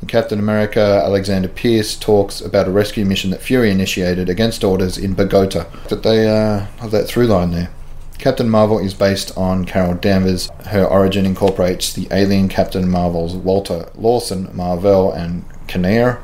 In 0.00 0.08
Captain 0.08 0.38
America, 0.38 1.02
Alexander 1.04 1.48
Pierce 1.48 1.96
talks 1.96 2.40
about 2.40 2.66
a 2.66 2.70
rescue 2.70 3.04
mission 3.04 3.30
that 3.30 3.42
Fury 3.42 3.70
initiated 3.70 4.28
against 4.28 4.64
orders 4.64 4.96
in 4.96 5.14
Bogota. 5.14 5.66
That 5.88 6.02
they 6.02 6.28
uh, 6.28 6.66
have 6.78 6.90
that 6.90 7.06
through 7.06 7.26
line 7.26 7.50
there. 7.50 7.70
Captain 8.18 8.50
Marvel 8.50 8.78
is 8.78 8.94
based 8.94 9.36
on 9.36 9.64
Carol 9.64 9.94
Danvers. 9.94 10.50
Her 10.66 10.84
origin 10.84 11.24
incorporates 11.26 11.92
the 11.92 12.08
alien 12.10 12.48
Captain 12.48 12.88
Marvel's 12.88 13.34
Walter 13.34 13.88
Lawson, 13.94 14.50
Mar-Vell, 14.54 15.12
and 15.12 15.44
Kinnear 15.66 16.20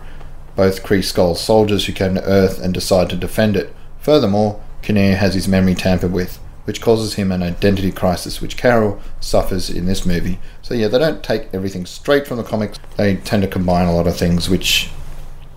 both 0.57 0.83
Kree 0.83 1.01
Skrull 1.01 1.37
soldiers 1.37 1.85
who 1.85 1.93
came 1.93 2.15
to 2.15 2.25
Earth 2.25 2.61
and 2.61 2.75
decide 2.75 3.11
to 3.11 3.17
defend 3.17 3.57
it. 3.57 3.73
Furthermore, 4.01 4.61
Kinnear 4.83 5.17
has 5.17 5.35
his 5.35 5.47
memory 5.47 5.75
tampered 5.75 6.12
with, 6.12 6.41
which 6.66 6.81
causes 6.81 7.14
him 7.14 7.33
an 7.33 7.42
identity 7.42 7.92
crisis, 7.92 8.42
which 8.42 8.57
Carol 8.57 9.00
suffers 9.20 9.70
in 9.70 9.87
this 9.87 10.05
movie. 10.05 10.38
So 10.62 10.74
yeah, 10.74 10.88
they 10.88 10.98
don't 10.98 11.22
take 11.22 11.48
everything 11.55 11.87
straight 11.87 12.26
from 12.26 12.37
the 12.37 12.42
comics. 12.42 12.79
They 12.96 13.16
tend 13.16 13.42
to 13.42 13.48
combine 13.48 13.87
a 13.87 13.94
lot 13.94 14.09
of 14.09 14.16
things, 14.16 14.50
which, 14.50 14.90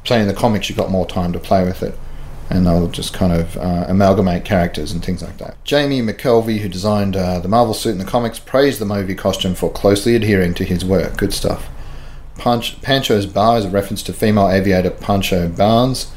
say 0.06 0.22
in 0.22 0.28
the 0.28 0.34
comics, 0.34 0.70
you've 0.70 0.78
got 0.78 0.92
more 0.92 1.08
time 1.08 1.34
to 1.34 1.40
play 1.40 1.64
with 1.64 1.82
it. 1.84 1.98
And 2.52 2.66
they'll 2.66 2.88
just 2.88 3.14
kind 3.14 3.34
of 3.34 3.58
uh, 3.58 3.86
amalgamate 3.88 4.46
characters 4.46 4.92
and 4.92 5.04
things 5.04 5.22
like 5.22 5.38
that. 5.38 5.64
Jamie 5.64 6.02
McKelvie, 6.02 6.60
who 6.60 6.70
designed 6.70 7.16
uh, 7.16 7.40
the 7.40 7.48
Marvel 7.48 7.74
suit 7.74 7.92
in 7.92 8.00
the 8.00 8.06
comics, 8.06 8.40
praised 8.40 8.80
the 8.80 8.86
movie 8.86 9.16
costume 9.16 9.56
for 9.56 9.72
closely 9.72 10.16
adhering 10.16 10.54
to 10.56 10.64
his 10.64 10.86
work. 10.86 11.18
Good 11.18 11.34
stuff. 11.34 11.70
Punch, 12.38 12.82
Pancho's 12.82 13.26
Bar 13.26 13.60
is 13.60 13.66
a 13.66 13.70
reference 13.70 14.02
to 14.04 14.14
female 14.14 14.50
aviator 14.50 14.90
Pancho 14.90 15.48
Barnes, 15.50 16.12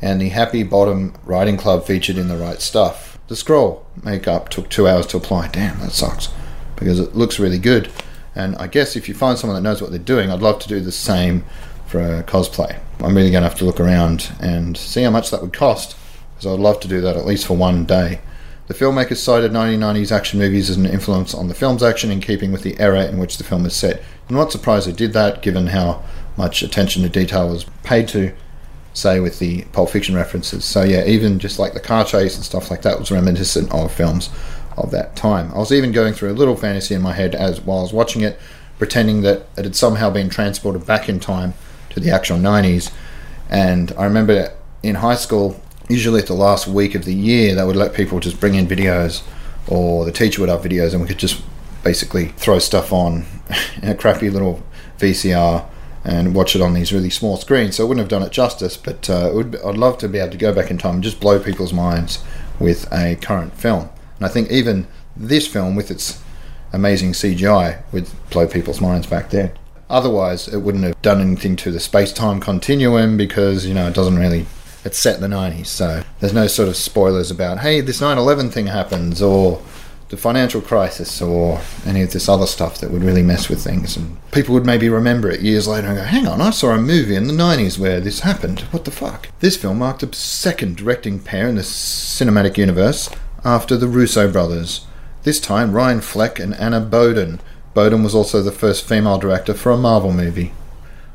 and 0.00 0.20
the 0.20 0.30
Happy 0.30 0.62
Bottom 0.62 1.14
Riding 1.24 1.56
Club 1.56 1.84
featured 1.84 2.16
in 2.16 2.28
the 2.28 2.36
right 2.36 2.60
stuff. 2.60 3.07
The 3.28 3.34
Skrull 3.34 3.82
makeup 4.02 4.48
took 4.48 4.70
two 4.70 4.88
hours 4.88 5.06
to 5.08 5.18
apply. 5.18 5.48
Damn, 5.48 5.78
that 5.80 5.92
sucks. 5.92 6.30
Because 6.76 6.98
it 6.98 7.14
looks 7.14 7.38
really 7.38 7.58
good. 7.58 7.90
And 8.34 8.56
I 8.56 8.68
guess 8.68 8.96
if 8.96 9.06
you 9.08 9.14
find 9.14 9.38
someone 9.38 9.62
that 9.62 9.68
knows 9.68 9.82
what 9.82 9.90
they're 9.90 9.98
doing, 9.98 10.30
I'd 10.30 10.40
love 10.40 10.60
to 10.60 10.68
do 10.68 10.80
the 10.80 10.92
same 10.92 11.44
for 11.86 12.00
a 12.00 12.22
cosplay. 12.22 12.78
I'm 13.00 13.14
really 13.14 13.30
going 13.30 13.42
to 13.42 13.48
have 13.48 13.58
to 13.58 13.64
look 13.64 13.80
around 13.80 14.32
and 14.40 14.76
see 14.76 15.02
how 15.02 15.10
much 15.10 15.30
that 15.30 15.42
would 15.42 15.52
cost, 15.52 15.96
because 16.34 16.46
I'd 16.46 16.60
love 16.60 16.80
to 16.80 16.88
do 16.88 17.00
that 17.02 17.16
at 17.16 17.26
least 17.26 17.46
for 17.46 17.56
one 17.56 17.84
day. 17.84 18.20
The 18.66 18.74
filmmakers 18.74 19.16
cited 19.16 19.52
1990s 19.52 20.12
action 20.12 20.38
movies 20.38 20.70
as 20.70 20.76
an 20.76 20.86
influence 20.86 21.34
on 21.34 21.48
the 21.48 21.54
film's 21.54 21.82
action 21.82 22.10
in 22.10 22.20
keeping 22.20 22.52
with 22.52 22.62
the 22.62 22.78
era 22.78 23.06
in 23.06 23.18
which 23.18 23.38
the 23.38 23.44
film 23.44 23.66
is 23.66 23.74
set. 23.74 24.02
I'm 24.28 24.36
not 24.36 24.52
surprised 24.52 24.86
they 24.86 24.92
did 24.92 25.12
that, 25.14 25.42
given 25.42 25.68
how 25.68 26.02
much 26.36 26.62
attention 26.62 27.02
to 27.02 27.08
detail 27.08 27.48
was 27.48 27.64
paid 27.82 28.08
to, 28.08 28.34
say, 28.98 29.20
with 29.20 29.38
the 29.38 29.62
Pulp 29.72 29.90
Fiction 29.90 30.14
references. 30.14 30.64
So, 30.64 30.82
yeah, 30.82 31.04
even 31.04 31.38
just 31.38 31.58
like 31.58 31.74
the 31.74 31.80
car 31.80 32.04
chase 32.04 32.36
and 32.36 32.44
stuff 32.44 32.70
like 32.70 32.82
that 32.82 32.98
was 32.98 33.10
reminiscent 33.10 33.72
of 33.72 33.92
films 33.92 34.30
of 34.76 34.90
that 34.90 35.16
time. 35.16 35.52
I 35.52 35.58
was 35.58 35.72
even 35.72 35.92
going 35.92 36.14
through 36.14 36.32
a 36.32 36.34
little 36.34 36.56
fantasy 36.56 36.94
in 36.94 37.02
my 37.02 37.12
head 37.12 37.34
as 37.34 37.60
while 37.60 37.78
I 37.78 37.82
was 37.82 37.92
watching 37.92 38.22
it, 38.22 38.38
pretending 38.78 39.22
that 39.22 39.46
it 39.56 39.64
had 39.64 39.76
somehow 39.76 40.10
been 40.10 40.28
transported 40.28 40.86
back 40.86 41.08
in 41.08 41.20
time 41.20 41.54
to 41.90 42.00
the 42.00 42.10
actual 42.10 42.36
90s. 42.36 42.92
And 43.48 43.92
I 43.98 44.04
remember 44.04 44.52
in 44.82 44.96
high 44.96 45.16
school, 45.16 45.60
usually 45.88 46.20
at 46.20 46.26
the 46.26 46.34
last 46.34 46.66
week 46.66 46.94
of 46.94 47.04
the 47.04 47.14
year, 47.14 47.54
they 47.54 47.64
would 47.64 47.76
let 47.76 47.94
people 47.94 48.20
just 48.20 48.40
bring 48.40 48.54
in 48.54 48.66
videos, 48.66 49.22
or 49.66 50.04
the 50.04 50.12
teacher 50.12 50.40
would 50.40 50.50
have 50.50 50.62
videos, 50.62 50.92
and 50.92 51.02
we 51.02 51.08
could 51.08 51.18
just 51.18 51.42
basically 51.82 52.26
throw 52.28 52.58
stuff 52.58 52.92
on 52.92 53.24
in 53.82 53.88
a 53.88 53.94
crappy 53.94 54.30
little 54.30 54.62
VCR 54.98 55.68
and 56.04 56.34
watch 56.34 56.54
it 56.54 56.62
on 56.62 56.74
these 56.74 56.92
really 56.92 57.10
small 57.10 57.36
screens. 57.36 57.76
So 57.76 57.84
I 57.84 57.88
wouldn't 57.88 58.02
have 58.02 58.08
done 58.08 58.26
it 58.26 58.32
justice, 58.32 58.76
but 58.76 59.08
uh, 59.10 59.30
it 59.30 59.34
would, 59.34 59.56
I'd 59.64 59.76
love 59.76 59.98
to 59.98 60.08
be 60.08 60.18
able 60.18 60.32
to 60.32 60.38
go 60.38 60.52
back 60.52 60.70
in 60.70 60.78
time 60.78 60.96
and 60.96 61.04
just 61.04 61.20
blow 61.20 61.38
people's 61.38 61.72
minds 61.72 62.22
with 62.58 62.90
a 62.92 63.16
current 63.16 63.54
film. 63.54 63.88
And 64.16 64.26
I 64.26 64.28
think 64.28 64.50
even 64.50 64.86
this 65.16 65.46
film, 65.46 65.74
with 65.74 65.90
its 65.90 66.22
amazing 66.72 67.12
CGI, 67.12 67.82
would 67.92 68.08
blow 68.30 68.46
people's 68.46 68.80
minds 68.80 69.06
back 69.06 69.30
then. 69.30 69.52
Otherwise, 69.90 70.48
it 70.48 70.58
wouldn't 70.58 70.84
have 70.84 71.00
done 71.02 71.20
anything 71.20 71.56
to 71.56 71.70
the 71.70 71.80
space 71.80 72.12
time 72.12 72.40
continuum 72.40 73.16
because, 73.16 73.66
you 73.66 73.74
know, 73.74 73.88
it 73.88 73.94
doesn't 73.94 74.18
really. 74.18 74.46
It's 74.84 74.96
set 74.96 75.16
in 75.16 75.28
the 75.28 75.36
90s, 75.36 75.66
so 75.66 76.02
there's 76.20 76.32
no 76.32 76.46
sort 76.46 76.68
of 76.68 76.76
spoilers 76.76 77.32
about, 77.32 77.58
hey, 77.58 77.80
this 77.80 78.00
9 78.00 78.16
11 78.16 78.50
thing 78.50 78.68
happens, 78.68 79.20
or 79.20 79.60
the 80.08 80.16
financial 80.16 80.60
crisis, 80.60 81.20
or 81.20 81.60
any 81.84 82.02
of 82.02 82.12
this 82.12 82.28
other 82.28 82.46
stuff 82.46 82.78
that 82.78 82.90
would 82.90 83.02
really 83.02 83.22
mess 83.22 83.48
with 83.48 83.62
things. 83.62 83.96
And 83.96 84.16
people 84.32 84.54
would 84.54 84.66
maybe 84.66 84.88
remember 84.88 85.30
it 85.30 85.40
years 85.40 85.68
later 85.68 85.88
and 85.88 85.96
go, 85.96 86.04
hang 86.04 86.26
on, 86.26 86.40
I 86.40 86.50
saw 86.50 86.70
a 86.70 86.78
movie 86.78 87.16
in 87.16 87.26
the 87.26 87.34
90s 87.34 87.78
where 87.78 88.00
this 88.00 88.20
happened. 88.20 88.60
What 88.70 88.84
the 88.84 88.90
fuck? 88.90 89.28
This 89.40 89.56
film 89.56 89.78
marked 89.78 90.02
a 90.02 90.12
second 90.14 90.76
directing 90.76 91.20
pair 91.20 91.48
in 91.48 91.56
the 91.56 91.62
cinematic 91.62 92.56
universe 92.56 93.10
after 93.44 93.76
the 93.76 93.88
Russo 93.88 94.30
brothers. 94.30 94.86
This 95.24 95.40
time, 95.40 95.72
Ryan 95.72 96.00
Fleck 96.00 96.38
and 96.38 96.54
Anna 96.54 96.80
Boden 96.80 97.40
Boden 97.78 98.02
was 98.02 98.12
also 98.12 98.42
the 98.42 98.50
first 98.50 98.88
female 98.88 99.18
director 99.18 99.54
for 99.54 99.70
a 99.70 99.76
Marvel 99.76 100.12
movie. 100.12 100.52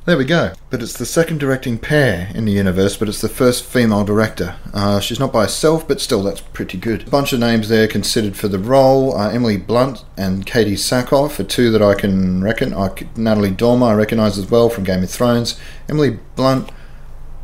There 0.05 0.17
we 0.17 0.25
go. 0.25 0.51
But 0.69 0.81
it's 0.81 0.97
the 0.97 1.05
second 1.05 1.39
directing 1.39 1.77
pair 1.77 2.29
in 2.35 2.43
the 2.43 2.51
universe, 2.51 2.97
but 2.97 3.07
it's 3.07 3.21
the 3.21 3.29
first 3.29 3.63
female 3.63 4.03
director. 4.03 4.57
Uh, 4.73 4.99
she's 4.99 5.19
not 5.19 5.31
by 5.31 5.43
herself, 5.43 5.87
but 5.87 6.01
still, 6.01 6.21
that's 6.21 6.41
pretty 6.41 6.77
good. 6.77 7.07
A 7.07 7.09
bunch 7.09 7.31
of 7.31 7.39
names 7.39 7.69
there 7.69 7.87
considered 7.87 8.35
for 8.35 8.49
the 8.49 8.59
role 8.59 9.17
Emily 9.17 9.55
Blunt 9.55 10.03
and 10.17 10.45
Katee 10.45 10.73
Sackhoff 10.73 11.39
are 11.39 11.45
two 11.45 11.71
that 11.71 11.81
I 11.81 11.93
can 11.95 12.43
reckon. 12.43 12.73
Uh, 12.73 12.93
Natalie 13.15 13.51
Dormer 13.51 13.85
I 13.85 13.93
recognise 13.93 14.37
as 14.37 14.51
well 14.51 14.69
from 14.69 14.83
Game 14.83 15.03
of 15.03 15.09
Thrones. 15.09 15.57
Emily 15.87 16.19
Blunt 16.35 16.69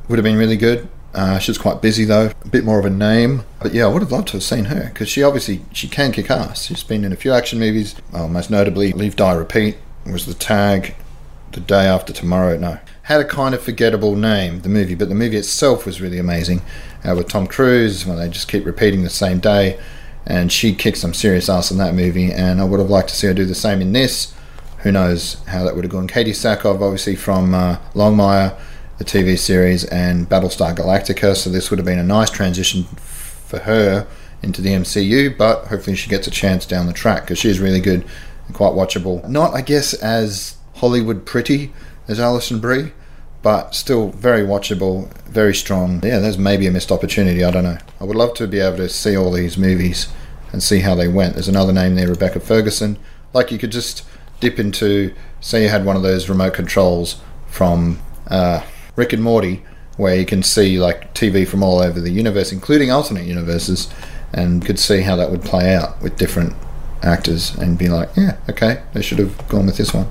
would 0.09 0.19
have 0.19 0.25
been 0.25 0.37
really 0.37 0.57
good. 0.57 0.89
Uh, 1.13 1.39
quite 1.59 1.81
busy 1.81 2.03
though, 2.03 2.31
a 2.43 2.47
bit 2.49 2.65
more 2.65 2.77
of 2.77 2.85
a 2.85 2.89
name. 2.89 3.43
But 3.61 3.73
yeah, 3.73 3.85
I 3.85 3.87
would 3.87 4.01
have 4.01 4.11
loved 4.11 4.27
to 4.27 4.33
have 4.33 4.43
seen 4.43 4.65
her 4.65 4.89
because 4.89 5.07
she 5.07 5.23
obviously 5.23 5.61
she 5.71 5.87
can 5.87 6.11
kick 6.11 6.29
ass. 6.29 6.65
She's 6.65 6.83
been 6.83 7.05
in 7.05 7.13
a 7.13 7.15
few 7.15 7.31
action 7.31 7.57
movies, 7.57 7.95
most 8.11 8.51
notably 8.51 8.91
Live 8.91 9.15
Die 9.15 9.33
Repeat 9.33 9.77
was 10.05 10.25
the 10.25 10.33
tag. 10.33 10.95
The 11.51 11.59
day 11.59 11.85
after 11.85 12.13
tomorrow, 12.13 12.57
no, 12.57 12.79
had 13.03 13.21
a 13.21 13.25
kind 13.25 13.55
of 13.55 13.61
forgettable 13.61 14.15
name, 14.15 14.61
the 14.61 14.69
movie, 14.69 14.95
but 14.95 15.09
the 15.09 15.15
movie 15.15 15.37
itself 15.37 15.85
was 15.85 15.99
really 15.99 16.19
amazing. 16.19 16.61
Uh, 17.03 17.15
with 17.15 17.27
Tom 17.27 17.47
Cruise, 17.47 18.05
when 18.05 18.17
they 18.17 18.29
just 18.29 18.47
keep 18.47 18.65
repeating 18.65 19.03
the 19.03 19.09
same 19.09 19.39
day, 19.39 19.79
and 20.25 20.51
she 20.51 20.75
kicked 20.75 20.97
some 20.97 21.13
serious 21.13 21.49
ass 21.49 21.71
in 21.71 21.77
that 21.77 21.95
movie, 21.95 22.31
and 22.31 22.61
I 22.61 22.65
would 22.65 22.79
have 22.79 22.89
liked 22.89 23.09
to 23.09 23.15
see 23.15 23.27
her 23.27 23.33
do 23.33 23.45
the 23.45 23.55
same 23.55 23.81
in 23.81 23.93
this. 23.93 24.33
Who 24.79 24.91
knows 24.91 25.43
how 25.45 25.63
that 25.63 25.75
would 25.75 25.83
have 25.83 25.91
gone? 25.91 26.07
Katee 26.07 26.29
Sackhoff, 26.29 26.81
obviously 26.81 27.15
from 27.15 27.53
uh, 27.53 27.77
Longmire 27.93 28.57
the 28.99 29.05
TV 29.05 29.39
series, 29.39 29.85
and 29.85 30.29
Battlestar 30.29 30.75
Galactica. 30.75 31.35
So 31.35 31.49
this 31.49 31.71
would 31.71 31.79
have 31.79 31.85
been 31.85 31.99
a 31.99 32.03
nice 32.03 32.29
transition 32.29 32.83
for 32.83 33.59
her 33.59 34.05
into 34.43 34.61
the 34.61 34.69
MCU, 34.71 35.35
but 35.35 35.67
hopefully 35.67 35.95
she 35.95 36.09
gets 36.09 36.27
a 36.27 36.31
chance 36.31 36.65
down 36.65 36.85
the 36.85 36.93
track 36.93 37.23
because 37.23 37.39
she's 37.39 37.59
really 37.59 37.79
good 37.79 38.05
and 38.45 38.55
quite 38.55 38.73
watchable. 38.73 39.27
Not, 39.27 39.53
I 39.53 39.61
guess, 39.61 39.93
as 39.93 40.57
Hollywood 40.79 41.25
pretty 41.25 41.71
as 42.07 42.19
Alison 42.19 42.59
Brie, 42.59 42.91
but 43.41 43.75
still 43.75 44.09
very 44.09 44.41
watchable, 44.41 45.13
very 45.25 45.55
strong. 45.55 46.01
Yeah, 46.03 46.19
there's 46.19 46.37
maybe 46.37 46.67
a 46.67 46.71
missed 46.71 46.91
opportunity. 46.91 47.43
I 47.43 47.51
don't 47.51 47.63
know. 47.63 47.77
I 47.99 48.03
would 48.03 48.17
love 48.17 48.33
to 48.35 48.47
be 48.47 48.59
able 48.59 48.77
to 48.77 48.89
see 48.89 49.15
all 49.15 49.31
these 49.31 49.57
movies 49.57 50.07
and 50.51 50.63
see 50.63 50.79
how 50.79 50.95
they 50.95 51.07
went. 51.07 51.33
There's 51.33 51.47
another 51.47 51.73
name 51.73 51.95
there, 51.95 52.07
Rebecca 52.07 52.39
Ferguson. 52.39 52.97
Like 53.33 53.51
you 53.51 53.57
could 53.57 53.71
just 53.71 54.03
dip 54.39 54.59
into, 54.59 55.13
say, 55.39 55.63
you 55.63 55.69
had 55.69 55.85
one 55.85 55.95
of 55.95 56.01
those 56.03 56.27
remote 56.29 56.53
controls 56.53 57.21
from. 57.47 57.99
Uh, 58.27 58.61
Rick 58.99 59.13
and 59.13 59.23
Morty, 59.23 59.63
where 59.95 60.13
you 60.13 60.25
can 60.25 60.43
see 60.43 60.77
like 60.77 61.13
TV 61.13 61.47
from 61.47 61.63
all 61.63 61.79
over 61.79 62.01
the 62.01 62.11
universe, 62.11 62.51
including 62.51 62.91
alternate 62.91 63.25
universes, 63.25 63.87
and 64.33 64.65
could 64.65 64.77
see 64.77 65.03
how 65.03 65.15
that 65.15 65.31
would 65.31 65.41
play 65.41 65.73
out 65.73 66.01
with 66.01 66.17
different 66.17 66.53
actors 67.01 67.55
and 67.55 67.77
be 67.77 67.87
like, 67.87 68.09
yeah, 68.17 68.35
okay, 68.49 68.83
they 68.93 69.01
should 69.01 69.17
have 69.17 69.47
gone 69.47 69.65
with 69.65 69.77
this 69.77 69.93
one. 69.93 70.07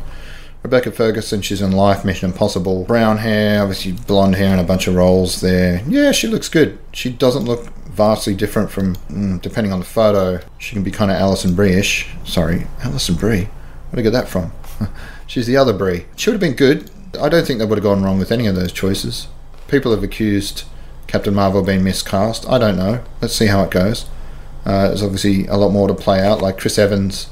Rebecca 0.69 0.93
Ferguson, 0.93 1.41
she's 1.41 1.63
in 1.63 1.73
Life, 1.73 2.05
Mission 2.05 2.31
Impossible. 2.31 2.85
Brown 2.85 3.17
hair, 3.17 3.63
obviously 3.63 3.93
blonde 3.93 4.35
hair, 4.35 4.51
and 4.51 4.61
a 4.61 4.65
bunch 4.65 4.87
of 4.87 4.97
roles 4.97 5.41
there. 5.41 5.83
Yeah, 5.89 6.13
she 6.13 6.29
looks 6.29 6.51
good. 6.51 6.79
She 6.93 7.11
doesn't 7.11 7.47
look 7.47 7.73
vastly 7.87 8.35
different 8.35 8.71
from, 8.71 8.97
mm, 9.11 9.41
depending 9.41 9.73
on 9.73 9.79
the 9.79 9.87
photo, 9.87 10.45
she 10.59 10.75
can 10.75 10.83
be 10.83 10.91
kind 10.91 11.11
of 11.11 11.17
Alison 11.17 11.55
Brie-ish. 11.55 12.11
Sorry, 12.25 12.67
Alison 12.83 13.15
Brie. 13.15 13.45
Where 13.45 13.95
did 13.95 14.01
I 14.01 14.03
get 14.03 14.13
that 14.13 14.29
from? 14.29 14.53
she's 15.27 15.47
the 15.47 15.57
other 15.57 15.73
Brie. 15.73 16.05
She 16.17 16.29
would 16.29 16.35
have 16.35 16.41
been 16.43 16.53
good. 16.53 16.91
I 17.19 17.31
don't 17.31 17.47
think 17.47 17.61
they 17.61 17.65
would 17.65 17.79
have 17.79 17.83
gone 17.83 18.03
wrong 18.03 18.19
with 18.19 18.31
any 18.31 18.47
of 18.47 18.55
those 18.55 18.71
choices. 18.71 19.29
People 19.69 19.91
have 19.93 20.03
accused 20.03 20.65
Captain 21.07 21.33
Marvel 21.33 21.63
being 21.63 21.83
miscast. 21.83 22.47
I 22.47 22.59
don't 22.59 22.77
know. 22.77 23.03
Let's 23.23 23.35
see 23.35 23.47
how 23.47 23.63
it 23.63 23.71
goes. 23.71 24.05
Uh, 24.67 24.89
there's 24.89 25.03
obviously 25.03 25.47
a 25.47 25.57
lot 25.57 25.71
more 25.71 25.89
to 25.89 25.95
play 25.95 26.21
out. 26.21 26.43
Like 26.43 26.59
Chris 26.59 26.79
Evans 26.79 27.29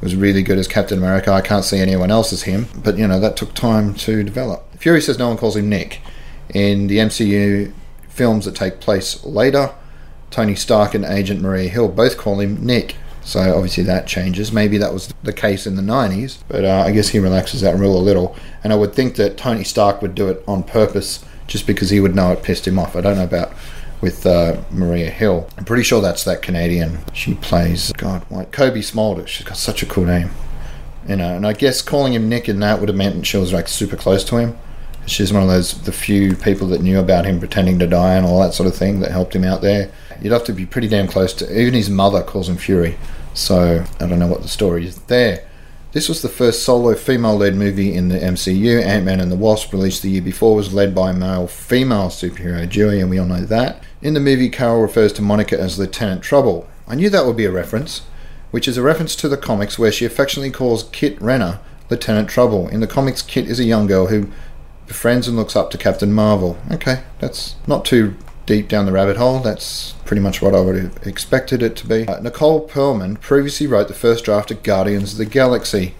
was 0.00 0.14
really 0.14 0.42
good 0.42 0.58
as 0.58 0.68
Captain 0.68 0.98
America. 0.98 1.32
I 1.32 1.40
can't 1.40 1.64
see 1.64 1.78
anyone 1.78 2.10
else 2.10 2.32
as 2.32 2.42
him, 2.42 2.68
but 2.76 2.96
you 2.96 3.06
know 3.06 3.20
that 3.20 3.36
took 3.36 3.54
time 3.54 3.94
to 3.94 4.22
develop. 4.22 4.64
Fury 4.76 5.00
says 5.00 5.18
no 5.18 5.28
one 5.28 5.36
calls 5.36 5.56
him 5.56 5.68
Nick. 5.68 6.00
In 6.54 6.86
the 6.86 6.98
MCU 6.98 7.72
films 8.08 8.44
that 8.44 8.54
take 8.54 8.80
place 8.80 9.24
later, 9.24 9.74
Tony 10.30 10.54
Stark 10.54 10.94
and 10.94 11.04
Agent 11.04 11.40
Maria 11.40 11.68
Hill 11.68 11.88
both 11.88 12.16
call 12.16 12.40
him 12.40 12.64
Nick. 12.64 12.96
So 13.22 13.40
obviously 13.54 13.84
that 13.84 14.06
changes. 14.06 14.52
Maybe 14.52 14.78
that 14.78 14.92
was 14.92 15.12
the 15.22 15.32
case 15.32 15.66
in 15.66 15.76
the 15.76 15.82
90s, 15.82 16.38
but 16.48 16.64
uh, 16.64 16.84
I 16.86 16.92
guess 16.92 17.08
he 17.08 17.18
relaxes 17.18 17.60
that 17.60 17.76
rule 17.76 17.98
a 17.98 18.00
little. 18.00 18.34
And 18.64 18.72
I 18.72 18.76
would 18.76 18.94
think 18.94 19.16
that 19.16 19.36
Tony 19.36 19.64
Stark 19.64 20.00
would 20.00 20.14
do 20.14 20.28
it 20.28 20.42
on 20.48 20.62
purpose 20.62 21.24
just 21.46 21.66
because 21.66 21.90
he 21.90 22.00
would 22.00 22.14
know 22.14 22.32
it 22.32 22.42
pissed 22.42 22.66
him 22.66 22.78
off. 22.78 22.96
I 22.96 23.00
don't 23.00 23.16
know 23.16 23.24
about 23.24 23.52
with 24.00 24.26
uh, 24.26 24.62
Maria 24.70 25.10
Hill. 25.10 25.48
I'm 25.56 25.64
pretty 25.64 25.82
sure 25.82 26.00
that's 26.00 26.24
that 26.24 26.42
Canadian. 26.42 26.98
She 27.12 27.34
plays, 27.34 27.92
God, 27.92 28.24
what? 28.28 28.52
Cobie 28.52 28.80
Smulders. 28.80 29.28
She's 29.28 29.46
got 29.46 29.56
such 29.56 29.82
a 29.82 29.86
cool 29.86 30.04
name. 30.04 30.30
You 31.08 31.16
know, 31.16 31.34
and 31.34 31.46
I 31.46 31.54
guess 31.54 31.80
calling 31.80 32.12
him 32.12 32.28
Nick 32.28 32.48
in 32.48 32.60
that 32.60 32.80
would 32.80 32.88
have 32.88 32.96
meant 32.96 33.26
she 33.26 33.38
was 33.38 33.52
like 33.52 33.66
super 33.66 33.96
close 33.96 34.24
to 34.24 34.36
him. 34.36 34.58
She's 35.06 35.32
one 35.32 35.42
of 35.42 35.48
those 35.48 35.80
the 35.82 35.92
few 35.92 36.36
people 36.36 36.68
that 36.68 36.82
knew 36.82 36.98
about 36.98 37.24
him 37.24 37.38
pretending 37.38 37.78
to 37.78 37.86
die 37.86 38.14
and 38.14 38.26
all 38.26 38.40
that 38.40 38.52
sort 38.52 38.66
of 38.66 38.76
thing 38.76 39.00
that 39.00 39.10
helped 39.10 39.34
him 39.34 39.44
out 39.44 39.62
there. 39.62 39.90
You'd 40.20 40.32
have 40.32 40.44
to 40.44 40.52
be 40.52 40.66
pretty 40.66 40.88
damn 40.88 41.08
close 41.08 41.32
to. 41.34 41.58
Even 41.60 41.72
his 41.72 41.88
mother 41.88 42.22
calls 42.22 42.48
him 42.48 42.58
Fury. 42.58 42.98
So 43.32 43.84
I 44.00 44.06
don't 44.06 44.18
know 44.18 44.26
what 44.26 44.42
the 44.42 44.48
story 44.48 44.86
is 44.86 44.98
there. 45.02 45.48
This 45.92 46.08
was 46.08 46.20
the 46.20 46.28
first 46.28 46.64
solo 46.64 46.94
female 46.94 47.36
led 47.36 47.54
movie 47.54 47.94
in 47.94 48.08
the 48.08 48.18
MCU. 48.18 48.82
Ant 48.82 49.06
Man 49.06 49.20
and 49.20 49.32
the 49.32 49.36
Wasp, 49.36 49.72
released 49.72 50.02
the 50.02 50.10
year 50.10 50.22
before, 50.22 50.54
was 50.54 50.74
led 50.74 50.94
by 50.94 51.10
a 51.10 51.14
male 51.14 51.46
female 51.46 52.08
superhero 52.08 52.68
duo, 52.68 52.90
and 52.90 53.08
we 53.08 53.18
all 53.18 53.26
know 53.26 53.44
that. 53.46 53.82
In 54.00 54.14
the 54.14 54.20
movie, 54.20 54.48
Carol 54.48 54.80
refers 54.80 55.12
to 55.14 55.22
Monica 55.22 55.58
as 55.58 55.76
Lieutenant 55.76 56.22
Trouble. 56.22 56.68
I 56.86 56.94
knew 56.94 57.10
that 57.10 57.26
would 57.26 57.36
be 57.36 57.46
a 57.46 57.50
reference, 57.50 58.02
which 58.52 58.68
is 58.68 58.76
a 58.76 58.82
reference 58.82 59.16
to 59.16 59.28
the 59.28 59.36
comics 59.36 59.76
where 59.76 59.90
she 59.90 60.04
affectionately 60.04 60.52
calls 60.52 60.88
Kit 60.92 61.20
Renner 61.20 61.58
Lieutenant 61.90 62.30
Trouble. 62.30 62.68
In 62.68 62.78
the 62.78 62.86
comics, 62.86 63.22
Kit 63.22 63.48
is 63.48 63.58
a 63.58 63.64
young 63.64 63.88
girl 63.88 64.06
who 64.06 64.30
befriends 64.86 65.26
and 65.26 65.36
looks 65.36 65.56
up 65.56 65.72
to 65.72 65.78
Captain 65.78 66.12
Marvel. 66.12 66.56
Okay, 66.70 67.02
that's 67.18 67.56
not 67.66 67.84
too 67.84 68.14
deep 68.46 68.68
down 68.68 68.86
the 68.86 68.92
rabbit 68.92 69.16
hole. 69.16 69.40
That's 69.40 69.94
pretty 70.04 70.22
much 70.22 70.40
what 70.40 70.54
I 70.54 70.60
would 70.60 70.76
have 70.76 71.04
expected 71.04 71.60
it 71.60 71.74
to 71.76 71.86
be. 71.88 72.06
Uh, 72.06 72.20
Nicole 72.20 72.68
Perlman 72.68 73.20
previously 73.20 73.66
wrote 73.66 73.88
the 73.88 73.94
first 73.94 74.24
draft 74.24 74.52
of 74.52 74.62
Guardians 74.62 75.12
of 75.12 75.18
the 75.18 75.26
Galaxy. 75.26 75.96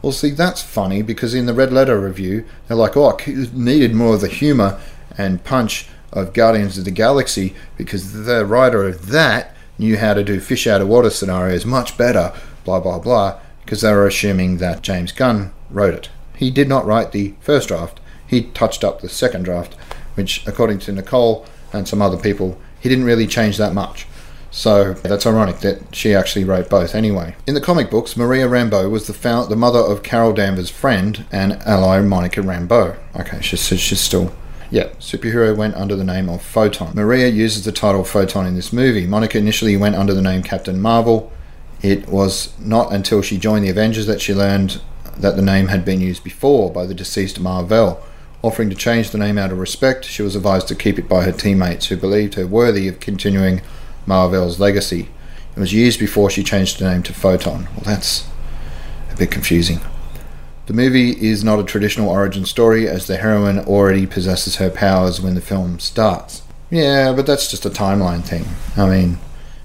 Well, 0.00 0.12
see, 0.12 0.30
that's 0.30 0.62
funny 0.62 1.02
because 1.02 1.34
in 1.34 1.44
the 1.44 1.54
Red 1.54 1.70
Letter 1.72 2.00
review, 2.00 2.46
they're 2.66 2.78
like, 2.78 2.96
oh, 2.96 3.16
needed 3.52 3.94
more 3.94 4.14
of 4.14 4.22
the 4.22 4.28
humour 4.28 4.80
and 5.18 5.44
punch 5.44 5.86
of 6.12 6.32
Guardians 6.32 6.78
of 6.78 6.84
the 6.84 6.90
Galaxy 6.90 7.54
because 7.76 8.24
the 8.24 8.44
writer 8.44 8.84
of 8.84 9.08
that 9.08 9.54
knew 9.78 9.96
how 9.96 10.14
to 10.14 10.24
do 10.24 10.40
fish 10.40 10.66
out 10.66 10.80
of 10.80 10.88
water 10.88 11.10
scenarios 11.10 11.64
much 11.64 11.96
better, 11.96 12.32
blah, 12.64 12.80
blah, 12.80 12.98
blah, 12.98 13.38
because 13.64 13.80
they 13.80 13.92
were 13.92 14.06
assuming 14.06 14.58
that 14.58 14.82
James 14.82 15.12
Gunn 15.12 15.52
wrote 15.70 15.94
it. 15.94 16.10
He 16.36 16.50
did 16.50 16.68
not 16.68 16.86
write 16.86 17.12
the 17.12 17.34
first 17.40 17.68
draft, 17.68 18.00
he 18.26 18.42
touched 18.42 18.84
up 18.84 19.00
the 19.00 19.08
second 19.08 19.44
draft, 19.44 19.74
which, 20.14 20.46
according 20.46 20.78
to 20.80 20.92
Nicole, 20.92 21.46
and 21.72 21.88
some 21.88 22.02
other 22.02 22.16
people, 22.16 22.58
he 22.80 22.88
didn't 22.88 23.04
really 23.04 23.26
change 23.26 23.56
that 23.58 23.74
much. 23.74 24.06
So 24.50 24.92
that's 24.94 25.26
ironic 25.26 25.60
that 25.60 25.94
she 25.94 26.14
actually 26.14 26.44
wrote 26.44 26.68
both 26.68 26.94
anyway. 26.94 27.34
In 27.46 27.54
the 27.54 27.60
comic 27.60 27.90
books, 27.90 28.16
Maria 28.16 28.46
Rambeau 28.46 28.90
was 28.90 29.06
the, 29.06 29.14
found, 29.14 29.50
the 29.50 29.56
mother 29.56 29.78
of 29.78 30.02
Carol 30.02 30.34
Danvers' 30.34 30.68
friend 30.68 31.24
and 31.32 31.54
ally 31.64 32.00
Monica 32.00 32.40
Rambeau. 32.40 32.96
Okay, 33.16 33.40
she's, 33.40 33.66
she's 33.66 34.00
still. 34.00 34.32
Yeah, 34.72 34.88
superhero 34.98 35.54
went 35.54 35.74
under 35.74 35.94
the 35.96 36.02
name 36.02 36.30
of 36.30 36.40
Photon. 36.40 36.94
Maria 36.94 37.28
uses 37.28 37.66
the 37.66 37.72
title 37.72 38.04
Photon 38.04 38.46
in 38.46 38.54
this 38.54 38.72
movie. 38.72 39.06
Monica 39.06 39.36
initially 39.36 39.76
went 39.76 39.96
under 39.96 40.14
the 40.14 40.22
name 40.22 40.42
Captain 40.42 40.80
Marvel. 40.80 41.30
It 41.82 42.08
was 42.08 42.58
not 42.58 42.90
until 42.90 43.20
she 43.20 43.36
joined 43.36 43.66
the 43.66 43.68
Avengers 43.68 44.06
that 44.06 44.22
she 44.22 44.32
learned 44.32 44.80
that 45.18 45.36
the 45.36 45.42
name 45.42 45.66
had 45.66 45.84
been 45.84 46.00
used 46.00 46.24
before 46.24 46.72
by 46.72 46.86
the 46.86 46.94
deceased 46.94 47.38
Mar-Vell. 47.38 48.02
Offering 48.40 48.70
to 48.70 48.74
change 48.74 49.10
the 49.10 49.18
name 49.18 49.36
out 49.36 49.52
of 49.52 49.58
respect, 49.58 50.06
she 50.06 50.22
was 50.22 50.34
advised 50.34 50.68
to 50.68 50.74
keep 50.74 50.98
it 50.98 51.06
by 51.06 51.24
her 51.24 51.32
teammates 51.32 51.88
who 51.88 51.96
believed 51.98 52.34
her 52.34 52.46
worthy 52.46 52.88
of 52.88 52.98
continuing 52.98 53.60
Mar-Vell's 54.06 54.58
legacy. 54.58 55.10
It 55.54 55.60
was 55.60 55.74
years 55.74 55.98
before 55.98 56.30
she 56.30 56.42
changed 56.42 56.78
the 56.78 56.88
name 56.88 57.02
to 57.02 57.12
Photon. 57.12 57.64
Well, 57.74 57.84
that's 57.84 58.26
a 59.12 59.16
bit 59.16 59.30
confusing. 59.30 59.80
The 60.66 60.72
movie 60.72 61.10
is 61.10 61.42
not 61.42 61.58
a 61.58 61.64
traditional 61.64 62.08
origin 62.08 62.44
story, 62.44 62.88
as 62.88 63.06
the 63.06 63.16
heroine 63.16 63.58
already 63.60 64.06
possesses 64.06 64.56
her 64.56 64.70
powers 64.70 65.20
when 65.20 65.34
the 65.34 65.40
film 65.40 65.80
starts. 65.80 66.42
Yeah, 66.70 67.12
but 67.12 67.26
that's 67.26 67.50
just 67.50 67.66
a 67.66 67.70
timeline 67.70 68.22
thing. 68.22 68.46
I 68.76 68.88
mean, 68.88 69.18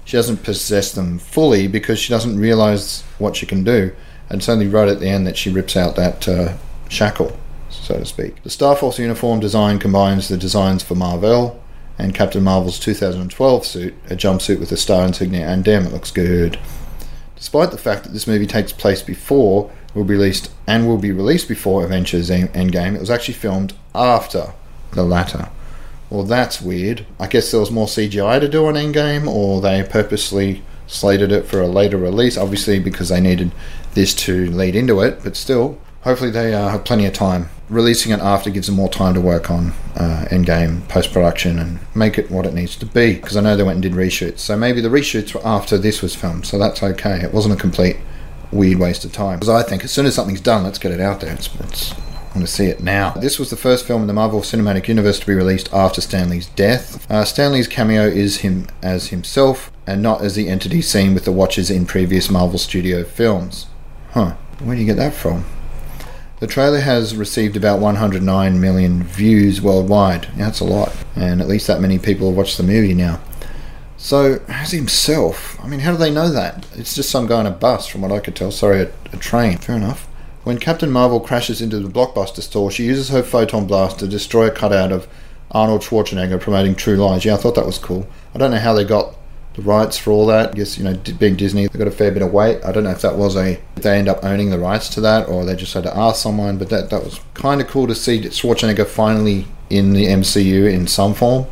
she 0.04 0.16
doesn't 0.16 0.42
possess 0.42 0.92
them 0.92 1.18
fully 1.18 1.68
because 1.68 1.98
she 1.98 2.10
doesn't 2.10 2.38
realize 2.40 3.02
what 3.18 3.36
she 3.36 3.46
can 3.46 3.62
do. 3.62 3.94
And 4.28 4.40
it's 4.40 4.48
only 4.48 4.66
right 4.66 4.88
at 4.88 5.00
the 5.00 5.08
end 5.08 5.26
that 5.26 5.36
she 5.36 5.50
rips 5.50 5.76
out 5.76 5.96
that 5.96 6.26
uh, 6.26 6.56
shackle, 6.88 7.38
so 7.70 7.98
to 7.98 8.04
speak. 8.04 8.42
The 8.42 8.50
Star 8.50 8.74
Force 8.74 8.98
uniform 8.98 9.38
design 9.38 9.78
combines 9.78 10.28
the 10.28 10.36
designs 10.36 10.82
for 10.82 10.96
Marvel 10.96 11.62
and 11.96 12.14
Captain 12.14 12.42
Marvel's 12.42 12.78
2012 12.78 13.64
suit, 13.64 13.94
a 14.10 14.16
jumpsuit 14.16 14.60
with 14.60 14.72
a 14.72 14.76
star 14.76 15.06
insignia, 15.06 15.46
and 15.46 15.64
damn, 15.64 15.86
it 15.86 15.92
looks 15.92 16.10
good. 16.10 16.58
Despite 17.36 17.70
the 17.70 17.78
fact 17.78 18.04
that 18.04 18.12
this 18.12 18.26
movie 18.26 18.46
takes 18.46 18.72
place 18.72 19.02
before 19.02 19.70
will 19.94 20.04
be 20.04 20.14
released 20.14 20.50
and 20.66 20.86
will 20.86 20.98
be 20.98 21.12
released 21.12 21.48
before 21.48 21.84
Avengers 21.84 22.30
Endgame, 22.30 22.94
it 22.94 23.00
was 23.00 23.10
actually 23.10 23.34
filmed 23.34 23.74
after 23.94 24.52
the 24.92 25.02
latter. 25.02 25.48
Well, 26.10 26.24
that's 26.24 26.62
weird. 26.62 27.04
I 27.20 27.26
guess 27.26 27.50
there 27.50 27.60
was 27.60 27.70
more 27.70 27.86
CGI 27.86 28.40
to 28.40 28.48
do 28.48 28.66
on 28.66 28.74
Endgame, 28.74 29.26
or 29.26 29.60
they 29.60 29.82
purposely 29.82 30.62
slated 30.86 31.30
it 31.30 31.44
for 31.44 31.60
a 31.60 31.68
later 31.68 31.98
release, 31.98 32.38
obviously 32.38 32.78
because 32.78 33.10
they 33.10 33.20
needed 33.20 33.52
this 33.94 34.14
to 34.14 34.50
lead 34.50 34.74
into 34.74 35.00
it, 35.00 35.22
but 35.22 35.36
still, 35.36 35.78
hopefully 36.02 36.30
they 36.30 36.54
uh, 36.54 36.68
have 36.68 36.84
plenty 36.84 37.04
of 37.04 37.12
time. 37.12 37.50
Releasing 37.68 38.12
it 38.12 38.20
after 38.20 38.48
gives 38.48 38.68
them 38.68 38.76
more 38.76 38.88
time 38.88 39.12
to 39.12 39.20
work 39.20 39.50
on 39.50 39.74
uh, 39.94 40.26
Endgame 40.30 40.88
post 40.88 41.12
production 41.12 41.58
and 41.58 41.78
make 41.94 42.16
it 42.16 42.30
what 42.30 42.46
it 42.46 42.54
needs 42.54 42.76
to 42.76 42.86
be, 42.86 43.14
because 43.14 43.36
I 43.36 43.42
know 43.42 43.56
they 43.56 43.62
went 43.62 43.76
and 43.76 43.82
did 43.82 43.92
reshoots. 43.92 44.38
So 44.38 44.56
maybe 44.56 44.80
the 44.80 44.88
reshoots 44.88 45.34
were 45.34 45.46
after 45.46 45.76
this 45.76 46.00
was 46.00 46.14
filmed, 46.14 46.46
so 46.46 46.58
that's 46.58 46.82
okay. 46.82 47.20
It 47.22 47.34
wasn't 47.34 47.54
a 47.54 47.60
complete 47.60 47.98
weird 48.52 48.78
waste 48.78 49.04
of 49.04 49.12
time. 49.12 49.38
Because 49.38 49.48
I 49.48 49.62
think 49.62 49.84
as 49.84 49.90
soon 49.90 50.06
as 50.06 50.14
something's 50.14 50.40
done, 50.40 50.64
let's 50.64 50.78
get 50.78 50.92
it 50.92 51.00
out 51.00 51.20
there. 51.20 51.34
It's, 51.34 51.48
it's 51.60 51.92
I 51.92 52.34
want 52.34 52.46
to 52.46 52.46
see 52.46 52.66
it 52.66 52.82
now. 52.82 53.12
This 53.12 53.38
was 53.38 53.50
the 53.50 53.56
first 53.56 53.86
film 53.86 54.02
in 54.02 54.06
the 54.06 54.12
Marvel 54.12 54.40
Cinematic 54.40 54.86
Universe 54.86 55.18
to 55.20 55.26
be 55.26 55.34
released 55.34 55.72
after 55.72 56.00
Stan 56.00 56.28
Lee's 56.28 56.46
death. 56.48 57.10
Uh, 57.10 57.24
Stan 57.24 57.52
Lee's 57.52 57.66
cameo 57.66 58.06
is 58.06 58.38
him 58.38 58.66
as 58.82 59.08
himself, 59.08 59.72
and 59.86 60.02
not 60.02 60.22
as 60.22 60.34
the 60.34 60.48
entity 60.48 60.82
seen 60.82 61.14
with 61.14 61.24
the 61.24 61.32
Watchers 61.32 61.70
in 61.70 61.86
previous 61.86 62.30
Marvel 62.30 62.58
Studio 62.58 63.02
films. 63.02 63.66
Huh. 64.10 64.34
Where 64.58 64.74
do 64.76 64.80
you 64.82 64.86
get 64.86 64.96
that 64.96 65.14
from? 65.14 65.46
The 66.40 66.46
trailer 66.46 66.80
has 66.80 67.16
received 67.16 67.56
about 67.56 67.80
109 67.80 68.60
million 68.60 69.02
views 69.02 69.60
worldwide. 69.60 70.26
Yeah, 70.36 70.44
that's 70.44 70.60
a 70.60 70.64
lot. 70.64 70.94
And 71.16 71.40
at 71.40 71.48
least 71.48 71.66
that 71.66 71.80
many 71.80 71.98
people 71.98 72.28
have 72.28 72.36
watched 72.36 72.58
the 72.58 72.62
movie 72.62 72.94
now. 72.94 73.20
So, 74.00 74.40
as 74.46 74.70
himself, 74.70 75.58
I 75.62 75.66
mean, 75.66 75.80
how 75.80 75.90
do 75.90 75.98
they 75.98 76.10
know 76.10 76.30
that? 76.30 76.64
It's 76.76 76.94
just 76.94 77.10
some 77.10 77.26
guy 77.26 77.40
on 77.40 77.46
a 77.46 77.50
bus, 77.50 77.88
from 77.88 78.00
what 78.00 78.12
I 78.12 78.20
could 78.20 78.36
tell. 78.36 78.52
Sorry, 78.52 78.82
a, 78.82 78.92
a 79.12 79.16
train. 79.16 79.58
Fair 79.58 79.74
enough. 79.74 80.06
When 80.44 80.58
Captain 80.58 80.90
Marvel 80.90 81.18
crashes 81.18 81.60
into 81.60 81.80
the 81.80 81.88
blockbuster 81.88 82.40
store, 82.40 82.70
she 82.70 82.84
uses 82.84 83.08
her 83.08 83.24
photon 83.24 83.66
blast 83.66 83.98
to 83.98 84.06
destroy 84.06 84.46
a 84.46 84.52
cutout 84.52 84.92
of 84.92 85.08
Arnold 85.50 85.82
Schwarzenegger 85.82 86.40
promoting 86.40 86.76
True 86.76 86.96
Lies. 86.96 87.24
Yeah, 87.24 87.34
I 87.34 87.38
thought 87.38 87.56
that 87.56 87.66
was 87.66 87.78
cool. 87.78 88.08
I 88.34 88.38
don't 88.38 88.52
know 88.52 88.58
how 88.58 88.72
they 88.72 88.84
got 88.84 89.16
the 89.54 89.62
rights 89.62 89.98
for 89.98 90.12
all 90.12 90.26
that. 90.26 90.50
I 90.50 90.52
guess, 90.52 90.78
you 90.78 90.84
know, 90.84 90.94
being 91.18 91.34
Disney, 91.34 91.66
they 91.66 91.78
got 91.78 91.88
a 91.88 91.90
fair 91.90 92.12
bit 92.12 92.22
of 92.22 92.32
weight. 92.32 92.64
I 92.64 92.70
don't 92.70 92.84
know 92.84 92.90
if 92.90 93.02
that 93.02 93.16
was 93.16 93.36
a, 93.36 93.60
if 93.76 93.82
they 93.82 93.98
end 93.98 94.08
up 94.08 94.22
owning 94.22 94.50
the 94.50 94.58
rights 94.58 94.88
to 94.90 95.00
that 95.00 95.28
or 95.28 95.44
they 95.44 95.56
just 95.56 95.74
had 95.74 95.82
to 95.82 95.96
ask 95.96 96.22
someone, 96.22 96.56
but 96.56 96.70
that, 96.70 96.90
that 96.90 97.02
was 97.02 97.20
kind 97.34 97.60
of 97.60 97.66
cool 97.66 97.88
to 97.88 97.94
see 97.94 98.20
Schwarzenegger 98.20 98.86
finally 98.86 99.46
in 99.68 99.92
the 99.92 100.06
MCU 100.06 100.72
in 100.72 100.86
some 100.86 101.12
form. 101.12 101.46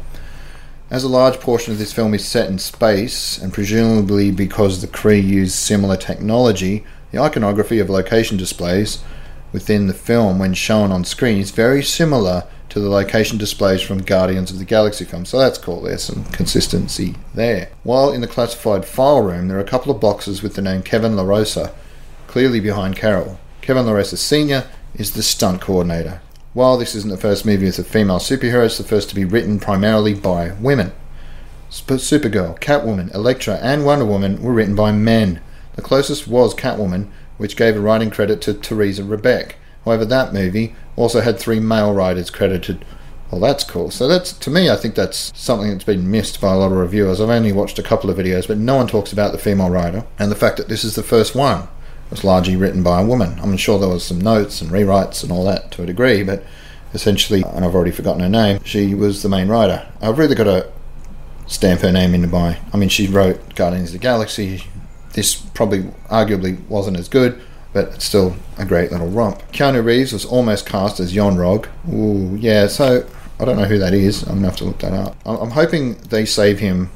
As 0.88 1.02
a 1.02 1.08
large 1.08 1.40
portion 1.40 1.72
of 1.72 1.80
this 1.80 1.92
film 1.92 2.14
is 2.14 2.24
set 2.24 2.48
in 2.48 2.60
space, 2.60 3.38
and 3.38 3.52
presumably 3.52 4.30
because 4.30 4.80
the 4.80 4.86
Kree 4.86 5.20
used 5.20 5.56
similar 5.56 5.96
technology, 5.96 6.84
the 7.10 7.18
iconography 7.18 7.80
of 7.80 7.90
location 7.90 8.36
displays 8.36 9.02
within 9.52 9.88
the 9.88 9.94
film, 9.94 10.38
when 10.38 10.54
shown 10.54 10.92
on 10.92 11.04
screen, 11.04 11.38
is 11.38 11.50
very 11.50 11.82
similar 11.82 12.44
to 12.68 12.78
the 12.78 12.88
location 12.88 13.36
displays 13.36 13.82
from 13.82 14.02
Guardians 14.02 14.52
of 14.52 14.60
the 14.60 14.64
Galaxy 14.64 15.04
film. 15.04 15.24
So 15.24 15.40
that's 15.40 15.58
cool. 15.58 15.82
There's 15.82 16.04
some 16.04 16.24
consistency 16.26 17.16
there. 17.34 17.70
While 17.82 18.12
in 18.12 18.20
the 18.20 18.28
classified 18.28 18.84
file 18.84 19.22
room, 19.22 19.48
there 19.48 19.56
are 19.56 19.60
a 19.60 19.64
couple 19.64 19.90
of 19.90 20.00
boxes 20.00 20.40
with 20.40 20.54
the 20.54 20.62
name 20.62 20.82
Kevin 20.82 21.16
LaRosa 21.16 21.72
clearly 22.28 22.60
behind 22.60 22.94
Carol. 22.94 23.40
Kevin 23.60 23.86
LaRosa 23.86 24.16
Sr. 24.16 24.68
is 24.94 25.12
the 25.12 25.22
stunt 25.24 25.60
coordinator. 25.60 26.20
While 26.56 26.78
this 26.78 26.94
isn't 26.94 27.10
the 27.10 27.18
first 27.18 27.44
movie 27.44 27.66
with 27.66 27.78
a 27.78 27.84
female 27.84 28.18
superhero, 28.18 28.64
it's 28.64 28.78
the 28.78 28.82
first 28.82 29.10
to 29.10 29.14
be 29.14 29.26
written 29.26 29.60
primarily 29.60 30.14
by 30.14 30.52
women. 30.52 30.92
Supergirl, 31.70 32.58
Catwoman, 32.60 33.14
Elektra, 33.14 33.56
and 33.56 33.84
Wonder 33.84 34.06
Woman 34.06 34.40
were 34.40 34.54
written 34.54 34.74
by 34.74 34.90
men. 34.90 35.42
The 35.74 35.82
closest 35.82 36.26
was 36.26 36.54
Catwoman, 36.54 37.10
which 37.36 37.56
gave 37.56 37.76
a 37.76 37.80
writing 37.80 38.08
credit 38.08 38.40
to 38.40 38.54
Teresa 38.54 39.02
Rebeck. 39.02 39.56
However, 39.84 40.06
that 40.06 40.32
movie 40.32 40.74
also 40.96 41.20
had 41.20 41.38
three 41.38 41.60
male 41.60 41.92
writers 41.92 42.30
credited. 42.30 42.86
Well, 43.30 43.42
that's 43.42 43.62
cool. 43.62 43.90
So 43.90 44.08
that's 44.08 44.32
to 44.32 44.48
me, 44.48 44.70
I 44.70 44.76
think 44.76 44.94
that's 44.94 45.38
something 45.38 45.68
that's 45.68 45.84
been 45.84 46.10
missed 46.10 46.40
by 46.40 46.54
a 46.54 46.56
lot 46.56 46.72
of 46.72 46.78
reviewers. 46.78 47.20
I've 47.20 47.28
only 47.28 47.52
watched 47.52 47.78
a 47.78 47.82
couple 47.82 48.08
of 48.08 48.16
videos, 48.16 48.48
but 48.48 48.56
no 48.56 48.76
one 48.76 48.86
talks 48.86 49.12
about 49.12 49.32
the 49.32 49.38
female 49.38 49.68
writer 49.68 50.06
and 50.18 50.30
the 50.30 50.34
fact 50.34 50.56
that 50.56 50.70
this 50.70 50.84
is 50.84 50.94
the 50.94 51.02
first 51.02 51.34
one. 51.34 51.68
Was 52.10 52.22
largely 52.22 52.56
written 52.56 52.82
by 52.82 53.00
a 53.00 53.06
woman. 53.06 53.38
I'm 53.40 53.56
sure 53.56 53.78
there 53.78 53.88
was 53.88 54.04
some 54.04 54.20
notes 54.20 54.60
and 54.60 54.70
rewrites 54.70 55.22
and 55.22 55.32
all 55.32 55.44
that 55.44 55.72
to 55.72 55.82
a 55.82 55.86
degree, 55.86 56.22
but 56.22 56.44
essentially, 56.94 57.42
and 57.42 57.64
I've 57.64 57.74
already 57.74 57.90
forgotten 57.90 58.20
her 58.20 58.28
name, 58.28 58.62
she 58.64 58.94
was 58.94 59.22
the 59.22 59.28
main 59.28 59.48
writer. 59.48 59.86
I've 60.00 60.18
really 60.18 60.36
got 60.36 60.44
to 60.44 60.70
stamp 61.46 61.80
her 61.80 61.92
name 61.92 62.14
into 62.14 62.28
my. 62.28 62.58
I 62.72 62.76
mean, 62.76 62.88
she 62.88 63.06
wrote 63.08 63.54
Guardians 63.56 63.88
of 63.88 63.94
the 63.94 63.98
Galaxy, 63.98 64.62
this 65.14 65.34
probably 65.34 65.82
arguably 66.10 66.64
wasn't 66.68 66.98
as 66.98 67.08
good, 67.08 67.42
but 67.72 67.88
it's 67.94 68.04
still 68.04 68.36
a 68.58 68.64
great 68.64 68.92
little 68.92 69.08
romp. 69.08 69.40
Keanu 69.50 69.84
Reeves 69.84 70.12
was 70.12 70.24
almost 70.24 70.66
cast 70.66 71.00
as 71.00 71.14
Yon-Rogg. 71.14 71.66
Ooh, 71.92 72.36
yeah, 72.36 72.68
so 72.68 73.06
I 73.40 73.44
don't 73.44 73.56
know 73.56 73.64
who 73.64 73.78
that 73.78 73.94
is. 73.94 74.22
I'm 74.22 74.36
gonna 74.36 74.48
have 74.48 74.56
to 74.56 74.64
look 74.64 74.78
that 74.78 74.92
up. 74.92 75.16
I'm 75.26 75.50
hoping 75.50 75.94
they 75.94 76.24
save 76.24 76.58
him 76.58 76.90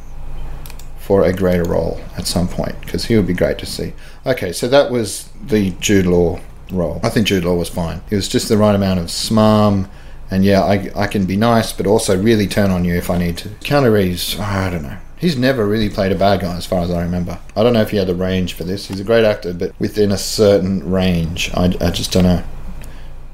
for 1.00 1.24
a 1.24 1.32
greater 1.32 1.64
role 1.64 2.00
at 2.16 2.26
some 2.26 2.46
point 2.46 2.80
because 2.82 3.06
he 3.06 3.16
would 3.16 3.26
be 3.26 3.32
great 3.32 3.58
to 3.58 3.66
see. 3.66 3.92
Okay, 4.24 4.52
so 4.52 4.68
that 4.68 4.90
was 4.90 5.28
the 5.42 5.70
Jude 5.80 6.06
Law 6.06 6.38
role. 6.70 7.00
I 7.02 7.08
think 7.08 7.26
Jude 7.26 7.44
Law 7.44 7.56
was 7.56 7.68
fine. 7.68 8.02
He 8.08 8.14
was 8.14 8.28
just 8.28 8.48
the 8.48 8.58
right 8.58 8.74
amount 8.74 9.00
of 9.00 9.06
smarm, 9.06 9.88
and 10.30 10.44
yeah, 10.44 10.62
I, 10.62 10.90
I 10.94 11.06
can 11.06 11.26
be 11.26 11.36
nice, 11.36 11.72
but 11.72 11.86
also 11.86 12.20
really 12.20 12.46
turn 12.46 12.70
on 12.70 12.84
you 12.84 12.94
if 12.94 13.10
I 13.10 13.18
need 13.18 13.38
to. 13.38 13.48
Keanu 13.48 13.92
Reeves, 13.92 14.38
I 14.38 14.70
don't 14.70 14.82
know. 14.82 14.98
He's 15.16 15.36
never 15.36 15.66
really 15.66 15.90
played 15.90 16.12
a 16.12 16.14
bad 16.14 16.40
guy, 16.40 16.56
as 16.56 16.64
far 16.64 16.80
as 16.80 16.90
I 16.90 17.02
remember. 17.02 17.38
I 17.56 17.62
don't 17.62 17.72
know 17.72 17.82
if 17.82 17.90
he 17.90 17.96
had 17.96 18.06
the 18.06 18.14
range 18.14 18.54
for 18.54 18.64
this. 18.64 18.86
He's 18.86 19.00
a 19.00 19.04
great 19.04 19.24
actor, 19.24 19.52
but 19.52 19.78
within 19.78 20.12
a 20.12 20.18
certain 20.18 20.90
range, 20.90 21.50
I, 21.54 21.74
I 21.80 21.90
just 21.90 22.12
don't 22.12 22.24
know. 22.24 22.44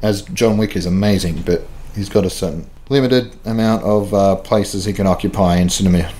As 0.02 0.22
John 0.22 0.56
Wick 0.56 0.76
is 0.76 0.86
amazing, 0.86 1.42
but 1.42 1.66
he's 1.94 2.08
got 2.08 2.24
a 2.24 2.30
certain 2.30 2.68
limited 2.88 3.36
amount 3.44 3.82
of 3.84 4.14
uh, 4.14 4.36
places 4.36 4.84
he 4.84 4.92
can 4.92 5.06
occupy 5.06 5.56
in 5.56 5.68
cinema. 5.68 6.10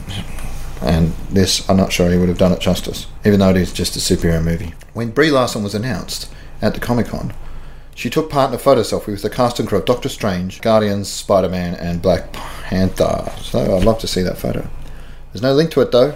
And 0.83 1.13
this, 1.31 1.69
I'm 1.69 1.77
not 1.77 1.93
sure 1.93 2.11
he 2.11 2.19
would 2.19 2.29
have 2.29 2.39
done 2.39 2.53
it 2.53 2.61
justice, 2.61 3.07
even 3.25 3.41
though 3.41 3.51
it 3.51 3.57
is 3.57 3.73
just 3.73 3.97
a 3.97 3.99
superhero 3.99 4.43
movie. 4.43 4.75
When 4.93 5.11
Brie 5.11 5.31
Larson 5.31 5.63
was 5.63 5.75
announced 5.75 6.31
at 6.61 6.75
the 6.75 6.81
Comic 6.81 7.07
Con, 7.07 7.33
she 7.95 8.11
took 8.11 8.29
part 8.29 8.51
in 8.51 8.55
a 8.55 8.59
photo 8.59 8.83
selfie 8.83 9.07
with 9.07 9.23
the 9.23 9.31
cast 9.31 9.59
and 9.59 9.67
crew 9.67 9.79
of 9.79 9.87
Doctor 9.87 10.11
Strange, 10.11 10.61
Guardians, 10.61 11.09
Spider 11.09 11.49
Man, 11.49 11.75
and 11.75 12.03
Black 12.03 12.31
Panther. 12.33 13.33
So 13.41 13.75
I'd 13.75 13.85
love 13.85 13.99
to 14.01 14.07
see 14.07 14.23
that 14.23 14.37
photo. 14.37 14.69
There's 15.33 15.43
no 15.43 15.55
link 15.55 15.71
to 15.73 15.81
it 15.81 15.93
though. 15.93 16.15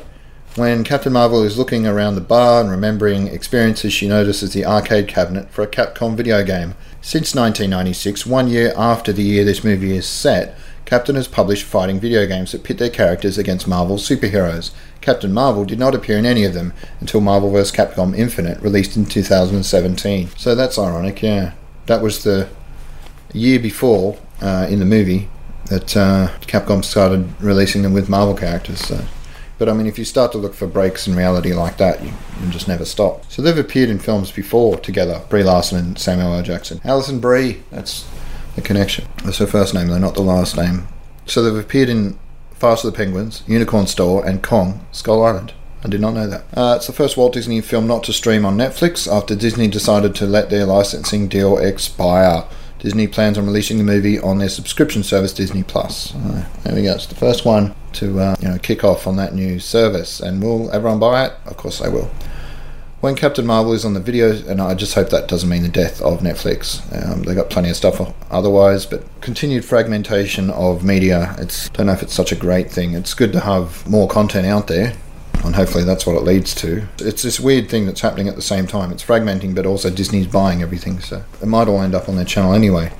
When 0.56 0.82
Captain 0.82 1.12
Marvel 1.12 1.42
is 1.42 1.56
looking 1.56 1.86
around 1.86 2.16
the 2.16 2.20
bar 2.20 2.60
and 2.60 2.70
remembering 2.70 3.28
experiences, 3.28 3.92
she 3.92 4.08
notices 4.08 4.52
the 4.52 4.66
arcade 4.66 5.06
cabinet 5.06 5.48
for 5.50 5.62
a 5.62 5.66
Capcom 5.66 6.16
video 6.16 6.44
game. 6.44 6.74
Since 7.00 7.34
1996, 7.34 8.26
one 8.26 8.48
year 8.48 8.74
after 8.76 9.12
the 9.12 9.22
year 9.22 9.44
this 9.44 9.62
movie 9.62 9.96
is 9.96 10.06
set, 10.06 10.58
Capcom 10.90 11.14
has 11.14 11.28
published 11.28 11.66
fighting 11.66 12.00
video 12.00 12.26
games 12.26 12.50
that 12.50 12.64
pit 12.64 12.78
their 12.78 12.90
characters 12.90 13.38
against 13.38 13.68
Marvel's 13.68 14.08
superheroes. 14.08 14.72
Captain 15.00 15.32
Marvel 15.32 15.64
did 15.64 15.78
not 15.78 15.94
appear 15.94 16.18
in 16.18 16.26
any 16.26 16.42
of 16.42 16.52
them 16.52 16.72
until 16.98 17.20
Marvel 17.20 17.48
vs. 17.48 17.70
Capcom 17.70 18.16
Infinite, 18.18 18.60
released 18.60 18.96
in 18.96 19.06
2017. 19.06 20.30
So 20.36 20.56
that's 20.56 20.80
ironic, 20.80 21.22
yeah. 21.22 21.52
That 21.86 22.02
was 22.02 22.24
the 22.24 22.48
year 23.32 23.60
before 23.60 24.18
uh, 24.42 24.66
in 24.68 24.80
the 24.80 24.84
movie 24.84 25.28
that 25.66 25.96
uh, 25.96 26.28
Capcom 26.40 26.84
started 26.84 27.40
releasing 27.40 27.82
them 27.82 27.92
with 27.92 28.08
Marvel 28.08 28.34
characters. 28.34 28.80
So. 28.80 29.04
But 29.58 29.68
I 29.68 29.74
mean, 29.74 29.86
if 29.86 29.96
you 29.96 30.04
start 30.04 30.32
to 30.32 30.38
look 30.38 30.54
for 30.54 30.66
breaks 30.66 31.06
in 31.06 31.14
reality 31.14 31.52
like 31.52 31.76
that, 31.76 32.02
you, 32.02 32.12
you 32.42 32.50
just 32.50 32.66
never 32.66 32.84
stop. 32.84 33.30
So 33.30 33.42
they've 33.42 33.56
appeared 33.56 33.90
in 33.90 34.00
films 34.00 34.32
before 34.32 34.76
together 34.78 35.22
Brie 35.28 35.44
Larson 35.44 35.78
and 35.78 35.98
Samuel 35.98 36.34
L. 36.34 36.42
Jackson. 36.42 36.80
Alison 36.82 37.20
Brie, 37.20 37.62
that's 37.70 38.08
the 38.60 38.66
connection. 38.66 39.06
That's 39.24 39.38
her 39.38 39.46
first 39.46 39.74
name, 39.74 39.88
though, 39.88 39.98
not 39.98 40.14
the 40.14 40.22
last 40.22 40.56
name. 40.56 40.86
So 41.26 41.42
they've 41.42 41.64
appeared 41.64 41.88
in 41.88 42.18
Fast 42.54 42.84
of 42.84 42.92
the 42.92 42.96
Penguins, 42.96 43.42
Unicorn 43.46 43.86
Store, 43.86 44.24
and 44.24 44.42
Kong, 44.42 44.84
Skull 44.92 45.24
Island. 45.24 45.54
I 45.82 45.88
did 45.88 46.00
not 46.00 46.12
know 46.12 46.26
that. 46.26 46.44
Uh, 46.54 46.74
it's 46.76 46.86
the 46.86 46.92
first 46.92 47.16
Walt 47.16 47.32
Disney 47.32 47.60
film 47.62 47.86
not 47.86 48.04
to 48.04 48.12
stream 48.12 48.44
on 48.44 48.58
Netflix 48.58 49.10
after 49.10 49.34
Disney 49.34 49.66
decided 49.66 50.14
to 50.16 50.26
let 50.26 50.50
their 50.50 50.66
licensing 50.66 51.26
deal 51.26 51.56
expire. 51.56 52.44
Disney 52.78 53.06
plans 53.06 53.38
on 53.38 53.46
releasing 53.46 53.78
the 53.78 53.84
movie 53.84 54.18
on 54.18 54.38
their 54.38 54.48
subscription 54.48 55.02
service, 55.02 55.32
Disney 55.32 55.62
Plus. 55.62 56.14
Uh, 56.14 56.46
there 56.64 56.74
we 56.74 56.82
go. 56.82 56.94
It's 56.94 57.06
the 57.06 57.14
first 57.14 57.44
one 57.44 57.74
to 57.94 58.20
uh, 58.20 58.36
you 58.40 58.48
know 58.48 58.58
kick 58.58 58.84
off 58.84 59.06
on 59.06 59.16
that 59.16 59.34
new 59.34 59.58
service, 59.58 60.20
and 60.20 60.42
will 60.42 60.70
everyone 60.70 60.98
buy 60.98 61.26
it? 61.26 61.32
Of 61.46 61.56
course, 61.56 61.78
they 61.78 61.88
will. 61.88 62.10
When 63.00 63.16
Captain 63.16 63.46
Marvel 63.46 63.72
is 63.72 63.86
on 63.86 63.94
the 63.94 64.00
video, 64.00 64.30
and 64.46 64.60
I 64.60 64.74
just 64.74 64.94
hope 64.94 65.08
that 65.08 65.26
doesn't 65.26 65.48
mean 65.48 65.62
the 65.62 65.70
death 65.70 66.02
of 66.02 66.20
Netflix. 66.20 66.82
Um, 66.94 67.22
they 67.22 67.34
got 67.34 67.48
plenty 67.48 67.70
of 67.70 67.76
stuff 67.76 67.98
otherwise, 68.30 68.84
but 68.84 69.04
continued 69.22 69.64
fragmentation 69.64 70.50
of 70.50 70.84
media. 70.84 71.34
It's 71.38 71.70
don't 71.70 71.86
know 71.86 71.92
if 71.92 72.02
it's 72.02 72.12
such 72.12 72.30
a 72.30 72.36
great 72.36 72.70
thing. 72.70 72.92
It's 72.92 73.14
good 73.14 73.32
to 73.32 73.40
have 73.40 73.88
more 73.88 74.06
content 74.06 74.46
out 74.46 74.66
there, 74.66 74.92
And 75.44 75.56
hopefully 75.56 75.84
that's 75.84 76.06
what 76.06 76.16
it 76.16 76.24
leads 76.24 76.54
to. 76.56 76.86
It's 76.98 77.22
this 77.22 77.40
weird 77.40 77.70
thing 77.70 77.86
that's 77.86 78.02
happening 78.02 78.28
at 78.28 78.36
the 78.36 78.42
same 78.42 78.66
time. 78.66 78.92
It's 78.92 79.02
fragmenting, 79.02 79.54
but 79.54 79.64
also 79.64 79.88
Disney's 79.88 80.26
buying 80.26 80.60
everything, 80.60 81.00
so 81.00 81.24
it 81.40 81.46
might 81.46 81.68
all 81.68 81.80
end 81.80 81.94
up 81.94 82.08
on 82.08 82.16
their 82.16 82.26
channel 82.26 82.52
anyway. 82.52 82.92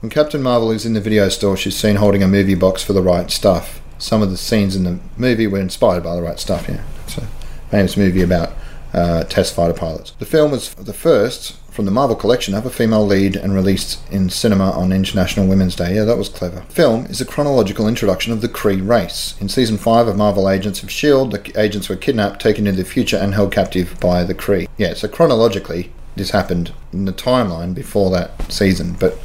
When 0.00 0.10
Captain 0.10 0.42
Marvel 0.42 0.72
is 0.72 0.84
in 0.84 0.94
the 0.94 1.00
video 1.00 1.28
store, 1.28 1.56
she's 1.56 1.76
seen 1.76 1.96
holding 1.96 2.24
a 2.24 2.28
movie 2.28 2.56
box 2.56 2.82
for 2.82 2.92
the 2.92 3.02
right 3.02 3.30
stuff. 3.30 3.80
Some 3.98 4.22
of 4.22 4.30
the 4.30 4.36
scenes 4.36 4.74
in 4.74 4.82
the 4.82 4.98
movie 5.16 5.46
were 5.46 5.60
inspired 5.60 6.02
by 6.02 6.16
the 6.16 6.22
right 6.22 6.40
stuff, 6.40 6.68
yeah. 6.68 6.82
A 7.16 7.70
famous 7.70 7.96
movie 7.96 8.22
about 8.22 8.52
uh, 8.92 9.24
test 9.24 9.54
fighter 9.54 9.74
pilots. 9.74 10.12
The 10.18 10.26
film 10.26 10.50
was 10.50 10.74
the 10.74 10.92
first 10.92 11.56
from 11.78 11.84
the 11.84 11.92
Marvel 11.92 12.16
collection 12.16 12.54
have 12.54 12.66
a 12.66 12.70
female 12.70 13.06
lead 13.06 13.36
and 13.36 13.54
released 13.54 14.00
in 14.10 14.28
cinema 14.30 14.72
on 14.72 14.90
International 14.90 15.46
Women's 15.46 15.76
Day. 15.76 15.94
Yeah, 15.94 16.02
that 16.06 16.18
was 16.18 16.28
clever. 16.28 16.62
Film 16.62 17.06
is 17.06 17.20
a 17.20 17.24
chronological 17.24 17.86
introduction 17.86 18.32
of 18.32 18.40
the 18.40 18.48
Kree 18.48 18.84
race. 18.84 19.36
In 19.40 19.48
season 19.48 19.78
5 19.78 20.08
of 20.08 20.16
Marvel 20.16 20.50
Agents 20.50 20.82
of 20.82 20.88
S.H.I.E.L.D., 20.88 21.38
the 21.38 21.60
agents 21.60 21.88
were 21.88 21.94
kidnapped, 21.94 22.42
taken 22.42 22.66
into 22.66 22.82
the 22.82 22.88
future, 22.88 23.16
and 23.16 23.32
held 23.32 23.52
captive 23.52 23.96
by 24.00 24.24
the 24.24 24.34
Kree. 24.34 24.68
Yeah, 24.76 24.94
so 24.94 25.06
chronologically, 25.06 25.92
this 26.16 26.32
happened 26.32 26.72
in 26.92 27.04
the 27.04 27.12
timeline 27.12 27.74
before 27.74 28.10
that 28.10 28.50
season, 28.50 28.94
but 28.94 29.16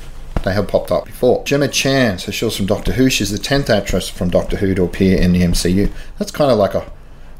they 0.43 0.53
have 0.53 0.67
popped 0.67 0.91
up 0.91 1.05
before. 1.05 1.43
Gemma 1.45 1.69
Chan, 1.69 2.19
so 2.19 2.31
she 2.31 2.45
was 2.45 2.55
from 2.55 2.67
Doctor 2.67 2.91
Who. 2.91 3.09
She's 3.09 3.31
the 3.31 3.39
10th 3.39 3.71
actress 3.71 4.09
from 4.09 4.29
Doctor 4.29 4.57
Who 4.57 4.75
to 4.75 4.83
appear 4.83 5.19
in 5.19 5.31
the 5.31 5.41
MCU. 5.41 5.91
That's 6.19 6.29
kind 6.29 6.51
of 6.51 6.59
like 6.59 6.75
a 6.75 6.85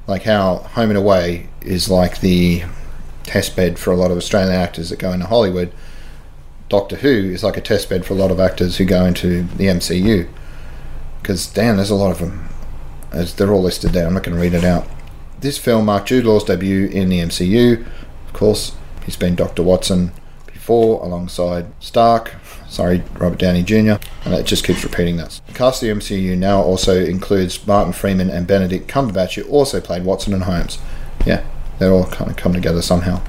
like 0.08 0.24
how 0.24 0.58
Home 0.58 0.90
and 0.90 0.98
Away 0.98 1.48
is 1.62 1.90
like 1.90 2.20
the 2.20 2.64
test 3.24 3.56
bed 3.56 3.80
for 3.80 3.92
a 3.92 3.96
lot 3.96 4.12
of 4.12 4.18
Australian 4.18 4.54
actors 4.54 4.90
that 4.90 5.00
go 5.00 5.12
into 5.12 5.28
Hollywood. 5.28 5.72
Doctor 6.70 6.98
Who 6.98 7.10
is 7.10 7.44
like 7.44 7.58
a 7.58 7.62
test 7.62 7.90
bed 7.90 8.06
for 8.06 8.14
a 8.14 8.18
lot 8.18 8.32
of 8.32 8.40
actors 8.40 8.78
who 8.78 8.86
go 8.86 9.06
into 9.06 9.44
the 9.44 9.66
MCU. 9.66 10.28
Because, 11.22 11.48
damn, 11.48 11.78
there's 11.78 11.90
a 11.90 11.96
lot 11.96 12.12
of 12.12 12.20
them. 12.20 12.50
As 13.12 13.36
they're 13.36 13.54
all 13.54 13.62
listed 13.62 13.92
there. 13.92 14.08
I'm 14.08 14.14
not 14.14 14.24
going 14.24 14.36
to 14.36 14.42
read 14.42 14.56
it 14.56 14.64
out. 14.64 14.88
This 15.40 15.58
film 15.58 15.86
marked 15.86 16.08
Jude 16.08 16.26
Law's 16.26 16.44
debut 16.44 16.88
in 16.88 17.10
the 17.10 17.20
MCU. 17.20 17.86
Of 18.28 18.34
course, 18.34 18.76
he's 19.06 19.16
been 19.16 19.36
Dr. 19.36 19.62
Watson 19.62 20.12
before 20.48 21.04
alongside 21.04 21.68
Stark. 21.80 22.36
Sorry, 22.74 23.04
Robert 23.20 23.38
Downey 23.38 23.62
Jr. 23.62 24.04
And 24.26 24.34
it 24.34 24.48
just 24.48 24.64
keeps 24.64 24.84
repeating 24.84 25.18
that. 25.18 25.40
The 25.46 25.54
cast 25.54 25.84
of 25.84 25.90
the 25.90 25.94
MCU 25.94 26.36
now 26.36 26.60
also 26.60 27.06
includes 27.06 27.68
Martin 27.68 27.94
Freeman 27.94 28.32
and 28.32 28.48
Benedict 28.48 28.88
Cumberbatch, 28.88 29.36
who 29.36 29.48
also 29.48 29.80
played 29.80 30.06
Watson 30.06 30.34
and 30.34 30.46
Holmes. 30.46 30.80
Yeah, 31.24 31.46
they 31.78 31.86
all 31.86 32.08
kind 32.08 32.32
of 32.32 32.36
come 32.36 32.52
together 32.52 32.82
somehow. 32.82 33.22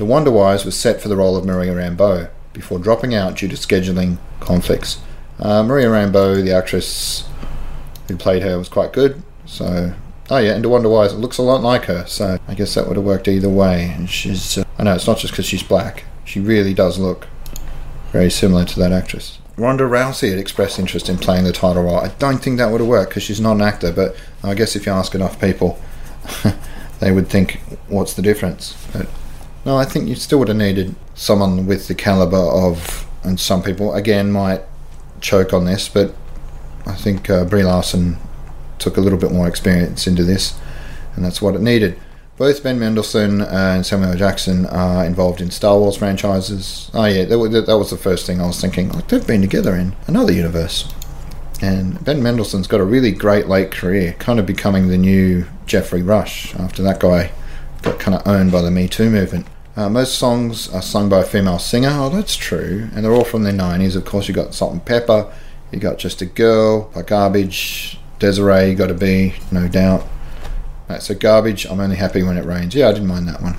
Wonder 0.00 0.30
Wise 0.30 0.64
was 0.64 0.78
set 0.78 0.98
for 0.98 1.08
the 1.08 1.16
role 1.16 1.36
of 1.36 1.44
Maria 1.44 1.74
Rambeau 1.74 2.30
before 2.54 2.78
dropping 2.78 3.14
out 3.14 3.36
due 3.36 3.48
to 3.48 3.54
scheduling 3.54 4.16
conflicts. 4.40 4.98
Uh, 5.38 5.62
Maria 5.62 5.88
Rambeau, 5.88 6.42
the 6.42 6.52
actress 6.52 7.28
who 8.08 8.16
played 8.16 8.42
her, 8.42 8.56
was 8.56 8.70
quite 8.70 8.94
good. 8.94 9.22
So, 9.44 9.92
oh 10.30 10.38
yeah, 10.38 10.54
and 10.54 10.64
Wonder 10.64 10.88
Wise, 10.88 11.12
looks 11.12 11.36
a 11.36 11.42
lot 11.42 11.60
like 11.60 11.84
her. 11.84 12.06
So 12.06 12.38
I 12.48 12.54
guess 12.54 12.74
that 12.76 12.88
would 12.88 12.96
have 12.96 13.04
worked 13.04 13.28
either 13.28 13.50
way. 13.50 13.92
And 13.94 14.08
she's, 14.08 14.56
uh, 14.56 14.64
I 14.78 14.84
know 14.84 14.94
it's 14.94 15.06
not 15.06 15.18
just 15.18 15.34
because 15.34 15.44
she's 15.44 15.62
black. 15.62 16.04
She 16.24 16.40
really 16.40 16.72
does 16.72 16.98
look 16.98 17.26
very 18.12 18.30
similar 18.30 18.64
to 18.64 18.78
that 18.78 18.92
actress. 18.92 19.38
Ronda 19.56 19.84
Rousey 19.84 20.30
had 20.30 20.38
expressed 20.38 20.78
interest 20.78 21.08
in 21.08 21.18
playing 21.18 21.44
the 21.44 21.52
title 21.52 21.82
role. 21.82 21.96
I 21.96 22.08
don't 22.18 22.38
think 22.38 22.58
that 22.58 22.70
would 22.70 22.80
have 22.80 22.88
worked 22.88 23.10
because 23.10 23.22
she's 23.22 23.40
not 23.40 23.56
an 23.56 23.62
actor, 23.62 23.92
but 23.92 24.16
I 24.42 24.54
guess 24.54 24.74
if 24.74 24.86
you 24.86 24.92
ask 24.92 25.14
enough 25.14 25.40
people, 25.40 25.78
they 27.00 27.12
would 27.12 27.28
think, 27.28 27.60
what's 27.88 28.14
the 28.14 28.22
difference? 28.22 28.74
But 28.92 29.06
no, 29.66 29.76
I 29.76 29.84
think 29.84 30.08
you 30.08 30.14
still 30.14 30.38
would 30.38 30.48
have 30.48 30.56
needed 30.56 30.94
someone 31.14 31.66
with 31.66 31.88
the 31.88 31.94
caliber 31.94 32.38
of, 32.38 33.06
and 33.22 33.38
some 33.38 33.62
people 33.62 33.94
again 33.94 34.32
might 34.32 34.62
choke 35.20 35.52
on 35.52 35.66
this, 35.66 35.88
but 35.88 36.14
I 36.86 36.94
think 36.94 37.28
uh, 37.28 37.44
Brie 37.44 37.62
Larson 37.62 38.16
took 38.78 38.96
a 38.96 39.00
little 39.00 39.18
bit 39.18 39.30
more 39.30 39.46
experience 39.46 40.06
into 40.06 40.24
this, 40.24 40.58
and 41.14 41.24
that's 41.24 41.42
what 41.42 41.54
it 41.54 41.60
needed. 41.60 41.98
Both 42.40 42.62
Ben 42.62 42.78
Mendelsohn 42.78 43.42
and 43.42 43.84
Samuel 43.84 44.14
Jackson 44.14 44.64
are 44.64 45.04
involved 45.04 45.42
in 45.42 45.50
Star 45.50 45.78
Wars 45.78 45.98
franchises. 45.98 46.90
Oh 46.94 47.04
yeah, 47.04 47.26
that, 47.26 47.38
was 47.38 47.90
the 47.90 47.98
first 47.98 48.24
thing 48.24 48.40
I 48.40 48.46
was 48.46 48.58
thinking. 48.58 48.88
Like 48.88 49.08
they've 49.08 49.26
been 49.26 49.42
together 49.42 49.74
in 49.74 49.94
another 50.06 50.32
universe. 50.32 50.90
And 51.60 52.02
Ben 52.02 52.22
Mendelsohn's 52.22 52.66
got 52.66 52.80
a 52.80 52.84
really 52.84 53.12
great 53.12 53.46
late 53.46 53.70
career, 53.70 54.14
kind 54.18 54.40
of 54.40 54.46
becoming 54.46 54.88
the 54.88 54.96
new 54.96 55.44
Geoffrey 55.66 56.00
Rush 56.00 56.54
after 56.54 56.82
that 56.82 56.98
guy 56.98 57.30
got 57.82 58.00
kind 58.00 58.14
of 58.14 58.26
owned 58.26 58.52
by 58.52 58.62
the 58.62 58.70
Me 58.70 58.88
Too 58.88 59.10
movement. 59.10 59.46
Uh, 59.76 59.90
most 59.90 60.14
songs 60.14 60.66
are 60.72 60.80
sung 60.80 61.10
by 61.10 61.20
a 61.20 61.24
female 61.24 61.58
singer. 61.58 61.90
Oh, 61.92 62.08
that's 62.08 62.36
true. 62.36 62.88
And 62.94 63.04
they're 63.04 63.12
all 63.12 63.24
from 63.24 63.42
the 63.42 63.50
90s. 63.50 63.96
Of 63.96 64.06
course, 64.06 64.28
you 64.28 64.34
got 64.34 64.54
Salt-N-Pepa, 64.54 65.30
you 65.72 65.78
got 65.78 65.98
Just 65.98 66.22
a 66.22 66.26
Girl, 66.26 66.90
by 66.94 67.02
Garbage, 67.02 67.98
Des'ree, 68.18 68.74
Gotta 68.74 68.94
Be, 68.94 69.34
no 69.52 69.68
doubt. 69.68 70.06
Right, 70.90 71.00
so 71.00 71.14
Garbage, 71.14 71.66
I'm 71.66 71.78
only 71.78 71.94
happy 71.94 72.24
when 72.24 72.36
it 72.36 72.44
rains. 72.44 72.74
Yeah, 72.74 72.88
I 72.88 72.92
didn't 72.92 73.06
mind 73.06 73.28
that 73.28 73.40
one. 73.40 73.56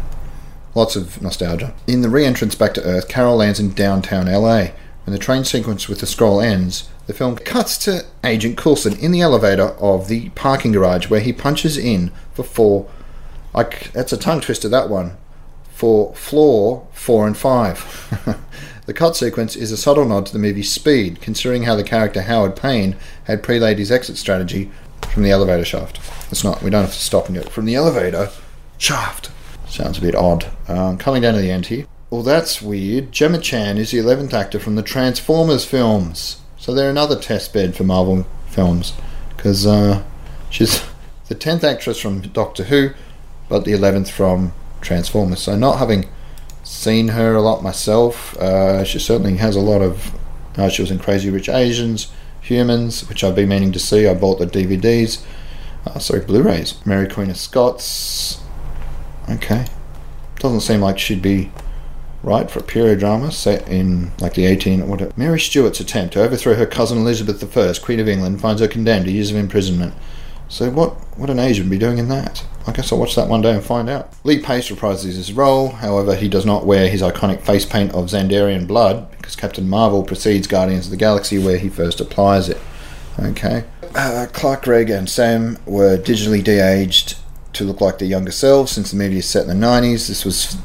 Lots 0.76 0.98
of 0.98 1.22
nostalgia. 1.22 1.74
In 1.88 2.02
the 2.02 2.10
re 2.10 2.26
entrance 2.26 2.56
back 2.56 2.74
to 2.74 2.84
Earth, 2.84 3.08
Carol 3.08 3.38
lands 3.38 3.58
in 3.58 3.74
downtown 3.74 4.26
LA. 4.26 4.72
When 5.06 5.14
the 5.14 5.18
train 5.18 5.46
sequence 5.46 5.88
with 5.88 6.02
the 6.02 6.06
Skrull 6.06 6.44
ends, 6.44 6.90
the 7.08 7.14
film 7.14 7.38
cuts 7.38 7.78
to 7.86 8.06
Agent 8.26 8.58
Coulson 8.58 9.00
in 9.00 9.14
the 9.14 9.22
elevator 9.22 9.70
of 9.80 10.10
the 10.10 10.28
parking 10.32 10.74
garage 10.74 11.10
where 11.10 11.22
he 11.22 11.32
punches 11.32 11.78
in 11.78 12.12
for 12.34 12.44
four. 12.44 12.90
Like, 13.54 13.94
that's 13.94 14.12
a 14.12 14.18
tongue 14.18 14.42
twister, 14.42 14.68
that 14.68 14.90
one. 14.90 15.16
For 15.72 16.14
floor 16.16 16.86
four 16.92 17.26
and 17.26 17.38
five. 17.38 17.80
the 18.88 18.94
cut 18.94 19.16
sequence 19.16 19.56
is 19.56 19.72
a 19.72 19.78
subtle 19.78 20.04
nod 20.04 20.26
to 20.26 20.34
the 20.34 20.40
movie's 20.40 20.74
speed, 20.74 21.22
considering 21.22 21.64
how 21.64 21.78
the 21.78 21.84
character 21.86 22.24
Howard 22.24 22.58
Payne 22.58 22.98
had 23.24 23.42
prelayed 23.42 23.78
his 23.78 23.90
exit 23.90 24.18
strategy 24.18 24.70
from 25.12 25.24
the 25.24 25.32
elevator 25.32 25.66
shaft. 25.66 26.00
It's 26.32 26.44
not, 26.44 26.62
we 26.62 26.70
don't 26.70 26.84
have 26.84 26.94
to 26.94 27.00
stop 27.00 27.28
and 27.28 27.36
get 27.36 27.50
from 27.50 27.66
the 27.66 27.76
elevator 27.76 28.30
shaft. 28.78 29.32
Sounds 29.68 29.98
a 29.98 30.02
bit 30.02 30.16
odd. 30.16 30.46
Um, 30.68 30.98
coming 30.98 31.22
down 31.22 31.34
to 31.36 31.42
the 31.42 31.52
end 31.52 31.68
here. 31.68 31.86
Well, 32.10 32.24
that's 32.24 32.62
weird. 32.62 33.12
Gemma 33.12 33.40
Chan 33.40 33.78
is 33.78 33.92
the 33.92 34.00
11th 34.00 34.34
actor 34.34 34.60
from 34.60 34.76
the 34.76 34.84
Transformers 34.84 35.64
films. 35.64 36.42
So 36.58 36.74
they're 36.74 36.90
another 36.90 37.18
test 37.18 37.54
bed 37.54 37.76
for 37.76 37.84
Marvel 37.84 38.28
films. 38.48 38.94
Because 39.36 39.66
uh, 39.66 40.04
she's 40.50 40.84
the 41.28 41.36
10th 41.36 41.64
actress 41.64 42.00
from 42.00 42.22
Doctor 42.22 42.66
Who, 42.66 42.90
but 43.48 43.66
the 43.66 43.72
11th 43.72 44.10
from 44.10 44.54
Transformers. 44.82 45.40
So 45.40 45.56
not 45.56 45.78
having 45.78 46.10
seen 46.64 47.10
her 47.10 47.34
a 47.36 47.42
lot 47.42 47.64
myself, 47.64 48.36
uh, 48.38 48.84
she 48.84 49.00
certainly 49.00 49.38
has 49.38 49.56
a 49.56 49.62
lot 49.62 49.82
of. 49.82 50.14
Uh, 50.58 50.68
she 50.68 50.82
was 50.82 50.92
in 50.92 51.00
Crazy 51.00 51.30
Rich 51.30 51.48
Asians, 51.48 52.12
Humans, 52.42 53.08
which 53.08 53.24
I've 53.24 53.36
been 53.36 53.50
meaning 53.50 53.72
to 53.72 53.80
see. 53.80 54.08
I 54.08 54.14
bought 54.14 54.40
the 54.40 54.48
DVDs. 54.48 55.24
Uh, 55.86 56.00
sorry, 56.00 56.22
Blu-rays. 56.22 56.84
Mary 56.86 57.08
Queen 57.08 57.30
of 57.30 57.38
Scots. 57.38 58.42
Okay, 59.30 59.66
doesn't 60.40 60.62
seem 60.62 60.82
like 60.82 61.00
she'd 61.00 61.22
be 61.22 61.52
right 62.24 62.52
for 62.52 62.60
a 62.60 62.64
period 62.64 63.00
drama 63.00 63.32
set 63.32 63.68
in 63.68 64.12
like 64.20 64.34
the 64.34 64.46
18 64.46 64.88
whatever. 64.88 65.12
Mary 65.16 65.40
Stuart's 65.40 65.80
attempt 65.80 66.14
to 66.14 66.22
overthrow 66.22 66.56
her 66.56 66.66
cousin 66.66 67.00
Elizabeth 67.00 67.58
I, 67.58 67.74
Queen 67.84 68.00
of 68.00 68.08
England, 68.08 68.42
finds 68.42 68.62
her 68.62 68.68
condemned 68.68 69.06
to 69.06 69.12
years 69.12 69.32
of 69.32 69.38
imprisonment. 69.38 69.94
So 70.52 70.70
what 70.70 71.18
would 71.18 71.30
an 71.30 71.40
Asian 71.40 71.70
be 71.70 71.78
doing 71.78 71.98
in 71.98 72.10
that? 72.10 72.46
I 72.68 72.74
guess 72.74 72.92
I'll 72.92 73.00
watch 73.00 73.16
that 73.16 73.30
one 73.30 73.42
day 73.42 73.54
and 73.54 73.64
find 73.64 73.90
out. 73.90 74.14
Lee 74.26 74.42
Pace 74.42 74.70
reprises 74.70 75.16
his 75.16 75.32
role, 75.32 75.70
however, 75.70 76.14
he 76.14 76.28
does 76.28 76.46
not 76.46 76.66
wear 76.66 76.90
his 76.90 77.02
iconic 77.02 77.40
face 77.40 77.66
paint 77.66 77.94
of 77.94 78.08
Xandarian 78.08 78.68
blood 78.68 79.10
because 79.12 79.38
Captain 79.38 79.70
Marvel 79.70 80.04
precedes 80.04 80.48
Guardians 80.48 80.88
of 80.88 80.92
the 80.92 80.98
Galaxy 80.98 81.40
where 81.40 81.58
he 81.58 81.70
first 81.70 82.02
applies 82.02 82.50
it. 82.50 82.58
Okay. 83.18 83.64
Uh, 83.96 84.28
Clark 84.34 84.64
Gregg 84.64 84.90
and 84.90 85.10
Sam 85.10 85.58
were 85.66 85.98
digitally 85.98 86.44
de-aged 86.44 87.18
to 87.54 87.64
look 87.64 87.80
like 87.80 88.00
their 88.00 88.10
younger 88.10 88.32
selves 88.32 88.74
since 88.74 88.92
the 88.92 88.98
movie 88.98 89.20
is 89.20 89.30
set 89.30 89.48
in 89.48 89.60
the 89.60 89.66
90s. 89.66 90.10
This 90.10 90.26
was 90.26 90.58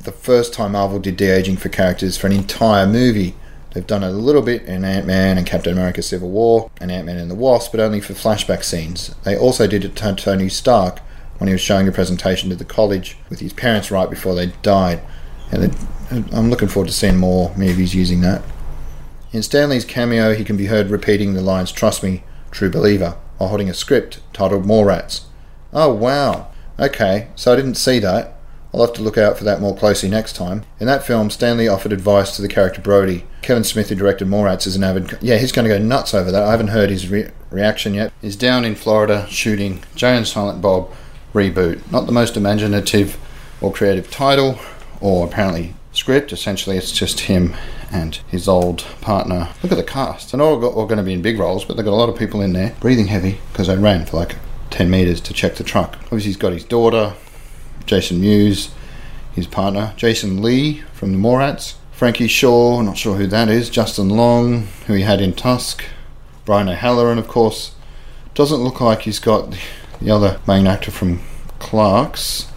the 0.00 0.12
first 0.12 0.52
time 0.52 0.72
Marvel 0.72 0.98
did 0.98 1.16
de-aging 1.16 1.56
for 1.56 1.70
characters 1.70 2.18
for 2.18 2.26
an 2.26 2.34
entire 2.34 2.86
movie. 2.86 3.34
They've 3.72 3.86
done 3.86 4.02
it 4.02 4.08
a 4.08 4.10
little 4.10 4.42
bit 4.42 4.62
in 4.64 4.84
Ant 4.84 5.06
Man 5.06 5.38
and 5.38 5.46
Captain 5.46 5.72
America 5.72 6.02
Civil 6.02 6.30
War 6.30 6.70
and 6.80 6.90
Ant 6.90 7.06
Man 7.06 7.16
and 7.16 7.30
the 7.30 7.34
Wasp, 7.34 7.72
but 7.72 7.80
only 7.80 8.00
for 8.00 8.12
flashback 8.12 8.64
scenes. 8.64 9.14
They 9.24 9.36
also 9.36 9.66
did 9.66 9.84
it 9.84 9.96
to 9.96 10.14
Tony 10.14 10.48
Stark 10.48 10.98
when 11.38 11.48
he 11.48 11.54
was 11.54 11.60
showing 11.60 11.88
a 11.88 11.92
presentation 11.92 12.50
to 12.50 12.56
the 12.56 12.64
college 12.64 13.16
with 13.30 13.40
his 13.40 13.52
parents 13.52 13.90
right 13.90 14.08
before 14.08 14.34
they 14.34 14.52
died. 14.62 15.00
And 15.50 15.74
I'm 16.32 16.50
looking 16.50 16.68
forward 16.68 16.88
to 16.88 16.94
seeing 16.94 17.16
more 17.16 17.54
movies 17.56 17.94
using 17.94 18.20
that. 18.20 18.42
In 19.32 19.42
Stan 19.42 19.70
Lee's 19.70 19.84
cameo, 19.84 20.34
he 20.34 20.44
can 20.44 20.56
be 20.58 20.66
heard 20.66 20.90
repeating 20.90 21.32
the 21.32 21.40
lines, 21.40 21.72
Trust 21.72 22.02
me, 22.02 22.22
true 22.50 22.70
believer, 22.70 23.16
while 23.38 23.48
holding 23.48 23.70
a 23.70 23.74
script 23.74 24.20
titled 24.34 24.64
Mallrats. 24.64 25.22
Oh, 25.72 25.92
wow. 25.92 26.48
Okay, 26.78 27.28
so 27.34 27.52
I 27.52 27.56
didn't 27.56 27.76
see 27.76 27.98
that. 28.00 28.36
I'll 28.72 28.80
have 28.80 28.94
to 28.94 29.02
look 29.02 29.18
out 29.18 29.36
for 29.36 29.44
that 29.44 29.60
more 29.60 29.76
closely 29.76 30.08
next 30.08 30.34
time. 30.34 30.64
In 30.80 30.86
that 30.86 31.04
film, 31.04 31.28
Stan 31.30 31.58
Lee 31.58 31.68
offered 31.68 31.92
advice 31.92 32.34
to 32.36 32.42
the 32.42 32.48
character 32.48 32.80
Brodie. 32.80 33.24
Kevin 33.42 33.64
Smith, 33.64 33.90
who 33.90 33.94
directed 33.94 34.28
Mallrats, 34.28 34.66
is 34.66 34.76
an 34.76 34.84
avid. 34.84 35.18
Yeah, 35.20 35.36
he's 35.36 35.52
going 35.52 35.68
to 35.68 35.76
go 35.76 35.82
nuts 35.82 36.14
over 36.14 36.30
that. 36.30 36.42
I 36.42 36.50
haven't 36.52 36.68
heard 36.68 36.88
his 36.88 37.08
re- 37.08 37.30
reaction 37.50 37.92
yet. 37.92 38.12
He's 38.22 38.36
down 38.36 38.64
in 38.64 38.74
Florida 38.74 39.26
shooting 39.28 39.82
Jay 39.94 40.16
and 40.16 40.26
Silent 40.26 40.62
Bob 40.62 40.90
reboot. 41.34 41.90
Not 41.90 42.06
the 42.06 42.12
most 42.12 42.36
imaginative 42.36 43.18
or 43.60 43.72
creative 43.72 44.10
title, 44.10 44.58
or 45.00 45.26
apparently 45.26 45.74
script. 45.92 46.32
Essentially, 46.32 46.76
it's 46.76 46.92
just 46.92 47.20
him 47.20 47.54
and 47.90 48.16
his 48.28 48.48
old 48.48 48.86
partner. 49.00 49.50
Look 49.62 49.72
at 49.72 49.78
the 49.78 49.84
cast. 49.84 50.32
They're 50.32 50.38
not 50.38 50.44
all, 50.44 50.64
all 50.64 50.86
going 50.86 50.98
to 50.98 51.04
be 51.04 51.12
in 51.12 51.22
big 51.22 51.38
roles, 51.38 51.64
but 51.64 51.76
they've 51.76 51.84
got 51.84 51.92
a 51.92 51.96
lot 51.96 52.08
of 52.08 52.18
people 52.18 52.40
in 52.40 52.52
there. 52.52 52.74
Breathing 52.80 53.08
heavy 53.08 53.38
because 53.52 53.68
I 53.68 53.74
ran 53.74 54.06
for 54.06 54.16
like 54.16 54.36
10 54.70 54.90
metres 54.90 55.20
to 55.22 55.34
check 55.34 55.56
the 55.56 55.64
truck. 55.64 55.98
Obviously, 56.04 56.30
he's 56.30 56.36
got 56.36 56.52
his 56.52 56.64
daughter, 56.64 57.14
Jason 57.86 58.20
Mewes, 58.20 58.70
his 59.34 59.46
partner, 59.46 59.92
Jason 59.96 60.42
Lee 60.42 60.82
from 60.92 61.12
the 61.12 61.18
Mallrats, 61.18 61.74
Frankie 61.92 62.28
Shaw, 62.28 62.80
not 62.82 62.98
sure 62.98 63.16
who 63.16 63.26
that 63.28 63.48
is, 63.48 63.70
Justin 63.70 64.08
Long, 64.08 64.66
who 64.86 64.94
he 64.94 65.02
had 65.02 65.20
in 65.20 65.32
Tusk, 65.32 65.84
Brian 66.44 66.68
O'Halloran, 66.68 67.18
of 67.18 67.28
course. 67.28 67.74
Doesn't 68.34 68.62
look 68.62 68.80
like 68.80 69.02
he's 69.02 69.18
got 69.18 69.56
the 70.00 70.10
other 70.10 70.40
main 70.46 70.66
actor 70.66 70.90
from 70.90 71.20
Clerks. 71.58 72.50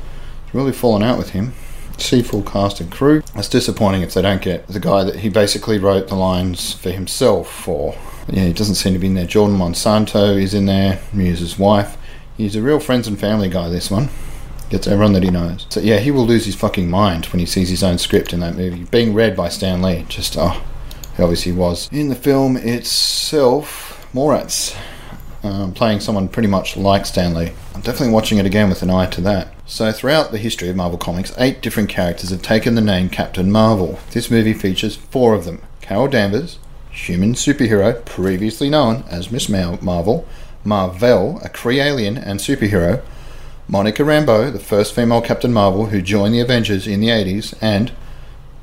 Really 0.53 0.71
fallen 0.71 1.03
out 1.03 1.17
with 1.17 1.32
him. 1.32 1.53
See 1.97 2.21
full 2.21 2.41
cast 2.41 2.82
and 2.82 2.91
crew. 2.91 3.21
It's 3.36 3.47
disappointing 3.47 4.01
if 4.01 4.13
they 4.13 4.21
don't 4.21 4.41
get 4.41 4.67
the 4.67 4.80
guy 4.80 5.03
that 5.03 5.17
he 5.17 5.30
basically 5.30 5.78
wrote 5.78 6.07
the 6.07 6.15
lines 6.15 6.73
for 6.73 6.91
himself 6.91 7.51
for. 7.51 7.95
Yeah, 8.28 8.45
he 8.45 8.53
doesn't 8.53 8.76
seem 8.76 8.93
to 8.93 8.99
be 8.99 9.07
in 9.07 9.13
there. 9.13 9.26
Jordan 9.26 9.57
Monsanto 9.57 10.41
is 10.41 10.53
in 10.53 10.65
there, 10.65 10.99
Mewes' 11.13 11.59
wife. 11.59 11.97
He's 12.36 12.55
a 12.55 12.61
real 12.61 12.80
friends 12.80 13.07
and 13.07 13.19
family 13.19 13.49
guy, 13.49 13.69
this 13.69 13.91
one. 13.91 14.09
Gets 14.70 14.88
everyone 14.88 15.13
that 15.13 15.24
he 15.24 15.30
knows. 15.30 15.68
So, 15.70 15.80
yeah, 15.80 15.99
he 15.99 16.11
will 16.11 16.26
lose 16.26 16.45
his 16.45 16.55
fucking 16.55 16.89
mind 16.89 17.26
when 17.28 17.39
he 17.39 17.45
sees 17.45 17.70
his 17.70 17.84
own 17.84 17.97
script 17.97 18.34
in 18.34 18.39
that 18.39 18.55
movie. 18.55 18.84
Being 18.86 19.13
read 19.13 19.36
by 19.36 19.49
Stan 19.49 19.82
Lee. 19.82 20.05
Just, 20.09 20.36
oh, 20.38 20.63
he 21.16 21.24
obviously 21.24 21.51
was. 21.51 21.88
In 21.91 22.09
the 22.09 22.16
film 22.16 22.57
itself, 22.57 24.07
Mallrats. 24.13 24.76
Um, 25.43 25.74
playing 25.74 25.99
someone 25.99 26.28
pretty 26.28 26.47
much 26.47 26.76
like 26.76 27.05
Stan 27.05 27.36
Lee. 27.36 27.51
I'm 27.76 27.82
definitely 27.82 28.13
watching 28.13 28.39
it 28.39 28.47
again 28.47 28.68
with 28.68 28.82
an 28.82 28.89
eye 28.89 29.05
to 29.11 29.22
that. 29.22 29.53
So, 29.68 29.91
throughout 29.91 30.32
the 30.32 30.39
history 30.39 30.70
of 30.70 30.76
Marvel 30.76 30.97
Comics, 30.97 31.34
eight 31.38 31.61
different 31.61 31.89
characters 31.89 32.32
have 32.32 32.41
taken 32.41 32.74
the 32.74 32.82
name 32.82 33.09
Captain 33.09 33.51
Marvel. 33.51 33.99
This 34.11 34.32
movie 34.32 34.53
features 34.53 34.95
four 34.95 35.36
of 35.36 35.45
them 35.45 35.61
Carol 35.82 36.07
Danvers, 36.07 36.57
human 36.89 37.34
superhero 37.34 38.03
previously 38.05 38.72
known 38.72 39.03
as 39.07 39.32
Miss 39.32 39.47
Marvel, 39.47 40.28
Mar-Vell, 40.63 41.39
a 41.43 41.49
Kree 41.49 41.84
alien 41.84 42.18
and 42.18 42.39
superhero, 42.39 43.03
Monica 43.68 44.03
Rambeau, 44.03 44.51
the 44.51 44.59
first 44.59 44.93
female 44.93 45.22
Captain 45.22 45.51
Marvel 45.51 45.88
who 45.88 46.01
joined 46.01 46.34
the 46.34 46.39
Avengers 46.39 46.88
in 46.88 46.99
the 46.99 47.07
80s, 47.07 47.55
and 47.61 47.91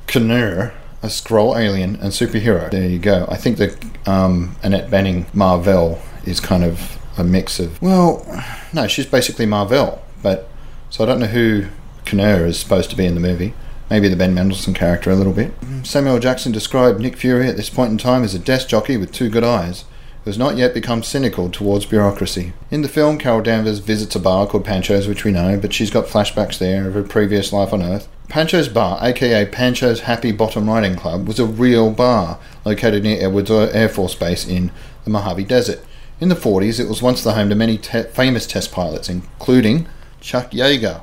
Knur, 0.07 0.73
a 1.01 1.07
Skrull 1.07 1.59
alien 1.59 1.95
and 1.97 2.11
superhero. 2.11 2.71
There 2.71 2.87
you 2.87 2.99
go. 2.99 3.27
I 3.29 3.35
think 3.35 3.57
that 3.57 3.83
um, 4.07 4.55
Annette 4.63 4.89
Bening 4.89 5.33
Mar-Vell 5.33 6.01
is 6.25 6.39
kind 6.39 6.63
of 6.63 6.97
a 7.17 7.23
mix 7.23 7.59
of. 7.59 7.81
Well, 7.81 8.25
no, 8.71 8.87
she's 8.87 9.05
basically 9.05 9.45
Mar-Vell, 9.45 10.01
but 10.21 10.47
so 10.89 11.03
I 11.03 11.07
don't 11.07 11.19
know 11.19 11.25
who 11.25 11.65
Knur 12.05 12.47
is 12.47 12.59
supposed 12.59 12.89
to 12.91 12.95
be 12.95 13.05
in 13.05 13.15
the 13.15 13.21
movie. 13.21 13.53
Maybe 13.89 14.07
the 14.07 14.15
Ben 14.15 14.33
Mendelsohn 14.33 14.73
character 14.73 15.11
a 15.11 15.15
little 15.15 15.33
bit. 15.33 15.53
Samuel 15.83 16.19
Jackson 16.19 16.51
described 16.51 16.99
Nick 16.99 17.17
Fury 17.17 17.47
at 17.47 17.57
this 17.57 17.69
point 17.69 17.91
in 17.91 17.97
time 17.97 18.23
as 18.23 18.33
a 18.33 18.39
desk 18.39 18.69
jockey 18.69 18.95
with 18.95 19.11
two 19.11 19.29
good 19.29 19.43
eyes 19.43 19.83
has 20.25 20.37
not 20.37 20.55
yet 20.55 20.73
become 20.73 21.03
cynical 21.03 21.49
towards 21.49 21.85
bureaucracy. 21.85 22.53
In 22.71 22.81
the 22.81 22.87
film, 22.87 23.17
Carol 23.17 23.41
Danvers 23.41 23.79
visits 23.79 24.15
a 24.15 24.19
bar 24.19 24.47
called 24.47 24.65
Pancho's, 24.65 25.07
which 25.07 25.23
we 25.23 25.31
know, 25.31 25.57
but 25.59 25.73
she's 25.73 25.91
got 25.91 26.05
flashbacks 26.05 26.57
there 26.57 26.87
of 26.87 26.93
her 26.93 27.03
previous 27.03 27.51
life 27.51 27.73
on 27.73 27.83
Earth. 27.83 28.07
Pancho's 28.29 28.69
Bar, 28.69 28.99
aka 29.01 29.45
Pancho's 29.45 30.01
Happy 30.01 30.31
Bottom 30.31 30.69
Riding 30.69 30.95
Club, 30.95 31.27
was 31.27 31.39
a 31.39 31.45
real 31.45 31.91
bar 31.91 32.39
located 32.65 33.03
near 33.03 33.23
Edwards 33.23 33.51
Air 33.51 33.89
Force 33.89 34.15
Base 34.15 34.47
in 34.47 34.71
the 35.03 35.09
Mojave 35.09 35.43
Desert. 35.43 35.81
In 36.19 36.29
the 36.29 36.35
40s, 36.35 36.79
it 36.79 36.87
was 36.87 37.01
once 37.01 37.21
the 37.21 37.33
home 37.33 37.49
to 37.49 37.55
many 37.55 37.77
te- 37.77 38.03
famous 38.03 38.47
test 38.47 38.71
pilots, 38.71 39.09
including 39.09 39.87
Chuck 40.21 40.51
Yeager, 40.51 41.01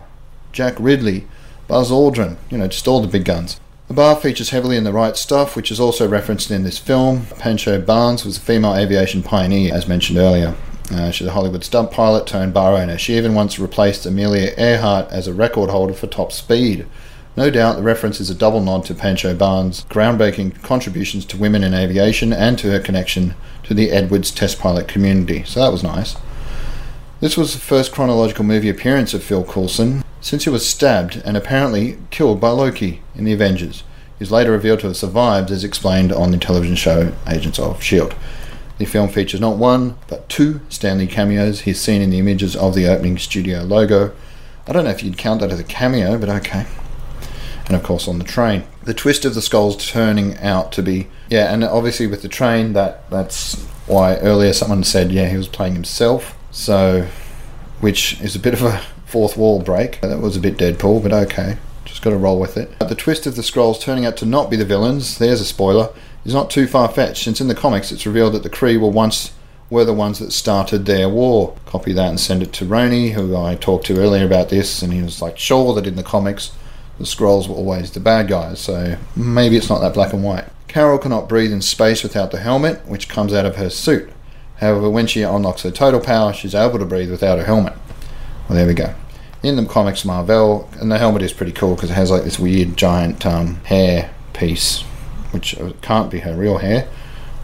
Jack 0.50 0.74
Ridley, 0.78 1.26
Buzz 1.68 1.90
Aldrin, 1.90 2.36
you 2.48 2.58
know, 2.58 2.68
just 2.68 2.88
all 2.88 3.00
the 3.00 3.06
big 3.06 3.26
guns. 3.26 3.59
The 3.90 3.94
bar 3.94 4.14
features 4.14 4.50
heavily 4.50 4.76
in 4.76 4.84
the 4.84 4.92
right 4.92 5.16
stuff, 5.16 5.56
which 5.56 5.72
is 5.72 5.80
also 5.80 6.06
referenced 6.06 6.52
in 6.52 6.62
this 6.62 6.78
film. 6.78 7.26
Pancho 7.40 7.80
Barnes 7.80 8.24
was 8.24 8.36
a 8.36 8.40
female 8.40 8.76
aviation 8.76 9.20
pioneer, 9.20 9.74
as 9.74 9.88
mentioned 9.88 10.16
earlier. 10.16 10.54
Uh, 10.92 11.10
she's 11.10 11.26
a 11.26 11.32
Hollywood 11.32 11.64
stunt 11.64 11.90
pilot 11.90 12.24
turned 12.24 12.54
bar 12.54 12.76
owner. 12.76 12.96
She 12.96 13.16
even 13.16 13.34
once 13.34 13.58
replaced 13.58 14.06
Amelia 14.06 14.54
Earhart 14.56 15.10
as 15.10 15.26
a 15.26 15.34
record 15.34 15.70
holder 15.70 15.92
for 15.92 16.06
top 16.06 16.30
speed. 16.30 16.86
No 17.36 17.50
doubt 17.50 17.78
the 17.78 17.82
reference 17.82 18.20
is 18.20 18.30
a 18.30 18.34
double 18.34 18.60
nod 18.60 18.84
to 18.84 18.94
Pancho 18.94 19.34
Barnes' 19.34 19.84
groundbreaking 19.86 20.62
contributions 20.62 21.24
to 21.24 21.36
women 21.36 21.64
in 21.64 21.74
aviation 21.74 22.32
and 22.32 22.56
to 22.60 22.70
her 22.70 22.78
connection 22.78 23.34
to 23.64 23.74
the 23.74 23.90
Edwards 23.90 24.30
test 24.30 24.60
pilot 24.60 24.86
community. 24.86 25.42
So 25.42 25.58
that 25.58 25.72
was 25.72 25.82
nice. 25.82 26.14
This 27.18 27.36
was 27.36 27.54
the 27.54 27.60
first 27.60 27.90
chronological 27.90 28.44
movie 28.44 28.68
appearance 28.68 29.14
of 29.14 29.24
Phil 29.24 29.42
Coulson 29.42 30.04
since 30.20 30.44
he 30.44 30.50
was 30.50 30.68
stabbed 30.68 31.20
and 31.24 31.36
apparently 31.36 31.98
killed 32.10 32.40
by 32.40 32.50
Loki 32.50 33.02
in 33.14 33.24
the 33.24 33.32
Avengers. 33.32 33.82
He 34.18 34.24
is 34.24 34.30
later 34.30 34.52
revealed 34.52 34.80
to 34.80 34.88
have 34.88 34.96
survived, 34.96 35.50
as 35.50 35.64
explained 35.64 36.12
on 36.12 36.30
the 36.30 36.36
television 36.36 36.76
show 36.76 37.12
Agents 37.26 37.58
of 37.58 37.76
S.H.I.E.L.D. 37.76 38.14
The 38.78 38.84
film 38.86 39.08
features 39.08 39.40
not 39.40 39.56
one, 39.56 39.96
but 40.08 40.28
two 40.28 40.60
Stan 40.68 40.98
Lee 40.98 41.06
cameos. 41.06 41.60
He's 41.60 41.80
seen 41.80 42.00
in 42.00 42.10
the 42.10 42.18
images 42.18 42.56
of 42.56 42.74
the 42.74 42.86
opening 42.86 43.18
studio 43.18 43.62
logo. 43.62 44.12
I 44.66 44.72
don't 44.72 44.84
know 44.84 44.90
if 44.90 45.02
you'd 45.02 45.18
count 45.18 45.40
that 45.40 45.50
as 45.50 45.60
a 45.60 45.64
cameo, 45.64 46.16
but 46.18 46.28
okay. 46.28 46.66
And 47.66 47.76
of 47.76 47.82
course, 47.82 48.08
on 48.08 48.18
the 48.18 48.24
train. 48.24 48.64
The 48.82 48.94
twist 48.94 49.24
of 49.24 49.34
the 49.34 49.40
Skrulls 49.40 49.86
turning 49.86 50.36
out 50.38 50.72
to 50.72 50.82
be. 50.82 51.08
Yeah, 51.28 51.52
and 51.52 51.62
obviously 51.62 52.06
with 52.06 52.22
the 52.22 52.28
train, 52.28 52.72
that 52.72 53.08
that's 53.10 53.62
why 53.86 54.16
earlier 54.16 54.52
someone 54.52 54.84
said, 54.84 55.12
yeah, 55.12 55.28
he 55.28 55.36
was 55.36 55.48
playing 55.48 55.74
himself. 55.74 56.36
So, 56.50 57.06
which 57.80 58.20
is 58.20 58.34
a 58.34 58.40
bit 58.40 58.54
of 58.54 58.62
a 58.62 58.82
fourth 59.10 59.36
wall 59.36 59.60
break. 59.60 60.00
That 60.00 60.20
was 60.20 60.36
a 60.36 60.40
bit 60.40 60.56
Deadpool, 60.56 61.02
but 61.02 61.12
okay. 61.12 61.56
Just 61.84 62.02
got 62.02 62.10
to 62.10 62.16
roll 62.16 62.38
with 62.38 62.56
it. 62.56 62.70
But 62.78 62.88
The 62.88 62.94
twist 62.94 63.26
of 63.26 63.36
the 63.36 63.42
Skrulls 63.42 63.80
turning 63.80 64.06
out 64.06 64.16
to 64.18 64.26
not 64.26 64.50
be 64.50 64.56
the 64.56 64.64
villains, 64.64 65.18
there's 65.18 65.40
a 65.40 65.44
spoiler, 65.44 65.90
is 66.24 66.34
not 66.34 66.50
too 66.50 66.66
far 66.66 66.88
fetched, 66.88 67.24
since 67.24 67.40
in 67.40 67.48
the 67.48 67.54
comics 67.54 67.90
it's 67.90 68.06
revealed 68.06 68.34
that 68.34 68.42
the 68.42 68.50
Kree 68.50 68.80
were 68.80 68.88
once 68.88 69.32
were 69.68 69.84
the 69.84 69.92
ones 69.92 70.18
that 70.18 70.32
started 70.32 70.86
their 70.86 71.08
war. 71.08 71.56
Copy 71.66 71.92
that 71.92 72.08
and 72.08 72.20
send 72.20 72.42
it 72.42 72.52
to 72.54 72.64
Roni, 72.64 73.12
who 73.12 73.36
I 73.36 73.54
talked 73.54 73.86
to 73.86 73.98
earlier 73.98 74.24
about 74.24 74.48
this, 74.48 74.82
and 74.82 74.92
he 74.92 75.02
was 75.02 75.22
like, 75.22 75.38
sure 75.38 75.74
that 75.74 75.86
in 75.86 75.96
the 75.96 76.02
comics 76.02 76.52
the 76.98 77.04
Skrulls 77.04 77.48
were 77.48 77.54
always 77.54 77.90
the 77.92 78.00
bad 78.00 78.28
guys, 78.28 78.60
so 78.60 78.96
maybe 79.16 79.56
it's 79.56 79.70
not 79.70 79.80
that 79.80 79.94
black 79.94 80.12
and 80.12 80.22
white. 80.22 80.44
Carol 80.68 80.98
cannot 80.98 81.28
breathe 81.28 81.52
in 81.52 81.62
space 81.62 82.02
without 82.02 82.30
the 82.30 82.38
helmet, 82.38 82.86
which 82.86 83.08
comes 83.08 83.32
out 83.32 83.46
of 83.46 83.56
her 83.56 83.70
suit. 83.70 84.10
However, 84.58 84.90
when 84.90 85.06
she 85.06 85.22
unlocks 85.22 85.62
her 85.62 85.70
total 85.70 86.00
power, 86.00 86.32
she's 86.32 86.54
able 86.54 86.78
to 86.78 86.84
breathe 86.84 87.10
without 87.10 87.38
a 87.38 87.44
helmet. 87.44 87.72
Well, 88.50 88.56
there 88.56 88.66
we 88.66 88.74
go. 88.74 88.92
In 89.44 89.54
the 89.54 89.64
comics, 89.64 90.04
Mar-Vell, 90.04 90.68
and 90.80 90.90
the 90.90 90.98
helmet 90.98 91.22
is 91.22 91.32
pretty 91.32 91.52
cool 91.52 91.76
because 91.76 91.88
it 91.88 91.94
has 91.94 92.10
like 92.10 92.24
this 92.24 92.36
weird 92.36 92.76
giant 92.76 93.24
um, 93.24 93.54
hair 93.66 94.10
piece, 94.32 94.80
which 95.30 95.54
can't 95.82 96.10
be 96.10 96.18
her 96.18 96.34
real 96.34 96.58
hair, 96.58 96.88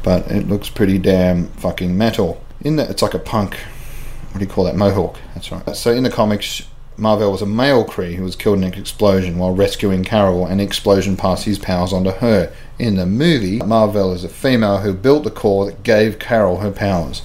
but 0.03 0.29
it 0.29 0.49
looks 0.49 0.69
pretty 0.69 0.99
damn 0.99 1.47
fucking 1.51 1.97
metal. 1.97 2.45
In 2.63 2.75
that, 2.75 2.91
it's 2.91 3.03
like 3.03 3.15
a 3.15 3.21
punk. 3.21 3.55
What 3.55 4.41
do 4.41 4.45
you 4.45 4.51
call 4.51 4.65
that? 4.65 4.75
Mohawk. 4.75 5.21
That's 5.35 5.53
right. 5.53 5.77
So 5.77 5.93
in 5.93 6.03
the 6.03 6.11
comics, 6.11 6.67
Mar-Vell 6.97 7.31
was 7.31 7.41
a 7.41 7.47
male 7.47 7.85
Kree 7.85 8.17
who 8.17 8.25
was 8.25 8.35
killed 8.35 8.59
in 8.59 8.65
an 8.65 8.75
explosion 8.75 9.39
while 9.39 9.55
rescuing 9.55 10.03
Carol, 10.03 10.45
and 10.45 10.59
the 10.59 10.65
explosion 10.65 11.17
passed 11.17 11.45
his 11.45 11.61
powers 11.61 11.93
onto 11.93 12.11
her. 12.11 12.53
In 12.81 12.97
the 12.97 13.07
movie, 13.07 13.61
Mar-Vell 13.61 14.13
is 14.13 14.25
a 14.25 14.29
female 14.29 14.79
who 14.79 14.93
built 14.93 15.23
the 15.23 15.31
core 15.31 15.67
that 15.67 15.85
gave 15.85 16.19
Carol 16.19 16.57
her 16.57 16.73
powers. 16.73 17.23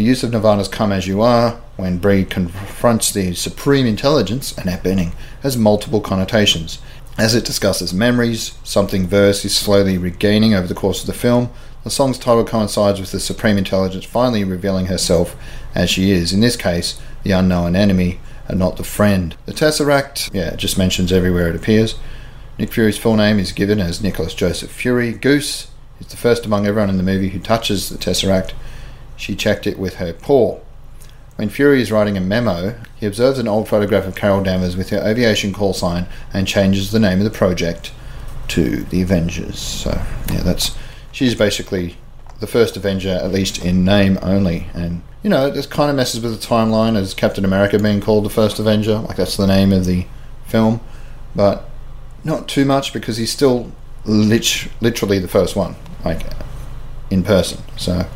The 0.00 0.06
use 0.06 0.22
of 0.22 0.32
Nirvana's 0.32 0.66
Come 0.66 0.92
As 0.92 1.06
You 1.06 1.20
Are, 1.20 1.60
when 1.76 1.98
Brie 1.98 2.24
confronts 2.24 3.12
the 3.12 3.34
supreme 3.34 3.84
intelligence, 3.84 4.56
Annette 4.56 4.82
Bening, 4.82 5.12
has 5.42 5.58
multiple 5.58 6.00
connotations. 6.00 6.78
As 7.18 7.34
it 7.34 7.44
discusses 7.44 7.92
memories, 7.92 8.54
something 8.64 9.06
Vers 9.06 9.44
is 9.44 9.54
slowly 9.54 9.98
regaining 9.98 10.54
over 10.54 10.66
the 10.66 10.74
course 10.74 11.02
of 11.02 11.06
the 11.06 11.12
film. 11.12 11.50
The 11.84 11.90
song's 11.90 12.16
title 12.16 12.46
coincides 12.46 12.98
with 12.98 13.12
the 13.12 13.20
Supreme 13.20 13.58
Intelligence 13.58 14.06
finally 14.06 14.42
revealing 14.42 14.86
herself 14.86 15.36
as 15.74 15.90
she 15.90 16.12
is, 16.12 16.32
in 16.32 16.40
this 16.40 16.56
case, 16.56 16.98
the 17.22 17.32
unknown 17.32 17.76
enemy 17.76 18.20
and 18.48 18.58
not 18.58 18.78
the 18.78 18.84
friend. 18.84 19.36
The 19.44 19.52
Tesseract, 19.52 20.32
yeah, 20.32 20.54
it 20.54 20.56
just 20.56 20.78
mentions 20.78 21.12
everywhere 21.12 21.48
it 21.48 21.56
appears. 21.56 21.96
Nick 22.58 22.72
Fury's 22.72 22.96
full 22.96 23.16
name 23.16 23.38
is 23.38 23.52
given 23.52 23.80
as 23.80 24.00
Nicholas 24.00 24.32
Joseph 24.32 24.70
Fury. 24.70 25.12
Goose 25.12 25.70
is 26.00 26.06
the 26.06 26.16
first 26.16 26.46
among 26.46 26.66
everyone 26.66 26.88
in 26.88 26.96
the 26.96 27.02
movie 27.02 27.28
who 27.28 27.38
touches 27.38 27.90
the 27.90 27.98
Tesseract. 27.98 28.52
She 29.20 29.36
checked 29.36 29.66
it 29.66 29.78
with 29.78 29.96
her 29.96 30.14
paw. 30.14 30.60
When 31.36 31.50
Fury 31.50 31.82
is 31.82 31.92
writing 31.92 32.16
a 32.16 32.20
memo, 32.22 32.74
he 32.96 33.04
observes 33.04 33.38
an 33.38 33.48
old 33.48 33.68
photograph 33.68 34.06
of 34.06 34.14
Carol 34.14 34.42
Danvers 34.42 34.76
with 34.76 34.88
her 34.90 35.06
aviation 35.06 35.52
call 35.52 35.74
sign 35.74 36.06
and 36.32 36.48
changes 36.48 36.90
the 36.90 36.98
name 36.98 37.18
of 37.18 37.24
the 37.24 37.30
project 37.30 37.92
to 38.48 38.76
the 38.84 39.02
Avengers. 39.02 39.58
So, 39.58 39.90
yeah, 40.32 40.42
that's 40.42 40.74
she's 41.12 41.34
basically 41.34 41.98
the 42.40 42.46
first 42.46 42.78
Avenger, 42.78 43.10
at 43.10 43.30
least 43.30 43.62
in 43.62 43.84
name 43.84 44.18
only. 44.22 44.68
And, 44.72 45.02
you 45.22 45.28
know, 45.28 45.50
this 45.50 45.66
kind 45.66 45.90
of 45.90 45.96
messes 45.96 46.22
with 46.22 46.40
the 46.40 46.46
timeline 46.46 46.96
as 46.96 47.12
Captain 47.12 47.44
America 47.44 47.78
being 47.78 48.00
called 48.00 48.24
the 48.24 48.30
first 48.30 48.58
Avenger. 48.58 49.00
Like, 49.00 49.18
that's 49.18 49.36
the 49.36 49.46
name 49.46 49.70
of 49.70 49.84
the 49.84 50.06
film. 50.46 50.80
But 51.36 51.68
not 52.24 52.48
too 52.48 52.64
much 52.64 52.94
because 52.94 53.18
he's 53.18 53.30
still 53.30 53.70
lit- 54.06 54.68
literally 54.80 55.18
the 55.18 55.28
first 55.28 55.56
one, 55.56 55.76
like, 56.06 56.22
in 57.10 57.22
person. 57.22 57.62
So, 57.76 58.06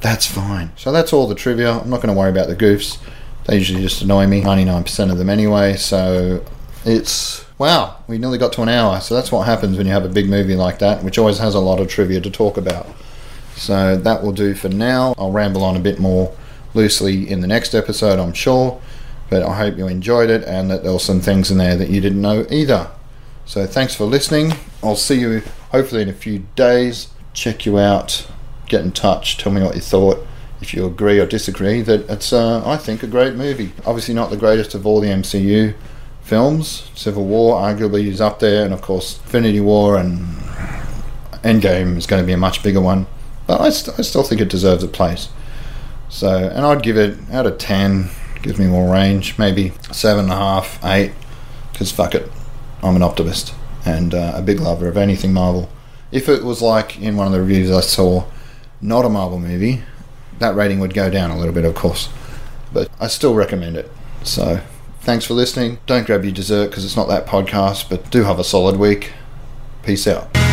that's 0.00 0.26
fine. 0.26 0.72
So, 0.76 0.92
that's 0.92 1.12
all 1.12 1.26
the 1.26 1.34
trivia. 1.34 1.78
I'm 1.78 1.90
not 1.90 2.02
going 2.02 2.14
to 2.14 2.18
worry 2.18 2.30
about 2.30 2.48
the 2.48 2.56
goofs. 2.56 2.98
They 3.46 3.56
usually 3.56 3.82
just 3.82 4.02
annoy 4.02 4.26
me, 4.26 4.42
99% 4.42 5.10
of 5.10 5.18
them 5.18 5.30
anyway. 5.30 5.76
So, 5.76 6.44
it's 6.84 7.44
wow, 7.60 7.94
we 8.08 8.16
nearly 8.16 8.38
got 8.38 8.54
to 8.54 8.62
an 8.62 8.70
hour. 8.70 9.00
So 9.02 9.14
that's 9.14 9.30
what 9.30 9.46
happens 9.46 9.76
when 9.76 9.86
you 9.86 9.92
have 9.92 10.06
a 10.06 10.08
big 10.08 10.30
movie 10.30 10.56
like 10.56 10.78
that, 10.78 11.04
which 11.04 11.18
always 11.18 11.36
has 11.36 11.54
a 11.54 11.60
lot 11.60 11.78
of 11.78 11.88
trivia 11.88 12.18
to 12.22 12.30
talk 12.30 12.56
about. 12.56 12.86
So 13.54 13.98
that 13.98 14.22
will 14.22 14.32
do 14.32 14.54
for 14.54 14.70
now. 14.70 15.14
I'll 15.18 15.30
ramble 15.30 15.62
on 15.62 15.76
a 15.76 15.80
bit 15.80 16.00
more 16.00 16.34
loosely 16.72 17.28
in 17.28 17.42
the 17.42 17.46
next 17.46 17.74
episode, 17.74 18.18
I'm 18.18 18.32
sure. 18.32 18.80
But 19.28 19.42
I 19.42 19.54
hope 19.54 19.76
you 19.76 19.86
enjoyed 19.88 20.30
it 20.30 20.42
and 20.44 20.70
that 20.70 20.82
there 20.82 20.92
were 20.92 20.98
some 20.98 21.20
things 21.20 21.50
in 21.50 21.58
there 21.58 21.76
that 21.76 21.90
you 21.90 22.00
didn't 22.00 22.22
know 22.22 22.46
either. 22.50 22.90
So 23.44 23.66
thanks 23.66 23.94
for 23.94 24.06
listening. 24.06 24.54
I'll 24.82 24.96
see 24.96 25.20
you 25.20 25.42
hopefully 25.70 26.00
in 26.00 26.08
a 26.08 26.14
few 26.14 26.46
days. 26.56 27.08
Check 27.34 27.66
you 27.66 27.78
out. 27.78 28.26
Get 28.70 28.84
in 28.84 28.92
touch. 28.92 29.36
Tell 29.36 29.50
me 29.50 29.62
what 29.62 29.74
you 29.74 29.80
thought. 29.80 30.24
If 30.60 30.72
you 30.74 30.86
agree 30.86 31.18
or 31.18 31.26
disagree, 31.26 31.82
that 31.82 32.08
it's, 32.08 32.32
uh, 32.32 32.62
I 32.64 32.76
think, 32.76 33.02
a 33.02 33.08
great 33.08 33.34
movie. 33.34 33.72
Obviously, 33.84 34.14
not 34.14 34.30
the 34.30 34.36
greatest 34.36 34.74
of 34.74 34.86
all 34.86 35.00
the 35.00 35.08
MCU 35.08 35.74
films. 36.22 36.88
Civil 36.94 37.24
War 37.24 37.60
arguably 37.60 38.06
is 38.06 38.20
up 38.20 38.38
there, 38.38 38.64
and 38.64 38.72
of 38.72 38.80
course, 38.80 39.18
Infinity 39.18 39.58
War 39.58 39.96
and 39.96 40.20
Endgame 41.42 41.96
is 41.96 42.06
going 42.06 42.22
to 42.22 42.26
be 42.26 42.32
a 42.32 42.36
much 42.36 42.62
bigger 42.62 42.80
one. 42.80 43.08
But 43.48 43.60
I, 43.60 43.70
st- 43.70 43.98
I 43.98 44.02
still 44.02 44.22
think 44.22 44.40
it 44.40 44.48
deserves 44.48 44.84
a 44.84 44.88
place. 44.88 45.30
So, 46.08 46.28
and 46.28 46.64
I'd 46.64 46.84
give 46.84 46.96
it 46.96 47.18
out 47.32 47.46
of 47.46 47.58
10, 47.58 48.08
gives 48.42 48.60
me 48.60 48.66
more 48.68 48.92
range, 48.92 49.36
maybe 49.36 49.70
7.5, 49.70 50.88
8, 50.88 51.12
because 51.72 51.90
fuck 51.90 52.14
it, 52.14 52.30
I'm 52.84 52.94
an 52.94 53.02
optimist 53.02 53.52
and 53.84 54.14
uh, 54.14 54.34
a 54.36 54.42
big 54.42 54.60
lover 54.60 54.86
of 54.86 54.96
anything 54.96 55.32
Marvel. 55.32 55.68
If 56.12 56.28
it 56.28 56.44
was 56.44 56.62
like 56.62 57.00
in 57.00 57.16
one 57.16 57.26
of 57.26 57.32
the 57.32 57.40
reviews 57.40 57.70
I 57.70 57.80
saw, 57.80 58.24
not 58.80 59.04
a 59.04 59.08
Marvel 59.08 59.38
movie, 59.38 59.82
that 60.38 60.54
rating 60.54 60.80
would 60.80 60.94
go 60.94 61.10
down 61.10 61.30
a 61.30 61.38
little 61.38 61.54
bit, 61.54 61.64
of 61.64 61.74
course. 61.74 62.08
But 62.72 62.88
I 62.98 63.08
still 63.08 63.34
recommend 63.34 63.76
it. 63.76 63.90
So, 64.22 64.60
thanks 65.00 65.24
for 65.24 65.34
listening. 65.34 65.78
Don't 65.86 66.06
grab 66.06 66.24
your 66.24 66.32
dessert 66.32 66.68
because 66.68 66.84
it's 66.84 66.96
not 66.96 67.08
that 67.08 67.26
podcast, 67.26 67.88
but 67.88 68.10
do 68.10 68.24
have 68.24 68.38
a 68.38 68.44
solid 68.44 68.76
week. 68.76 69.12
Peace 69.82 70.06
out. 70.06 70.49